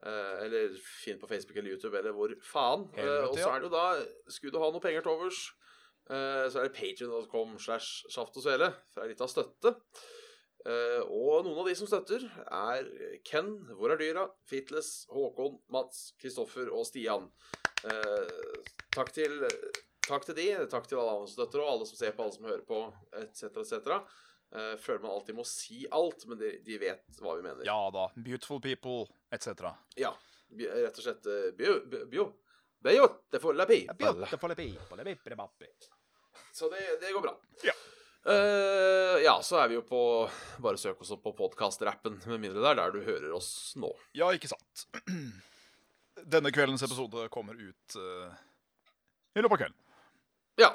Eh, 0.00 0.44
eller 0.46 0.76
finn 0.80 1.18
på 1.20 1.28
Facebook 1.28 1.58
eller 1.60 1.74
YouTube 1.74 1.98
eller 1.98 2.14
hvor 2.16 2.32
faen. 2.44 2.86
Eh, 2.96 3.26
og 3.26 3.36
så 3.36 3.50
er 3.50 3.60
det 3.60 3.68
jo 3.68 3.74
da 3.74 4.30
Skulle 4.32 4.54
du 4.54 4.62
ha 4.62 4.70
noe 4.72 4.80
penger 4.80 5.04
til 5.04 5.12
overs, 5.12 5.40
eh, 6.08 6.46
så 6.48 6.62
er 6.62 6.68
det 6.70 6.78
patrion.com 6.78 7.58
slash 7.60 8.08
Saft 8.08 8.38
og 8.40 8.46
Svele 8.46 8.70
for 8.94 9.04
ei 9.04 9.12
lita 9.12 9.28
støtte. 9.28 9.74
Eh, 10.64 11.02
og 11.04 11.44
noen 11.44 11.60
av 11.62 11.68
de 11.68 11.76
som 11.76 11.88
støtter, 11.88 12.24
er 12.44 12.88
Ken, 13.24 13.52
Hvor 13.76 13.92
er 13.92 14.00
dyra? 14.00 14.26
Fitles, 14.48 15.06
Håkon, 15.12 15.60
Mats, 15.72 16.10
Kristoffer 16.20 16.72
og 16.72 16.84
Stian. 16.88 17.28
Eh, 17.84 18.64
takk 18.92 19.12
til 19.16 19.36
takk 20.08 20.26
til 20.26 20.36
de. 20.36 20.48
Takk 20.72 20.88
til 20.88 21.00
alle 21.00 21.28
som 21.28 21.36
støtter, 21.36 21.60
og 21.60 21.74
alle 21.74 21.88
som 21.88 22.00
ser 22.00 22.16
på, 22.16 22.24
alle 22.24 22.36
som 22.36 22.48
hører 22.48 22.64
på, 22.68 22.82
etc., 23.20 23.52
etc. 23.62 24.00
Uh, 24.50 24.74
føler 24.82 25.02
man 25.04 25.12
alltid 25.14 25.36
må 25.38 25.44
si 25.46 25.84
alt, 25.94 26.24
men 26.26 26.40
de, 26.40 26.56
de 26.66 26.78
vet 26.82 27.20
hva 27.22 27.36
vi 27.38 27.44
mener. 27.46 27.62
Ja 27.68 27.78
da. 27.94 28.08
Beautiful 28.16 28.58
people, 28.64 29.04
etc. 29.30 29.68
Ja. 30.00 30.10
Rett 30.50 30.98
og 30.98 31.04
slett 31.04 31.28
uh, 31.30 31.50
bio, 31.54 31.76
bi- 31.86 32.04
bio. 32.10 32.30
Får 33.40 33.54
la. 33.54 33.66
Så 36.52 36.70
det, 36.72 36.80
det 37.02 37.12
går 37.14 37.22
bra. 37.28 37.36
Ja. 37.62 37.76
Uh, 38.26 39.16
ja, 39.24 39.36
så 39.44 39.62
er 39.62 39.70
vi 39.70 39.78
jo 39.78 39.82
på 39.88 39.98
Bare 40.60 40.76
søk 40.76 40.98
oss 41.00 41.12
opp 41.14 41.22
på 41.24 41.32
podkast-rappen, 41.38 42.18
med 42.28 42.42
mindre 42.42 42.60
det 42.60 42.72
er 42.74 42.80
der 42.82 42.92
du 42.92 43.00
hører 43.06 43.30
oss 43.36 43.72
nå. 43.80 43.88
Ja, 44.18 44.28
ikke 44.36 44.50
sant. 44.50 44.82
Denne 46.20 46.52
kveldens 46.52 46.84
episode 46.84 47.28
kommer 47.32 47.56
ut 47.56 47.96
uh, 47.96 48.34
i 49.36 49.40
løpet 49.44 49.54
av 49.54 49.62
kvelden. 49.62 49.78
Ja. 50.60 50.74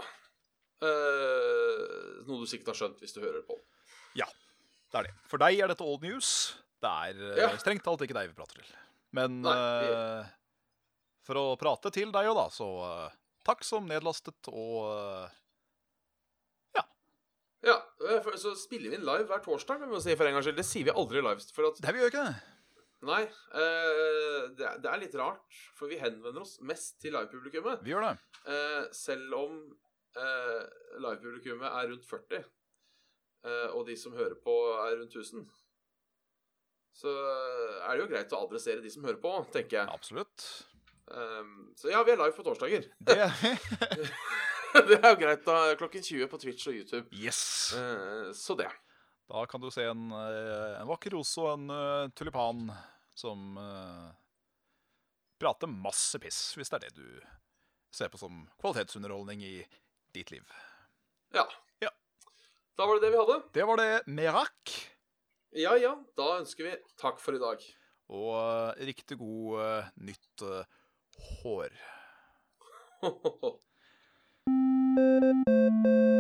Eh, 0.86 1.65
noe 2.30 2.42
du 2.44 2.50
sikkert 2.50 2.74
har 2.74 2.80
skjønt 2.82 3.00
hvis 3.04 3.14
du 3.16 3.22
hører 3.24 3.44
på. 3.48 3.58
Ja, 4.20 4.28
det 4.92 5.00
er 5.02 5.08
det. 5.10 5.14
For 5.32 5.42
deg 5.42 5.60
er 5.60 5.72
dette 5.72 5.84
old 5.86 6.02
news. 6.06 6.30
Det 6.82 6.90
er 6.92 7.22
eh, 7.32 7.40
Ja. 7.44 7.50
strengt 7.62 7.84
talt 7.86 8.02
ikke 8.06 8.16
deg 8.18 8.30
vi 8.32 8.38
prater 8.38 8.62
til. 8.62 8.74
Men 9.16 9.42
Nei, 9.42 9.56
eh, 9.56 10.26
for 11.26 11.40
å 11.42 11.46
prate 11.60 11.92
til 11.96 12.12
deg 12.14 12.28
òg, 12.30 12.36
da, 12.38 12.50
så 12.54 12.68
uh, 12.84 13.14
takk 13.48 13.64
som 13.66 13.88
nedlastet 13.90 14.50
og 14.52 14.84
uh, 14.92 15.30
Ja, 17.66 17.80
Så 18.38 18.52
spiller 18.60 18.92
vi 18.92 18.98
inn 19.00 19.06
live 19.08 19.26
hver 19.26 19.42
torsdag. 19.42 19.80
kan 19.82 19.90
vi 19.90 20.02
si 20.04 20.14
for 20.16 20.28
en 20.30 20.36
gangs 20.36 20.46
skyld. 20.46 20.60
Det 20.60 20.66
sier 20.68 20.86
vi 20.86 20.94
aldri 20.94 21.24
live. 21.26 21.42
For 21.56 21.66
at, 21.72 21.80
Det 21.82 21.94
vi 21.96 22.04
gjør 22.04 22.12
ikke 22.12 22.26
det. 22.28 22.36
nei, 23.06 23.22
det, 24.58 24.66
er- 24.70 24.78
det 24.84 24.92
er 24.92 25.00
litt 25.02 25.16
rart, 25.18 25.58
for 25.78 25.90
vi 25.90 25.98
henvender 25.98 26.42
oss 26.46 26.60
mest 26.62 27.00
til 27.02 27.14
livepublikummet. 27.18 27.82
Vi 27.86 27.90
gjør 27.96 28.06
det. 28.06 28.14
Selv 28.94 29.34
om 29.40 29.58
eh, 30.22 30.62
livepublikummet 31.04 31.68
er 31.70 31.90
rundt 31.92 32.08
40, 32.10 32.46
eh, 33.46 33.68
og 33.72 33.86
de 33.90 33.98
som 34.00 34.16
hører 34.18 34.38
på, 34.44 34.56
er 34.86 35.00
rundt 35.02 35.16
1000, 35.16 35.46
så 36.96 37.12
er 37.12 37.92
det 37.92 38.06
jo 38.06 38.12
greit 38.14 38.34
å 38.34 38.46
adressere 38.46 38.84
de 38.84 38.92
som 38.94 39.04
hører 39.04 39.20
på, 39.20 39.34
tenker 39.52 39.82
jeg. 39.82 39.92
Absolutt. 39.92 40.46
Um, 41.06 41.74
så 41.78 41.92
ja, 41.92 42.00
vi 42.08 42.14
er 42.14 42.18
live 42.18 42.34
på 42.34 42.46
torsdager. 42.46 42.88
Det 42.98 43.18
det 44.90 44.98
er 44.98 45.12
jo 45.12 45.20
greit 45.20 45.44
da, 45.46 45.58
klokken 45.78 46.04
20 46.04 46.32
på 46.32 46.40
Twitch 46.42 46.70
og 46.72 46.80
YouTube. 46.80 47.06
Yes. 47.14 47.74
Uh, 47.76 48.32
så 48.34 48.56
det. 48.58 48.72
Da 49.30 49.46
kan 49.50 49.62
du 49.62 49.72
se 49.74 49.84
en, 49.90 50.12
eh, 50.14 50.82
en 50.82 50.90
vakker 50.90 51.16
rose 51.16 51.42
og 51.42 51.56
en 51.56 51.72
uh, 51.74 52.10
tulipan 52.14 52.68
som 53.18 53.56
uh, 53.58 54.12
prater 55.42 55.72
masse 55.72 56.20
piss, 56.22 56.52
hvis 56.54 56.70
det 56.70 56.78
er 56.78 56.84
det 56.86 57.00
du 57.00 57.08
ser 57.96 58.12
på 58.14 58.20
som 58.22 58.44
kvalitetsunderholdning 58.62 59.42
i 59.42 59.56
ditt 60.16 60.32
liv. 60.34 60.46
Ja. 61.36 61.46
Ja. 61.84 61.92
Da 62.80 62.82
var 62.88 62.94
det 62.98 63.04
det 63.08 63.14
vi 63.16 63.22
hadde. 63.22 63.38
Det 63.56 63.66
var 63.68 63.76
det 63.82 63.92
Merak. 64.08 64.62
Ja 65.56 65.74
ja, 65.80 65.94
da 66.20 66.26
ønsker 66.42 66.64
vi 66.68 66.74
takk 67.00 67.18
for 67.24 67.34
i 67.38 67.44
dag. 67.44 67.60
Og 68.16 68.32
uh, 68.36 68.72
riktig 68.86 69.16
god 69.20 69.48
uh, 69.60 69.84
nytt 70.04 70.36
uh, 70.44 70.64
hår. 71.44 71.72